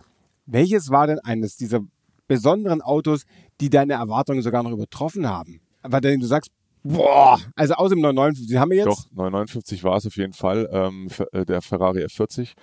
welches 0.45 0.89
war 0.89 1.07
denn 1.07 1.19
eines 1.19 1.57
dieser 1.57 1.81
besonderen 2.27 2.81
Autos, 2.81 3.23
die 3.61 3.69
deine 3.69 3.93
Erwartungen 3.93 4.41
sogar 4.41 4.63
noch 4.63 4.71
übertroffen 4.71 5.27
haben? 5.27 5.61
Weil 5.83 6.01
du 6.01 6.25
sagst, 6.25 6.51
boah, 6.83 7.39
also 7.55 7.73
aus 7.75 7.89
dem 7.89 8.01
959 8.01 8.57
haben 8.57 8.71
wir 8.71 8.77
jetzt. 8.77 8.87
Doch, 8.87 9.11
959 9.11 9.83
war 9.83 9.97
es 9.97 10.05
auf 10.07 10.15
jeden 10.17 10.33
Fall. 10.33 10.69
Ähm, 10.71 11.07
äh, 11.31 11.45
der 11.45 11.61
Ferrari 11.61 12.03
F40. 12.05 12.53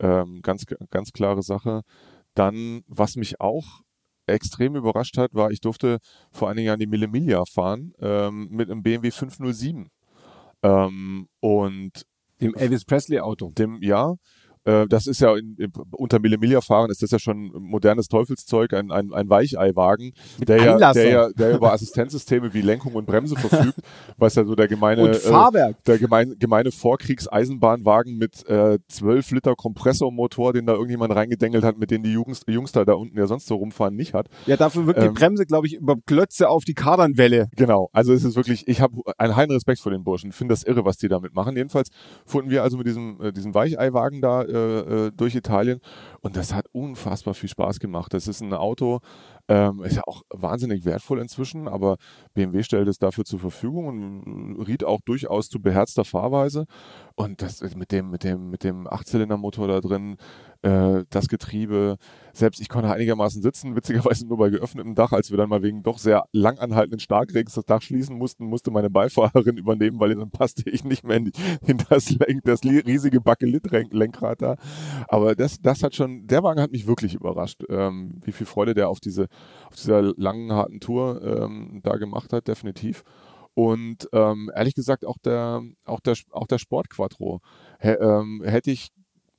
Ähm, 0.00 0.40
ganz, 0.42 0.64
ganz 0.90 1.12
klare 1.12 1.42
Sache. 1.42 1.82
Dann, 2.34 2.82
was 2.88 3.14
mich 3.16 3.40
auch 3.40 3.82
extrem 4.26 4.76
überrascht 4.76 5.18
hat, 5.18 5.34
war, 5.34 5.50
ich 5.50 5.60
durfte 5.60 5.98
vor 6.32 6.48
einigen 6.48 6.66
Jahren 6.66 6.80
die 6.80 6.86
Mille 6.86 7.08
Miglia 7.08 7.44
fahren 7.52 7.92
ähm, 8.00 8.48
mit 8.50 8.70
einem 8.70 8.82
BMW 8.82 9.10
507. 9.10 9.88
Ähm, 10.62 11.28
und 11.40 12.06
Dem 12.40 12.54
Elvis 12.54 12.84
Presley 12.84 13.20
Auto. 13.20 13.52
dem, 13.56 13.82
ja, 13.82 14.14
äh, 14.64 14.86
das 14.88 15.06
ist 15.06 15.20
ja 15.20 15.36
in, 15.36 15.56
in, 15.58 15.72
unter 15.92 16.18
Mille 16.18 16.38
Miglia 16.38 16.60
fahren, 16.60 16.90
ist 16.90 17.02
das 17.02 17.10
ja 17.10 17.18
schon 17.18 17.52
modernes 17.54 18.08
Teufelszeug, 18.08 18.72
ein, 18.72 18.90
ein, 18.90 19.12
ein 19.12 19.28
Weicheiwagen, 19.28 20.12
der 20.38 20.62
ja, 20.62 20.92
der 20.92 21.10
ja, 21.10 21.28
der 21.30 21.54
über 21.56 21.72
Assistenzsysteme 21.72 22.52
wie 22.54 22.62
Lenkung 22.62 22.94
und 22.94 23.06
Bremse 23.06 23.36
verfügt, 23.36 23.78
was 24.16 24.34
ja 24.34 24.44
so 24.44 24.54
der 24.54 24.68
gemeine, 24.68 25.02
Und 25.02 25.16
Fahrwerk. 25.16 25.82
der 25.84 25.98
gemeine, 25.98 26.36
gemeine 26.36 26.70
Vorkriegs-Eisenbahnwagen 26.70 28.16
mit 28.16 28.46
äh, 28.48 28.78
12 28.88 29.30
Liter 29.32 29.54
Kompressormotor, 29.54 30.52
den 30.52 30.66
da 30.66 30.72
irgendjemand 30.74 31.14
reingedengelt 31.14 31.64
hat, 31.64 31.78
mit 31.78 31.90
denen 31.90 32.04
die 32.04 32.12
Jungs, 32.12 32.42
Jungs 32.46 32.72
da, 32.72 32.82
unten 32.94 33.18
ja 33.18 33.26
sonst 33.26 33.46
so 33.46 33.56
rumfahren, 33.56 33.94
nicht 33.94 34.14
hat. 34.14 34.28
Ja, 34.46 34.56
dafür 34.56 34.86
wirkt 34.86 35.02
die 35.02 35.06
Ähm, 35.06 35.14
Bremse, 35.14 35.46
glaube 35.46 35.66
ich, 35.66 35.74
über 35.74 35.96
Klötze 36.06 36.48
auf 36.48 36.64
die 36.64 36.74
Kardanwelle. 36.74 37.48
Genau, 37.56 37.88
also 37.92 38.12
es 38.12 38.24
ist 38.24 38.36
wirklich, 38.36 38.66
ich 38.68 38.80
habe 38.80 39.00
einen 39.18 39.36
heilen 39.36 39.50
Respekt 39.50 39.80
vor 39.80 39.92
den 39.92 40.04
Burschen, 40.04 40.32
finde 40.32 40.52
das 40.52 40.62
irre, 40.64 40.84
was 40.84 40.96
die 40.96 41.08
damit 41.08 41.34
machen. 41.34 41.56
Jedenfalls 41.56 41.88
fuhren 42.24 42.50
wir 42.50 42.62
also 42.62 42.76
mit 42.76 42.86
diesem, 42.86 43.20
äh, 43.20 43.32
diesem 43.32 43.54
Weicheiwagen 43.54 44.20
da 44.20 44.42
äh, 44.54 45.06
äh, 45.06 45.12
durch 45.12 45.34
Italien 45.34 45.80
und 46.20 46.36
das 46.36 46.54
hat 46.54 46.66
unfassbar 46.72 47.34
viel 47.34 47.48
Spaß 47.48 47.80
gemacht. 47.80 48.14
Das 48.14 48.28
ist 48.28 48.40
ein 48.40 48.52
Auto, 48.52 49.00
ähm, 49.48 49.82
ist 49.82 49.96
ja 49.96 50.02
auch 50.06 50.22
wahnsinnig 50.30 50.84
wertvoll 50.84 51.20
inzwischen, 51.20 51.68
aber 51.68 51.96
BMW 52.32 52.62
stellt 52.62 52.88
es 52.88 52.98
dafür 52.98 53.24
zur 53.24 53.40
Verfügung 53.40 53.86
und 53.86 54.62
riet 54.66 54.84
auch 54.84 55.00
durchaus 55.04 55.48
zu 55.48 55.60
beherzter 55.60 56.04
Fahrweise. 56.04 56.66
Und 57.14 57.42
das 57.42 57.60
mit 57.74 57.92
dem, 57.92 58.10
mit 58.10 58.24
dem, 58.24 58.50
mit 58.50 58.64
dem 58.64 58.86
Achtzylindermotor 58.86 59.68
da 59.68 59.80
drin, 59.80 60.16
äh, 60.64 61.04
das 61.10 61.28
Getriebe, 61.28 61.96
selbst 62.32 62.60
ich 62.60 62.68
konnte 62.68 62.90
einigermaßen 62.90 63.42
sitzen, 63.42 63.76
witzigerweise 63.76 64.26
nur 64.26 64.38
bei 64.38 64.50
geöffnetem 64.50 64.94
Dach, 64.94 65.12
als 65.12 65.30
wir 65.30 65.36
dann 65.36 65.48
mal 65.48 65.62
wegen 65.62 65.82
doch 65.82 65.98
sehr 65.98 66.24
lang 66.32 66.58
anhaltenden 66.58 67.00
Starkregens 67.00 67.54
das 67.54 67.64
Dach 67.66 67.82
schließen 67.82 68.16
mussten, 68.16 68.46
musste 68.46 68.70
meine 68.70 68.90
Beifahrerin 68.90 69.56
übernehmen, 69.58 70.00
weil 70.00 70.14
dann 70.14 70.30
passte 70.30 70.68
ich 70.70 70.84
nicht 70.84 71.04
mehr 71.04 71.18
in, 71.18 71.30
in 71.66 71.78
das, 71.88 72.10
Lenk, 72.10 72.42
das 72.44 72.64
riesige 72.64 73.20
Bakelit-Lenkrad 73.20 74.42
da. 74.42 74.56
Aber 75.08 75.34
das, 75.34 75.60
das 75.60 75.82
hat 75.82 75.94
schon, 75.94 76.26
der 76.26 76.42
Wagen 76.42 76.60
hat 76.60 76.72
mich 76.72 76.86
wirklich 76.86 77.14
überrascht, 77.14 77.62
ähm, 77.68 78.20
wie 78.24 78.32
viel 78.32 78.46
Freude 78.46 78.74
der 78.74 78.88
auf 78.88 79.00
diese, 79.00 79.26
auf 79.68 79.76
dieser 79.76 80.02
langen, 80.16 80.52
harten 80.52 80.80
Tour 80.80 81.22
ähm, 81.22 81.80
da 81.82 81.96
gemacht 81.96 82.32
hat, 82.32 82.48
definitiv. 82.48 83.04
Und 83.54 84.08
ähm, 84.12 84.50
ehrlich 84.54 84.74
gesagt 84.74 85.04
auch 85.04 85.18
der, 85.18 85.62
auch 85.84 86.00
der, 86.00 86.14
auch 86.32 86.46
der 86.46 86.58
Sport 86.58 86.90
Quattro 86.90 87.40
hä- 87.78 87.98
ähm, 88.00 88.42
hätte 88.44 88.70
ich, 88.72 88.88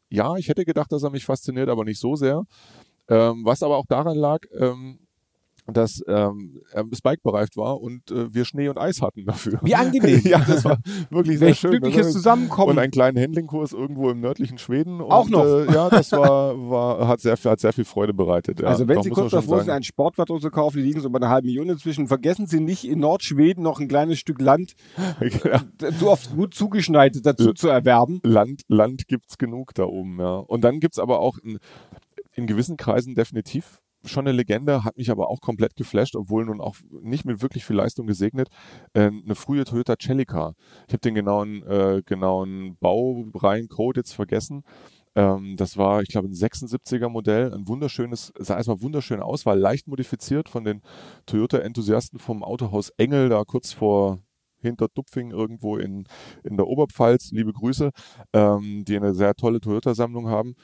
ja, 0.10 0.36
ich 0.36 0.48
hätte 0.48 0.66
gedacht, 0.66 0.92
dass 0.92 1.04
er 1.04 1.10
mich 1.10 1.26
fasziniert, 1.26 1.70
aber 1.70 1.84
nicht 1.84 2.00
so 2.00 2.16
sehr. 2.16 2.44
Ähm, 3.08 3.46
was 3.46 3.64
aber 3.64 3.78
auch 3.78 3.86
daran 3.88 4.18
lag, 4.18 4.40
ähm, 4.58 5.00
dass 5.68 6.04
ähm, 6.08 6.62
Spike 6.94 7.22
bereift 7.24 7.58
war 7.58 7.82
und 7.82 8.12
äh, 8.12 8.34
wir 8.34 8.46
Schnee 8.46 8.70
und 8.70 8.78
Eis 8.78 9.02
hatten 9.02 9.26
dafür. 9.26 9.60
Wie 9.64 9.74
angenehm. 9.76 10.22
ja, 10.24 10.40
das 10.40 10.64
war 10.64 10.78
wirklich 11.10 11.40
sehr 11.40 11.48
Welch 11.48 11.60
schön. 11.60 11.72
glückliches 11.72 12.08
Also, 12.08 12.20
Zusammenkommen. 12.20 12.72
und 12.72 12.80
einen 12.80 12.92
kleinen 12.92 13.20
Handlingkurs 13.20 13.74
irgendwo 13.74 14.10
im 14.12 14.20
nördlichen 14.20 14.58
Schweden. 14.58 15.02
Und, 15.02 15.12
Auch 15.12 15.28
noch. 15.28 15.44
Äh, 15.44 15.74
ja, 15.74 15.90
das 15.90 16.12
war, 16.12 16.70
war, 16.70 17.08
hat, 17.08 17.20
sehr, 17.22 17.36
hat 17.36 17.60
sehr 17.60 17.74
viel 17.74 17.86
Freude 17.86 18.14
bereitet. 18.14 18.60
Ja, 18.62 18.68
also 18.68 18.88
wenn 18.88 18.98
doch, 18.98 19.04
Sie 19.04 19.10
kurz 19.10 19.32
davor 19.32 19.58
sind, 19.58 19.68
sagen. 19.68 19.78
ein 19.78 19.84
Sportwagen 19.84 20.40
zu 20.40 20.52
kaufen, 20.52 20.78
die 20.78 20.84
liegen 20.84 21.02
so 21.02 21.10
bei 21.10 21.18
einer 21.18 21.30
halben 21.30 21.48
Million 21.48 21.70
inzwischen, 21.70 22.08
vergessen 22.08 22.46
Sie 22.48 22.60
nicht, 22.60 22.86
in 22.86 23.00
Nordschweden 23.00 23.64
noch 23.64 23.80
ein 23.80 23.88
kleines 23.88 24.20
Stück 24.20 24.42
Land 24.42 24.76
Ja. 25.44 25.62
so 26.00 26.12
oft 26.12 26.36
gut 26.36 26.54
zugeschneit 26.54 27.18
dazu 27.24 27.54
zu 27.54 27.68
erwerben. 27.70 28.20
Land, 28.24 28.62
Land 28.68 29.08
gibt's 29.08 29.38
genug 29.38 29.74
da 29.74 29.86
oben, 29.86 30.20
ja. 30.20 30.38
Und 30.38 30.64
dann 30.64 30.80
gibt's 30.80 31.00
aber 31.00 31.20
auch 31.20 31.38
in, 31.40 31.60
in 32.34 32.46
gewissen 32.48 32.78
Kreisen 32.78 33.16
definitiv 33.16 33.80
schon 34.06 34.28
eine 34.28 34.36
Legende, 34.36 34.84
hat 34.84 34.98
mich 34.98 35.12
aber 35.12 35.30
auch 35.30 35.42
komplett 35.42 35.76
geflasht, 35.76 36.16
obwohl 36.16 36.46
nun 36.46 36.62
auch 36.62 36.76
nicht 37.02 37.26
mit 37.26 37.42
wirklich 37.42 37.66
viel 37.66 37.76
Leistung 37.76 38.08
gesegnet, 38.08 38.50
äh, 38.94 39.12
eine 39.12 39.36
frühe 39.36 39.64
Toyota 39.64 39.96
Celica. 40.00 40.54
Ich 40.88 40.94
habe 40.94 41.02
den 41.02 41.16
genauen, 41.16 41.64
äh, 41.64 42.02
genauen 42.06 42.78
Baureihencode 42.80 43.98
jetzt 43.98 44.14
vergessen. 44.14 44.64
Ähm, 45.16 45.56
das 45.58 45.78
war, 45.78 46.02
ich 46.02 46.10
glaube, 46.10 46.28
ein 46.28 46.34
76er 46.34 47.10
Modell, 47.10 47.54
ein 47.54 47.68
wunderschönes, 47.68 48.34
sah 48.38 48.58
erstmal 48.58 48.82
wunderschön 48.82 49.22
aus, 49.22 49.46
war 49.46 49.56
leicht 49.56 49.88
modifiziert 49.88 50.50
von 50.50 50.64
den 50.66 50.82
Toyota-Enthusiasten 51.26 52.20
vom 52.20 52.44
Autohaus 52.44 52.90
Engel, 52.98 53.30
da 53.30 53.44
kurz 53.46 53.72
vor 53.72 54.20
hinter 54.60 54.88
Dupfing 54.90 55.32
irgendwo 55.32 55.78
in, 55.78 56.06
in 56.44 56.58
der 56.58 56.68
Oberpfalz, 56.68 57.32
liebe 57.32 57.54
Grüße, 57.54 57.92
ähm, 58.34 58.84
die 58.86 58.98
eine 58.98 59.14
sehr 59.14 59.36
tolle 59.36 59.62
Toyota-Sammlung 59.62 60.28
haben. 60.28 60.56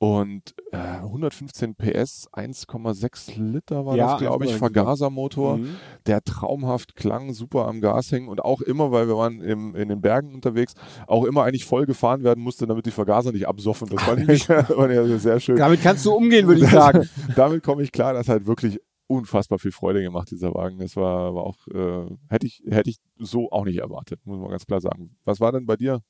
Und 0.00 0.54
äh, 0.70 0.76
115 0.76 1.74
PS, 1.74 2.28
1,6 2.32 3.36
Liter 3.36 3.84
war 3.84 3.96
Ja, 3.96 4.12
das, 4.12 4.20
glaube 4.20 4.44
ich, 4.44 4.50
1,6 4.52 4.54
Liter. 4.54 4.58
Vergasermotor, 4.58 5.56
Mhm. 5.58 5.76
der 6.06 6.22
traumhaft 6.22 6.94
klang, 6.94 7.32
super 7.32 7.66
am 7.66 7.80
Gas 7.80 8.12
hängen 8.12 8.28
und 8.28 8.40
auch 8.44 8.60
immer, 8.60 8.92
weil 8.92 9.08
wir 9.08 9.16
waren 9.16 9.40
im, 9.40 9.74
in 9.74 9.88
den 9.88 10.00
Bergen 10.00 10.34
unterwegs, 10.34 10.74
auch 11.06 11.24
immer 11.24 11.42
eigentlich 11.44 11.64
voll 11.64 11.84
gefahren 11.86 12.22
werden 12.22 12.42
musste, 12.44 12.66
damit 12.66 12.86
die 12.86 12.90
Vergaser 12.92 13.32
nicht 13.32 13.48
absoffen. 13.48 13.88
Das 13.88 14.02
fand 14.02 14.28
ich 14.28 14.44
fand 14.46 14.92
ich 14.92 15.22
sehr 15.22 15.40
schön. 15.40 15.56
Damit 15.56 15.82
kannst 15.82 16.06
du 16.06 16.12
umgehen, 16.12 16.46
würde 16.46 16.60
ich 16.64 16.70
sagen. 16.70 17.08
Damit 17.36 17.62
komme 17.64 17.82
ich 17.82 17.90
klar, 17.90 18.12
das 18.12 18.28
hat 18.28 18.46
wirklich 18.46 18.78
unfassbar 19.08 19.58
viel 19.58 19.72
Freude 19.72 20.02
gemacht, 20.02 20.30
dieser 20.30 20.54
Wagen. 20.54 20.78
Das 20.78 20.94
war, 20.94 21.34
war 21.34 21.42
auch, 21.42 21.56
äh, 21.74 22.06
hätte 22.28 22.46
ich, 22.46 22.62
hätte 22.68 22.90
ich 22.90 22.98
so 23.18 23.50
auch 23.50 23.64
nicht 23.64 23.78
erwartet, 23.78 24.20
muss 24.26 24.38
man 24.38 24.50
ganz 24.50 24.66
klar 24.66 24.80
sagen. 24.80 25.16
Was 25.24 25.40
war 25.40 25.50
denn 25.50 25.66
bei 25.66 25.76
dir? 25.76 26.02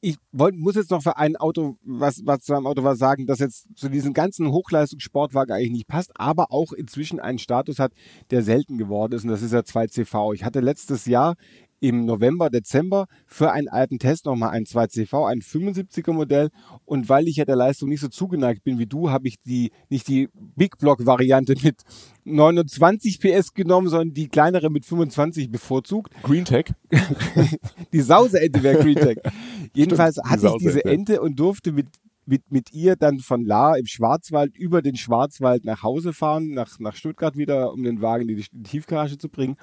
Ich 0.00 0.16
wollt, 0.32 0.56
muss 0.56 0.76
jetzt 0.76 0.90
noch 0.90 1.02
für 1.02 1.16
ein 1.16 1.36
Auto, 1.36 1.76
was, 1.82 2.22
was 2.24 2.40
zu 2.40 2.54
einem 2.54 2.66
Auto 2.66 2.82
was 2.84 2.98
sagen, 2.98 3.26
das 3.26 3.38
jetzt 3.38 3.66
zu 3.74 3.88
diesem 3.88 4.12
ganzen 4.12 4.50
Hochleistungssportwagen 4.50 5.54
eigentlich 5.54 5.72
nicht 5.72 5.88
passt, 5.88 6.12
aber 6.14 6.52
auch 6.52 6.72
inzwischen 6.72 7.20
einen 7.20 7.38
Status 7.38 7.78
hat, 7.78 7.92
der 8.30 8.42
selten 8.42 8.78
geworden 8.78 9.14
ist. 9.14 9.24
Und 9.24 9.30
das 9.30 9.42
ist 9.42 9.52
der 9.52 9.64
2CV. 9.64 10.34
Ich 10.34 10.44
hatte 10.44 10.60
letztes 10.60 11.06
Jahr 11.06 11.34
im 11.80 12.04
November, 12.04 12.50
Dezember 12.50 13.06
für 13.26 13.52
einen 13.52 13.68
alten 13.68 13.98
Test 13.98 14.26
nochmal 14.26 14.50
ein 14.50 14.64
2CV, 14.64 15.26
ein 15.26 15.40
75er 15.40 16.12
Modell. 16.12 16.50
Und 16.84 17.08
weil 17.08 17.28
ich 17.28 17.36
ja 17.36 17.44
der 17.44 17.56
Leistung 17.56 17.88
nicht 17.88 18.00
so 18.00 18.08
zugeneigt 18.08 18.64
bin 18.64 18.78
wie 18.78 18.86
du, 18.86 19.10
habe 19.10 19.28
ich 19.28 19.36
die, 19.42 19.70
nicht 19.88 20.08
die 20.08 20.28
Big 20.56 20.78
Block 20.78 21.06
Variante 21.06 21.54
mit 21.62 21.82
29 22.24 23.20
PS 23.20 23.54
genommen, 23.54 23.88
sondern 23.88 24.14
die 24.14 24.28
kleinere 24.28 24.70
mit 24.70 24.84
25 24.84 25.50
bevorzugt. 25.50 26.12
Green 26.22 26.44
Tech? 26.44 26.66
Die 27.92 28.00
Sauseente 28.00 28.62
wäre 28.62 28.82
Green 28.82 28.96
Tech. 28.96 29.18
Jedenfalls 29.74 30.16
die 30.16 30.28
hatte 30.28 30.46
ich 30.48 30.56
diese. 30.58 30.84
Ente 30.84 31.20
und 31.20 31.38
durfte 31.38 31.72
mit, 31.72 31.86
mit, 32.26 32.50
mit 32.50 32.72
ihr 32.72 32.96
dann 32.96 33.20
von 33.20 33.44
La 33.44 33.74
im 33.76 33.86
Schwarzwald 33.86 34.56
über 34.56 34.82
den 34.82 34.96
Schwarzwald 34.96 35.64
nach 35.64 35.82
Hause 35.82 36.12
fahren, 36.12 36.50
nach, 36.50 36.78
nach 36.78 36.94
Stuttgart 36.94 37.36
wieder, 37.36 37.72
um 37.72 37.82
den 37.82 38.02
Wagen 38.02 38.28
in 38.28 38.36
die 38.36 38.44
in 38.52 38.62
die 38.62 38.70
Tiefgarage 38.70 39.18
zu 39.18 39.28
bringen. 39.28 39.56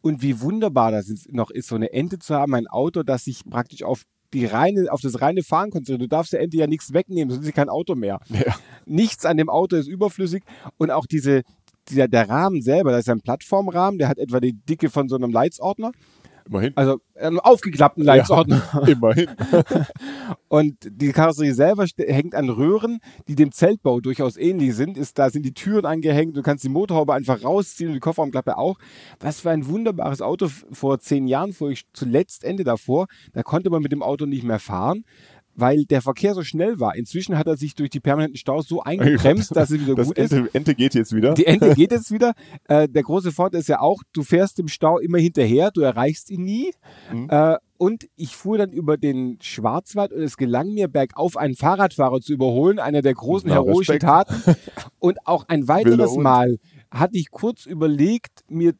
Und 0.00 0.22
wie 0.22 0.40
wunderbar 0.40 0.92
das 0.92 1.08
ist, 1.08 1.32
noch 1.32 1.50
ist, 1.50 1.68
so 1.68 1.74
eine 1.74 1.92
Ente 1.92 2.18
zu 2.18 2.34
haben, 2.34 2.54
ein 2.54 2.66
Auto, 2.66 3.02
das 3.02 3.24
sich 3.24 3.44
praktisch 3.44 3.82
auf 3.82 4.04
die 4.32 4.44
reine, 4.44 4.92
auf 4.92 5.00
das 5.00 5.20
reine 5.20 5.42
Fahren 5.42 5.70
konzentriert. 5.70 6.02
Du 6.02 6.08
darfst 6.08 6.32
der 6.32 6.40
Ente 6.40 6.56
ja 6.56 6.66
nichts 6.66 6.92
wegnehmen, 6.92 7.30
sonst 7.30 7.40
ist 7.40 7.46
sie 7.46 7.52
kein 7.52 7.68
Auto 7.68 7.94
mehr. 7.94 8.20
Ja. 8.28 8.54
Nichts 8.86 9.24
an 9.24 9.36
dem 9.36 9.48
Auto 9.48 9.76
ist 9.76 9.88
überflüssig 9.88 10.42
und 10.76 10.90
auch 10.90 11.06
diese, 11.06 11.42
dieser, 11.88 12.08
der 12.08 12.28
Rahmen 12.28 12.62
selber, 12.62 12.90
das 12.90 13.00
ist 13.00 13.08
ein 13.08 13.20
Plattformrahmen, 13.20 13.98
der 13.98 14.08
hat 14.08 14.18
etwa 14.18 14.40
die 14.40 14.52
Dicke 14.52 14.90
von 14.90 15.08
so 15.08 15.16
einem 15.16 15.30
Leitsordner, 15.30 15.92
Immerhin. 16.48 16.72
also 16.76 17.00
einen 17.14 17.40
aufgeklappten 17.40 18.04
Leitsordner. 18.04 18.62
Immerhin. 18.86 19.28
Und 20.48 20.76
die 20.82 21.12
Karosserie 21.12 21.52
selber 21.52 21.84
hängt 21.98 22.34
an 22.34 22.48
Röhren, 22.48 23.00
die 23.26 23.34
dem 23.34 23.52
Zeltbau 23.52 24.00
durchaus 24.00 24.36
ähnlich 24.36 24.74
sind. 24.74 24.96
Ist, 24.96 25.18
da 25.18 25.30
sind 25.30 25.44
die 25.44 25.52
Türen 25.52 25.84
angehängt, 25.84 26.36
du 26.36 26.42
kannst 26.42 26.64
die 26.64 26.68
Motorhaube 26.68 27.12
einfach 27.12 27.44
rausziehen 27.44 27.90
und 27.90 27.94
die 27.94 28.00
Kofferraumklappe 28.00 28.56
auch. 28.56 28.78
Was 29.20 29.40
für 29.40 29.50
ein 29.50 29.66
wunderbares 29.66 30.22
Auto. 30.22 30.48
Vor 30.72 30.98
zehn 31.00 31.26
Jahren 31.26 31.52
fuhr 31.52 31.70
ich 31.70 31.84
zuletzt 31.92 32.44
Ende 32.44 32.64
davor. 32.64 33.06
Da 33.32 33.42
konnte 33.42 33.70
man 33.70 33.82
mit 33.82 33.92
dem 33.92 34.02
Auto 34.02 34.26
nicht 34.26 34.44
mehr 34.44 34.58
fahren, 34.58 35.04
weil 35.58 35.84
der 35.84 36.02
Verkehr 36.02 36.34
so 36.34 36.42
schnell 36.42 36.78
war. 36.78 36.94
Inzwischen 36.94 37.36
hat 37.36 37.46
er 37.46 37.56
sich 37.56 37.74
durch 37.74 37.90
die 37.90 38.00
permanenten 38.00 38.36
Staus 38.36 38.68
so 38.68 38.82
eingebremst, 38.82 39.54
dass 39.54 39.70
es 39.70 39.80
wieder 39.80 39.94
Das 39.94 40.06
gut 40.06 40.18
ist. 40.18 40.32
Ente, 40.32 40.54
Ente 40.54 40.74
geht 40.74 40.94
jetzt 40.94 41.14
wieder. 41.14 41.34
Die 41.34 41.46
Ente 41.46 41.74
geht 41.74 41.90
jetzt 41.90 42.12
wieder. 42.12 42.34
Äh, 42.68 42.88
der 42.88 43.02
große 43.02 43.32
Vorteil 43.32 43.60
ist 43.60 43.68
ja 43.68 43.80
auch, 43.80 44.02
du 44.12 44.22
fährst 44.22 44.58
im 44.58 44.68
Stau 44.68 44.98
immer 44.98 45.18
hinterher, 45.18 45.70
du 45.72 45.80
erreichst 45.80 46.30
ihn 46.30 46.44
nie. 46.44 46.72
Mhm. 47.12 47.28
Äh, 47.28 47.56
und 47.76 48.08
ich 48.16 48.36
fuhr 48.36 48.58
dann 48.58 48.70
über 48.70 48.96
den 48.96 49.38
Schwarzwald 49.40 50.12
und 50.12 50.22
es 50.22 50.36
gelang 50.36 50.72
mir 50.72 50.88
bergauf 50.88 51.36
einen 51.36 51.54
Fahrradfahrer 51.54 52.20
zu 52.20 52.32
überholen, 52.32 52.78
einer 52.78 53.02
der 53.02 53.14
großen 53.14 53.48
Na, 53.48 53.54
heroischen 53.56 53.92
Respekt. 53.92 54.02
Taten. 54.02 54.56
Und 54.98 55.18
auch 55.26 55.44
ein 55.48 55.68
weiteres. 55.68 56.16
Mal 56.16 56.58
hatte 56.90 57.16
ich 57.16 57.30
kurz 57.30 57.66
überlegt, 57.66 58.42
mir 58.48 58.72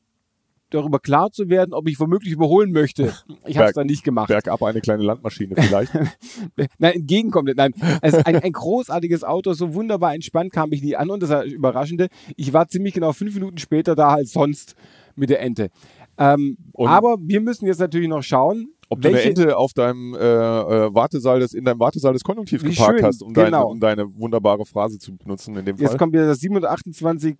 darüber 0.70 0.98
klar 0.98 1.30
zu 1.30 1.48
werden, 1.48 1.72
ob 1.72 1.88
ich 1.88 1.98
womöglich 1.98 2.32
überholen 2.32 2.72
möchte. 2.72 3.14
Ich 3.46 3.56
habe 3.56 3.68
es 3.68 3.74
dann 3.74 3.86
nicht 3.86 4.04
gemacht. 4.04 4.28
Bergab 4.28 4.62
eine 4.62 4.80
kleine 4.80 5.02
Landmaschine 5.02 5.54
vielleicht. 5.56 5.92
Nein, 6.78 6.92
entgegenkommt. 6.92 7.50
Nein, 7.56 7.72
es 8.02 8.14
ist 8.14 8.26
ein, 8.26 8.36
ein 8.36 8.52
großartiges 8.52 9.24
Auto, 9.24 9.52
so 9.52 9.74
wunderbar 9.74 10.14
entspannt 10.14 10.52
kam 10.52 10.72
ich 10.72 10.82
nie 10.82 10.96
an 10.96 11.10
und 11.10 11.22
das 11.22 11.30
ist 11.30 11.36
das 11.36 11.46
Überraschende. 11.46 12.08
Ich 12.36 12.52
war 12.52 12.68
ziemlich 12.68 12.94
genau 12.94 13.12
fünf 13.12 13.34
Minuten 13.34 13.58
später 13.58 13.94
da 13.94 14.10
als 14.10 14.32
sonst 14.32 14.74
mit 15.16 15.30
der 15.30 15.40
Ente. 15.40 15.70
Ähm, 16.18 16.56
aber 16.74 17.16
wir 17.20 17.40
müssen 17.40 17.66
jetzt 17.66 17.78
natürlich 17.78 18.08
noch 18.08 18.22
schauen, 18.22 18.72
Ob 18.88 19.00
du 19.00 19.08
eine 19.08 19.18
welche, 19.18 19.28
Ente 19.28 19.56
auf 19.56 19.72
deinem 19.72 20.14
äh, 20.14 20.18
äh, 20.18 20.94
Wartesaal 20.94 21.40
des, 21.40 21.54
in 21.54 21.64
deinem 21.64 21.78
Wartesaal 21.78 22.12
des 22.12 22.24
Konjunktivs 22.24 22.64
Wie 22.64 22.70
geparkt 22.70 22.98
schön, 22.98 23.06
hast, 23.06 23.22
um, 23.22 23.32
deine, 23.32 23.46
genau. 23.46 23.70
um 23.70 23.78
deine 23.80 24.18
wunderbare 24.18 24.66
Phrase 24.66 24.98
zu 24.98 25.16
benutzen 25.16 25.56
in 25.56 25.64
dem 25.64 25.76
jetzt 25.76 25.90
Fall. 25.90 25.98
kommt 25.98 26.12
wieder 26.12 26.26
das 26.26 26.40
728 26.40 27.36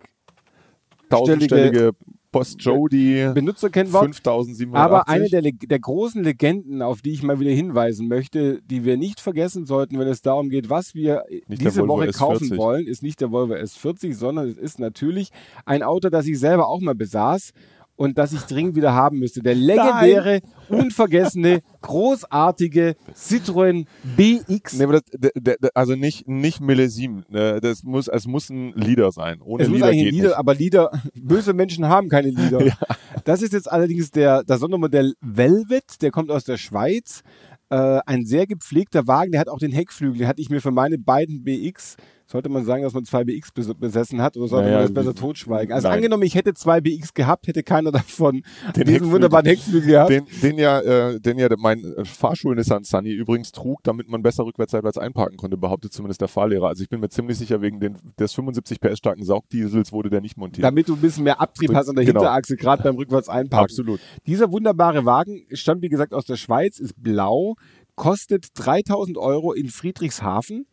Tausendstellige 1.09 1.91
Post-Jody, 2.31 3.31
Benutzerkennwort. 3.33 4.03
5780. 4.05 4.75
Aber 4.75 5.07
eine 5.07 5.29
der, 5.29 5.41
der 5.41 5.79
großen 5.79 6.23
Legenden, 6.23 6.81
auf 6.81 7.01
die 7.01 7.11
ich 7.11 7.23
mal 7.23 7.39
wieder 7.39 7.51
hinweisen 7.51 8.07
möchte, 8.07 8.61
die 8.63 8.85
wir 8.85 8.97
nicht 8.97 9.19
vergessen 9.19 9.65
sollten, 9.65 9.97
wenn 9.97 10.07
es 10.07 10.21
darum 10.21 10.49
geht, 10.49 10.69
was 10.69 10.93
wir 10.93 11.23
Nicht 11.47 11.61
diese 11.61 11.87
Woche 11.87 12.11
kaufen 12.11 12.51
S40. 12.51 12.57
wollen, 12.57 12.87
ist 12.87 13.03
nicht 13.03 13.21
der 13.21 13.31
Volvo 13.31 13.53
S40, 13.55 14.13
sondern 14.13 14.47
es 14.47 14.57
ist 14.57 14.79
natürlich 14.79 15.29
ein 15.65 15.83
Auto, 15.83 16.09
das 16.09 16.27
ich 16.27 16.39
selber 16.39 16.67
auch 16.67 16.81
mal 16.81 16.95
besaß 16.95 17.51
und 17.99 18.17
das 18.17 18.31
ich 18.31 18.39
dringend 18.43 18.75
wieder 18.77 18.93
haben 18.93 19.19
müsste. 19.19 19.41
Der 19.41 19.55
legendäre, 19.55 20.39
unvergessene, 20.69 21.59
großartige 21.81 22.95
Citroën 23.13 23.85
BX. 24.15 24.77
Nee, 24.77 24.83
aber 24.85 24.93
das, 24.93 25.03
der, 25.11 25.57
der, 25.57 25.69
also 25.73 25.95
nicht, 25.95 26.25
nicht 26.25 26.61
Millesim. 26.61 27.25
Ne, 27.27 27.59
Das 27.59 27.83
muss, 27.83 28.07
es 28.07 28.25
muss 28.25 28.49
ein 28.49 28.71
Lieder 28.73 29.11
sein. 29.11 29.41
Ohne 29.41 29.63
Es 29.63 29.69
Lieder 29.69 29.91
geht 29.91 30.11
Lieder, 30.13 30.29
nicht. 30.29 30.37
aber 30.37 30.55
Lieder, 30.55 30.91
böse 31.13 31.51
Menschen 31.53 31.89
haben 31.89 32.07
keine 32.07 32.29
Lieder. 32.29 32.59
Das 33.25 33.41
ist 33.41 33.51
jetzt 33.51 33.69
allerdings 33.69 34.11
der, 34.11 34.43
das 34.43 34.61
Sondermodell 34.61 35.13
Velvet, 35.19 36.01
der 36.01 36.09
kommt 36.09 36.31
aus 36.31 36.45
der 36.45 36.57
Schweiz. 36.57 37.21
Äh, 37.69 37.99
ein 38.05 38.25
sehr 38.25 38.47
gepflegter 38.47 39.07
Wagen, 39.07 39.31
der 39.31 39.41
hat 39.41 39.49
auch 39.49 39.59
den 39.59 39.71
Heckflügel, 39.73 40.19
den 40.19 40.27
hatte 40.27 40.41
ich 40.41 40.49
mir 40.49 40.61
für 40.61 40.71
meine 40.71 40.97
beiden 40.97 41.43
BX, 41.43 41.97
sollte 42.29 42.49
man 42.49 42.63
sagen, 42.63 42.83
dass 42.83 42.93
man 42.93 43.05
zwei 43.05 43.23
BX 43.23 43.51
bes 43.51 43.73
besessen 43.73 44.21
hat 44.21 44.37
oder 44.37 44.47
sollte 44.47 44.67
Naja, 44.67 44.77
man 44.77 44.93
das 44.93 44.93
besser 44.93 45.15
totschweigen? 45.15 45.73
Also 45.73 45.87
nein. 45.87 45.97
angenommen, 45.97 46.23
ich 46.23 46.35
hätte 46.35 46.53
zwei 46.53 46.79
BX 46.79 47.13
gehabt, 47.13 47.47
hätte 47.47 47.63
keiner 47.63 47.91
davon 47.91 48.43
Den 48.75 48.85
diesen 48.85 49.11
wunderbaren 49.11 49.45
Heckflügel 49.45 49.89
gehabt. 49.89 50.11
Den, 50.11 50.25
den 50.43 50.57
ja, 50.59 50.79
äh, 50.79 51.19
den 51.19 51.39
ja 51.39 51.47
mein 51.57 51.83
äh, 51.83 52.05
Fahrschul-Nissan 52.05 52.83
Sunny 52.83 53.11
übrigens 53.11 53.51
trug, 53.51 53.81
damit 53.83 54.09
man 54.09 54.21
besser 54.21 54.45
rückwärtsseitwärts 54.45 54.99
einparken 54.99 55.37
konnte, 55.37 55.57
behauptet 55.57 55.91
zumindest 55.91 56.21
der 56.21 56.27
Fahrlehrer. 56.27 56.67
Also 56.67 56.83
ich 56.83 56.89
bin 56.89 56.99
mir 56.99 57.09
ziemlich 57.09 57.37
sicher, 57.37 57.61
wegen 57.61 57.79
den, 57.79 57.97
des 58.19 58.33
75 58.33 58.79
PS 58.79 58.99
starken 58.99 59.23
Saugdiesels 59.23 59.91
wurde 59.91 60.09
der 60.09 60.21
nicht 60.21 60.37
montiert. 60.37 60.63
damit 60.63 60.87
du 60.87 60.93
ein 60.93 61.01
bisschen 61.01 61.23
mehr 61.23 61.41
Abtrieb 61.41 61.73
hast 61.73 61.89
an 61.89 61.95
der 61.95 62.05
Genau. 62.05 62.19
Hinterachse, 62.21 62.55
gerade 62.55 62.83
beim 62.83 62.95
rückwärts 62.95 63.29
einparken. 63.29 63.65
Absolut. 63.65 63.99
Dieser 64.27 64.51
wunderbare 64.51 65.05
Wagen 65.05 65.45
stammt, 65.53 65.81
wie 65.81 65.89
gesagt, 65.89 66.13
aus 66.13 66.25
der 66.25 66.35
Schweiz, 66.35 66.79
ist 66.79 66.93
blau, 67.01 67.55
kostet 67.95 68.47
3000 68.55 69.17
Euro 69.17 69.53
in 69.53 69.69
Friedrichshafen 69.69 70.67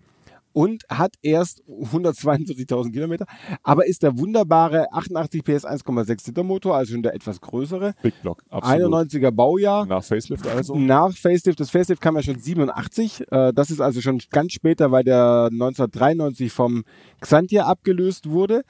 und 0.57 0.85
hat 0.89 1.17
erst 1.21 1.63
142.000 1.69 2.91
Kilometer, 2.91 3.27
aber 3.63 3.87
ist 3.87 4.03
der 4.03 4.17
wunderbare 4.17 4.91
88 4.91 5.45
PS 5.45 5.67
1,6 5.67 6.29
Liter 6.29 6.45
Motor, 6.45 6.77
also 6.77 6.93
schon 6.93 7.03
der 7.03 7.15
etwas 7.15 7.43
größere, 7.43 7.93
Big 8.01 8.15
Block. 8.23 8.43
Absolut. 8.49 8.91
91er 8.91 9.33
Baujahr. 9.33 9.85
Nach 9.85 10.03
Facelift 10.03 10.47
also. 10.47 10.75
Nach 10.75 11.15
Facelift, 11.15 11.61
das 11.61 11.69
Facelift 11.69 12.01
kam 12.01 12.17
ja 12.17 12.23
schon 12.23 12.39
87, 12.39 13.31
äh, 13.31 13.53
das 13.53 13.71
ist 13.71 13.83
also 13.83 14.01
schon 14.01 14.19
ganz 14.31 14.53
später, 14.53 14.91
weil 14.91 15.05
der 15.05 15.51
1993 15.53 16.51
vom 16.51 16.85
Xantia 17.21 17.67
abgelöst 17.67 18.31
wurde. 18.31 18.63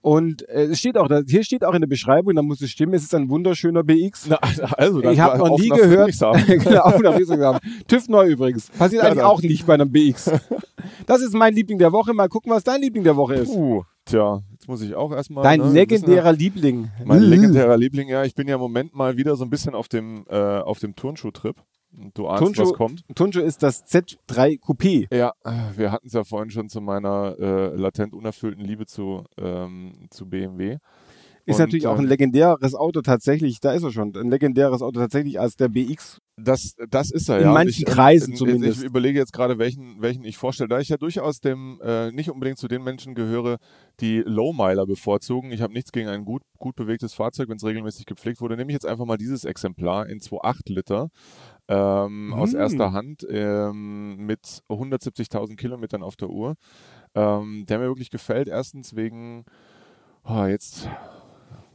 Und 0.00 0.48
äh, 0.48 0.64
es 0.66 0.78
steht 0.78 0.96
auch, 0.96 1.08
da, 1.08 1.22
hier 1.26 1.42
steht 1.42 1.64
auch 1.64 1.74
in 1.74 1.80
der 1.80 1.88
Beschreibung, 1.88 2.34
da 2.36 2.42
muss 2.42 2.60
es 2.60 2.70
stimmen, 2.70 2.94
es 2.94 3.02
ist 3.02 3.14
ein 3.14 3.28
wunderschöner 3.28 3.82
BX. 3.82 4.28
Na, 4.28 4.36
also, 4.76 5.00
dann 5.00 5.12
Ich 5.12 5.20
habe 5.20 5.38
noch 5.38 5.58
nie 5.58 5.68
gehört. 5.68 6.08
Genau. 6.46 7.58
TÜV 7.88 8.08
neu 8.08 8.28
übrigens. 8.28 8.70
Passiert 8.70 9.02
Ja, 9.02 9.08
eigentlich 9.08 9.18
dann. 9.22 9.26
auch 9.26 9.42
nicht 9.42 9.66
bei 9.66 9.74
einem 9.74 9.90
BX. 9.90 10.30
Das 11.06 11.20
ist 11.20 11.34
mein 11.34 11.54
Liebling 11.54 11.78
der 11.78 11.92
Woche. 11.92 12.14
Mal 12.14 12.28
gucken, 12.28 12.52
was 12.52 12.64
dein 12.64 12.80
Liebling 12.80 13.04
der 13.04 13.16
Woche 13.16 13.34
ist. 13.34 13.52
Puh, 13.52 13.82
tja, 14.04 14.40
jetzt 14.52 14.68
muss 14.68 14.82
ich 14.82 14.94
auch 14.94 15.12
erstmal. 15.12 15.42
Dein 15.42 15.60
ne, 15.60 15.72
legendärer 15.72 16.32
Liebling. 16.32 16.84
wissen, 16.84 17.06
mein 17.08 17.22
legendärer 17.22 17.76
Liebling, 17.76 18.08
ja, 18.08 18.24
ich 18.24 18.34
bin 18.34 18.46
ja 18.48 18.54
im 18.54 18.60
Moment 18.60 18.94
mal 18.94 19.16
wieder 19.16 19.36
so 19.36 19.44
ein 19.44 19.50
bisschen 19.50 19.74
auf 19.74 19.88
dem, 19.88 20.24
äh, 20.28 20.36
auf 20.36 20.78
dem 20.78 20.94
Turnschuh-Trip. 20.94 21.56
Du 22.14 22.28
ahnst, 22.28 22.42
Turnschuh- 22.42 22.62
was 22.62 22.72
kommt. 22.74 23.04
Tunjo 23.14 23.40
ist 23.40 23.62
das 23.62 23.84
Z3 23.86 24.60
Coupé. 24.60 25.14
Ja, 25.14 25.32
äh, 25.44 25.50
wir 25.76 25.92
hatten 25.92 26.06
es 26.06 26.12
ja 26.12 26.24
vorhin 26.24 26.50
schon 26.50 26.68
zu 26.68 26.80
meiner 26.80 27.36
äh, 27.38 27.76
latent 27.76 28.14
unerfüllten 28.14 28.64
Liebe 28.64 28.86
zu, 28.86 29.24
ähm, 29.36 30.06
zu 30.10 30.28
BMW. 30.28 30.78
Ist 31.48 31.54
Und, 31.54 31.60
natürlich 31.60 31.86
auch 31.86 31.96
ein 31.96 32.04
ähm, 32.04 32.10
legendäres 32.10 32.74
Auto 32.74 33.00
tatsächlich, 33.00 33.58
da 33.60 33.72
ist 33.72 33.82
er 33.82 33.90
schon, 33.90 34.14
ein 34.14 34.28
legendäres 34.28 34.82
Auto 34.82 35.00
tatsächlich 35.00 35.40
als 35.40 35.56
der 35.56 35.68
BX. 35.68 36.18
Das, 36.36 36.74
das 36.90 37.10
ist 37.10 37.30
er, 37.30 37.38
In 37.38 37.42
ja. 37.44 37.48
Und 37.48 37.54
manchen 37.54 37.84
ich, 37.88 37.94
Kreisen 37.94 38.32
in, 38.32 38.36
zumindest. 38.36 38.80
Ich 38.80 38.84
überlege 38.84 39.18
jetzt 39.18 39.32
gerade, 39.32 39.58
welchen, 39.58 40.02
welchen 40.02 40.24
ich 40.24 40.36
vorstelle. 40.36 40.68
Da 40.68 40.78
ich 40.78 40.90
ja 40.90 40.98
durchaus 40.98 41.40
dem, 41.40 41.80
äh, 41.82 42.12
nicht 42.12 42.30
unbedingt 42.30 42.58
zu 42.58 42.68
den 42.68 42.84
Menschen 42.84 43.14
gehöre, 43.14 43.56
die 44.00 44.18
Lowmiler 44.18 44.84
bevorzugen. 44.84 45.50
Ich 45.50 45.62
habe 45.62 45.72
nichts 45.72 45.90
gegen 45.90 46.08
ein 46.08 46.26
gut, 46.26 46.42
gut 46.58 46.76
bewegtes 46.76 47.14
Fahrzeug, 47.14 47.48
wenn 47.48 47.56
es 47.56 47.64
regelmäßig 47.64 48.04
gepflegt 48.04 48.42
wurde. 48.42 48.58
Nehme 48.58 48.70
ich 48.70 48.74
jetzt 48.74 48.86
einfach 48.86 49.06
mal 49.06 49.16
dieses 49.16 49.46
Exemplar 49.46 50.06
in 50.06 50.20
2,8 50.20 50.70
Liter. 50.70 51.08
Ähm, 51.68 52.32
aus 52.34 52.52
Hm. 52.52 52.60
erster 52.60 52.92
Hand 52.92 53.26
ähm, 53.30 54.16
mit 54.26 54.62
170.000 54.68 55.56
Kilometern 55.56 56.02
auf 56.02 56.16
der 56.16 56.30
Uhr, 56.30 56.54
ähm, 57.14 57.66
der 57.66 57.78
mir 57.78 57.86
wirklich 57.86 58.10
gefällt. 58.10 58.48
Erstens 58.48 58.96
wegen, 58.96 59.44
oh, 60.24 60.44
jetzt, 60.44 60.88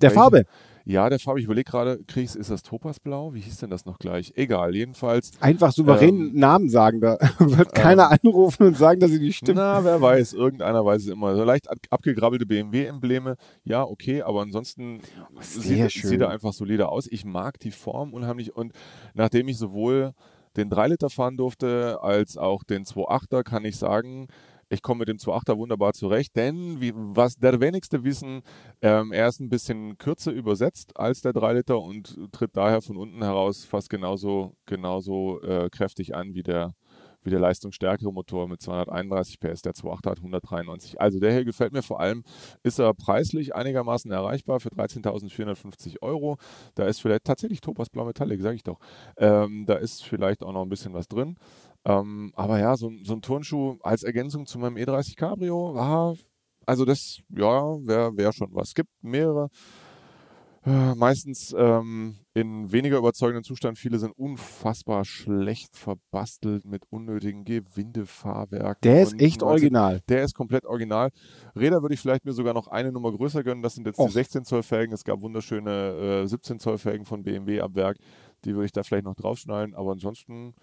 Der 0.01 0.11
Farbe. 0.11 0.45
Ja, 0.85 1.09
der 1.09 1.19
Farbe, 1.19 1.39
ich 1.39 1.45
überlege 1.45 1.69
gerade, 1.69 1.99
krieg's, 2.07 2.35
ist 2.35 2.49
das 2.49 2.61
Topasblau? 2.63 3.33
Wie 3.33 3.39
hieß 3.39 3.57
denn 3.57 3.69
das 3.69 3.85
noch 3.85 3.99
gleich? 3.99 4.33
Egal, 4.35 4.75
jedenfalls. 4.75 5.31
Einfach 5.39 5.71
souverän 5.71 6.15
Ähm, 6.15 6.31
Namen 6.35 6.69
sagen. 6.69 6.99
Da 6.99 7.17
wird 7.39 7.73
keiner 7.73 8.11
anrufen 8.11 8.67
und 8.67 8.77
sagen, 8.77 8.99
dass 8.99 9.11
sie 9.11 9.19
nicht 9.19 9.37
stimmen. 9.37 9.57
Na, 9.57 9.83
wer 9.83 10.01
weiß, 10.01 10.33
irgendeiner 10.33 10.83
weiß 10.83 11.03
es 11.03 11.07
immer. 11.07 11.35
So 11.35 11.43
leicht 11.43 11.69
ab- 11.69 11.77
abgegrabbelte 11.89 12.45
BMW-Embleme, 12.45 13.35
ja, 13.63 13.83
okay, 13.83 14.21
aber 14.21 14.41
ansonsten 14.41 14.99
sehr 15.39 15.89
sieht, 15.89 16.03
sieht 16.05 16.21
er 16.21 16.29
einfach 16.29 16.53
solide 16.53 16.89
aus. 16.89 17.07
Ich 17.09 17.23
mag 17.25 17.59
die 17.59 17.71
Form 17.71 18.13
unheimlich 18.13 18.55
und 18.55 18.73
nachdem 19.13 19.47
ich 19.47 19.57
sowohl 19.57 20.13
den 20.57 20.69
3 20.69 20.89
Liter 20.89 21.09
fahren 21.09 21.35
durfte, 21.37 21.99
als 22.03 22.37
auch 22.37 22.63
den 22.63 22.83
2.8er, 22.83 23.43
kann 23.43 23.65
ich 23.65 23.77
sagen, 23.77 24.27
ich 24.73 24.81
komme 24.81 24.99
mit 24.99 25.07
dem 25.07 25.17
2.8er 25.17 25.57
wunderbar 25.57 25.93
zurecht, 25.93 26.35
denn 26.35 26.81
wie, 26.81 26.93
was 26.95 27.35
der 27.35 27.61
wenigste 27.61 28.03
wissen, 28.03 28.41
ähm, 28.81 29.11
er 29.11 29.27
ist 29.27 29.39
ein 29.39 29.49
bisschen 29.49 29.97
kürzer 29.97 30.31
übersetzt 30.31 30.97
als 30.97 31.21
der 31.21 31.33
3 31.33 31.53
Liter 31.53 31.79
und 31.79 32.17
tritt 32.31 32.57
daher 32.57 32.81
von 32.81 32.97
unten 32.97 33.23
heraus 33.23 33.65
fast 33.65 33.89
genauso, 33.89 34.55
genauso 34.65 35.41
äh, 35.41 35.69
kräftig 35.69 36.15
an 36.15 36.33
wie 36.33 36.43
der, 36.43 36.73
wie 37.21 37.29
der 37.29 37.39
leistungsstärkere 37.39 38.11
Motor 38.11 38.47
mit 38.47 38.61
231 38.61 39.39
PS. 39.39 39.61
Der 39.61 39.73
2.8er 39.73 40.09
hat 40.09 40.17
193. 40.17 40.99
Also 40.99 41.19
der 41.19 41.31
hier 41.31 41.45
gefällt 41.45 41.73
mir 41.73 41.83
vor 41.83 41.99
allem, 41.99 42.23
ist 42.63 42.79
er 42.79 42.93
preislich 42.93 43.55
einigermaßen 43.55 44.11
erreichbar 44.11 44.59
für 44.59 44.69
13.450 44.69 46.01
Euro. 46.01 46.37
Da 46.75 46.85
ist 46.85 46.99
vielleicht 46.99 47.25
tatsächlich 47.25 47.61
Topaz 47.61 47.89
Blau 47.89 48.05
Metallic, 48.05 48.41
sage 48.41 48.55
ich 48.55 48.63
doch. 48.63 48.79
Ähm, 49.17 49.65
da 49.65 49.75
ist 49.75 50.03
vielleicht 50.03 50.43
auch 50.43 50.51
noch 50.51 50.63
ein 50.63 50.69
bisschen 50.69 50.93
was 50.93 51.07
drin. 51.07 51.37
Ähm, 51.85 52.31
aber 52.35 52.59
ja, 52.59 52.75
so, 52.77 52.87
ein- 52.89 53.01
so 53.03 53.13
ein 53.13 53.21
Turnschuh 53.21 53.77
als 53.81 54.03
Ergänzung 54.03 54.45
zu 54.45 54.57
meinem 54.59 54.77
E30 54.77 55.15
Cabrio, 55.17 55.77
ah, 55.77 56.13
also 56.65 56.85
das, 56.85 57.19
ja, 57.29 57.61
wäre 57.85 58.15
wär 58.15 58.31
schon 58.31 58.49
was. 58.53 58.69
Es 58.69 58.73
gibt 58.73 58.89
mehrere, 59.01 59.49
äh, 60.65 60.95
meistens 60.95 61.53
ähm, 61.57 62.15
in 62.33 62.71
weniger 62.71 62.97
überzeugendem 62.97 63.43
Zustand. 63.43 63.77
Viele 63.77 63.99
sind 63.99 64.11
unfassbar 64.17 65.03
schlecht 65.03 65.75
verbastelt 65.75 66.63
mit 66.63 66.83
unnötigen 66.89 67.43
Gewindefahrwerken. 67.43 68.79
Der 68.81 69.01
ist 69.03 69.13
echt 69.19 69.41
19 69.41 69.43
original. 69.43 70.01
der 70.07 70.23
ist 70.23 70.33
komplett 70.35 70.65
original. 70.65 71.09
Räder 71.53 71.81
würde 71.81 71.95
ich 71.95 71.99
vielleicht 71.99 72.23
mir 72.23 72.31
sogar 72.31 72.53
noch 72.53 72.67
eine 72.69 72.93
Nummer 72.93 73.11
größer 73.11 73.43
gönnen. 73.43 73.61
Das 73.61 73.75
sind 73.75 73.85
jetzt 73.87 73.99
Och. 73.99 74.07
die 74.07 74.13
16 74.13 74.45
Zoll 74.45 74.63
Felgen. 74.63 74.93
Es 74.93 75.03
gab 75.03 75.21
wunderschöne 75.21 76.21
äh, 76.23 76.27
17 76.27 76.59
Zoll 76.59 76.77
Felgen 76.77 77.05
von 77.05 77.23
BMW 77.23 77.59
ab 77.59 77.75
Werk. 77.75 77.97
Die 78.45 78.53
würde 78.55 78.65
ich 78.67 78.71
da 78.71 78.83
vielleicht 78.83 79.05
noch 79.05 79.15
draufschneiden. 79.15 79.75
Aber 79.75 79.91
ansonsten, 79.91 80.53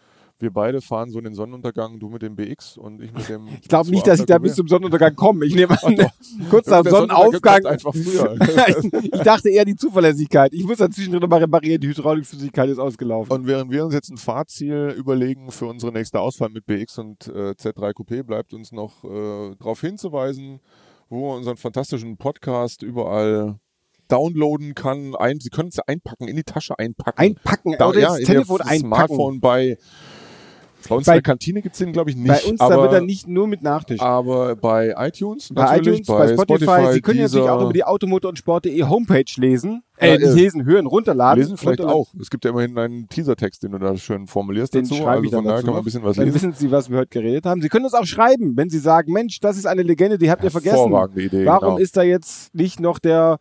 wir 0.40 0.52
beide 0.52 0.80
fahren 0.80 1.10
so 1.10 1.18
in 1.18 1.24
den 1.24 1.34
Sonnenuntergang. 1.34 1.98
Du 1.98 2.08
mit 2.08 2.22
dem 2.22 2.36
BX 2.36 2.76
und 2.76 3.02
ich 3.02 3.12
mit 3.12 3.28
dem. 3.28 3.48
Ich 3.60 3.68
glaube 3.68 3.90
nicht, 3.90 4.06
dass 4.06 4.20
ich 4.20 4.26
da 4.26 4.38
bis 4.38 4.54
zum 4.54 4.68
Sonnenuntergang 4.68 5.14
komme. 5.14 5.44
Ich 5.46 5.54
nehme 5.54 5.76
an, 5.82 5.96
kurz 6.50 6.66
nach 6.68 6.84
Sonnenaufgang 6.84 7.62
kommt 7.62 7.66
einfach 7.66 7.92
früher. 7.92 8.36
ich 9.02 9.20
dachte 9.22 9.50
eher 9.50 9.64
die 9.64 9.76
Zuverlässigkeit. 9.76 10.52
Ich 10.52 10.64
muss 10.64 10.78
dazwischen 10.78 11.12
noch 11.12 11.28
mal 11.28 11.38
reparieren. 11.38 11.80
Die 11.80 11.88
Hydraulikflüssigkeit 11.88 12.68
ist 12.70 12.78
ausgelaufen. 12.78 13.32
Und 13.32 13.46
während 13.46 13.70
wir 13.70 13.84
uns 13.84 13.94
jetzt 13.94 14.10
ein 14.10 14.16
Fahrziel 14.16 14.94
überlegen 14.96 15.50
für 15.50 15.66
unsere 15.66 15.92
nächste 15.92 16.20
Ausfahrt 16.20 16.52
mit 16.52 16.66
BX 16.66 16.98
und 16.98 17.26
äh, 17.28 17.50
Z3 17.50 17.92
Coupé, 17.92 18.22
bleibt 18.22 18.52
uns 18.54 18.72
noch 18.72 19.04
äh, 19.04 19.54
darauf 19.58 19.80
hinzuweisen, 19.80 20.60
wo 21.08 21.28
man 21.28 21.38
unseren 21.38 21.56
fantastischen 21.56 22.16
Podcast 22.16 22.82
überall 22.82 23.58
downloaden 24.10 24.74
kann. 24.74 25.14
Ein, 25.14 25.40
Sie 25.40 25.50
können 25.50 25.68
es 25.68 25.78
einpacken, 25.78 26.28
in 26.28 26.36
die 26.36 26.42
Tasche 26.42 26.78
einpacken. 26.78 27.18
Einpacken 27.18 27.76
Da, 27.78 27.88
oder 27.88 28.00
ja, 28.00 28.08
das 28.08 28.20
Telefon 28.20 28.60
einpacken. 28.60 28.78
Smartphone 28.80 29.40
bei. 29.40 29.78
Bei 30.88 30.96
uns 30.96 31.06
Bei- 31.06 31.12
in 31.12 31.16
der 31.16 31.22
Kantine 31.22 31.62
gibt 31.62 31.74
es 31.74 31.78
den, 31.78 31.92
glaube 31.92 32.10
ich, 32.10 32.16
nicht. 32.16 32.26
Bei 32.28 32.42
uns 32.50 32.60
aber, 32.60 32.74
da 32.76 32.82
wird 32.82 32.92
er 32.94 33.00
nicht 33.02 33.28
nur 33.28 33.46
mit 33.46 33.62
Nachtisch. 33.62 34.00
aber 34.00 34.56
bei 34.56 34.94
iTunes, 34.96 35.50
bei 35.52 35.62
natürlich, 35.62 36.00
iTunes, 36.00 36.06
bei 36.06 36.32
Spotify. 36.32 36.92
Sie 36.92 37.00
können 37.00 37.20
natürlich 37.20 37.32
Deezer, 37.44 37.52
auch 37.54 37.62
über 37.62 37.72
die 37.72 37.84
Automotor 37.84 38.30
und 38.30 38.38
Sport.de 38.38 38.82
Homepage 38.84 39.24
lesen. 39.36 39.82
Ja, 40.00 40.06
Äh, 40.08 40.18
nicht 40.18 40.26
äh, 40.28 40.32
lesen, 40.32 40.64
hören, 40.64 40.86
runterladen. 40.86 41.42
lesen 41.42 41.56
vielleicht 41.58 41.80
runterladen. 41.80 42.00
auch. 42.00 42.20
Es 42.20 42.30
gibt 42.30 42.44
ja 42.46 42.50
immerhin 42.52 42.76
einen 42.78 43.08
Teasertext, 43.08 43.62
den 43.62 43.72
du 43.72 43.78
da 43.78 43.96
schön 43.98 44.26
formulierst 44.26 44.72
Den 44.74 44.84
dazu. 44.84 44.94
schreibe 44.94 45.10
Also 45.10 45.24
ich 45.24 45.30
dann 45.30 45.40
von 45.42 45.48
daher 45.48 45.62
kann 45.62 45.70
man 45.72 45.78
ein 45.82 45.84
bisschen 45.84 46.02
was 46.02 46.16
Dann 46.16 46.24
lesen. 46.24 46.34
wissen 46.34 46.52
Sie, 46.54 46.70
was 46.70 46.88
wir 46.90 46.98
heute 46.98 47.08
geredet 47.10 47.44
haben. 47.44 47.60
Sie 47.60 47.68
können 47.68 47.84
uns 47.84 47.94
auch 47.94 48.06
schreiben, 48.06 48.56
wenn 48.56 48.70
Sie 48.70 48.78
sagen, 48.78 49.12
Mensch, 49.12 49.40
das 49.40 49.58
ist 49.58 49.66
eine 49.66 49.82
Legende, 49.82 50.16
die 50.16 50.30
habt 50.30 50.42
ihr 50.42 50.50
vergessen. 50.50 50.92
Idee. 51.16 51.44
Warum 51.44 51.68
genau. 51.74 51.78
ist 51.78 51.96
da 51.96 52.02
jetzt 52.02 52.54
nicht 52.54 52.80
noch 52.80 52.98
der 52.98 53.38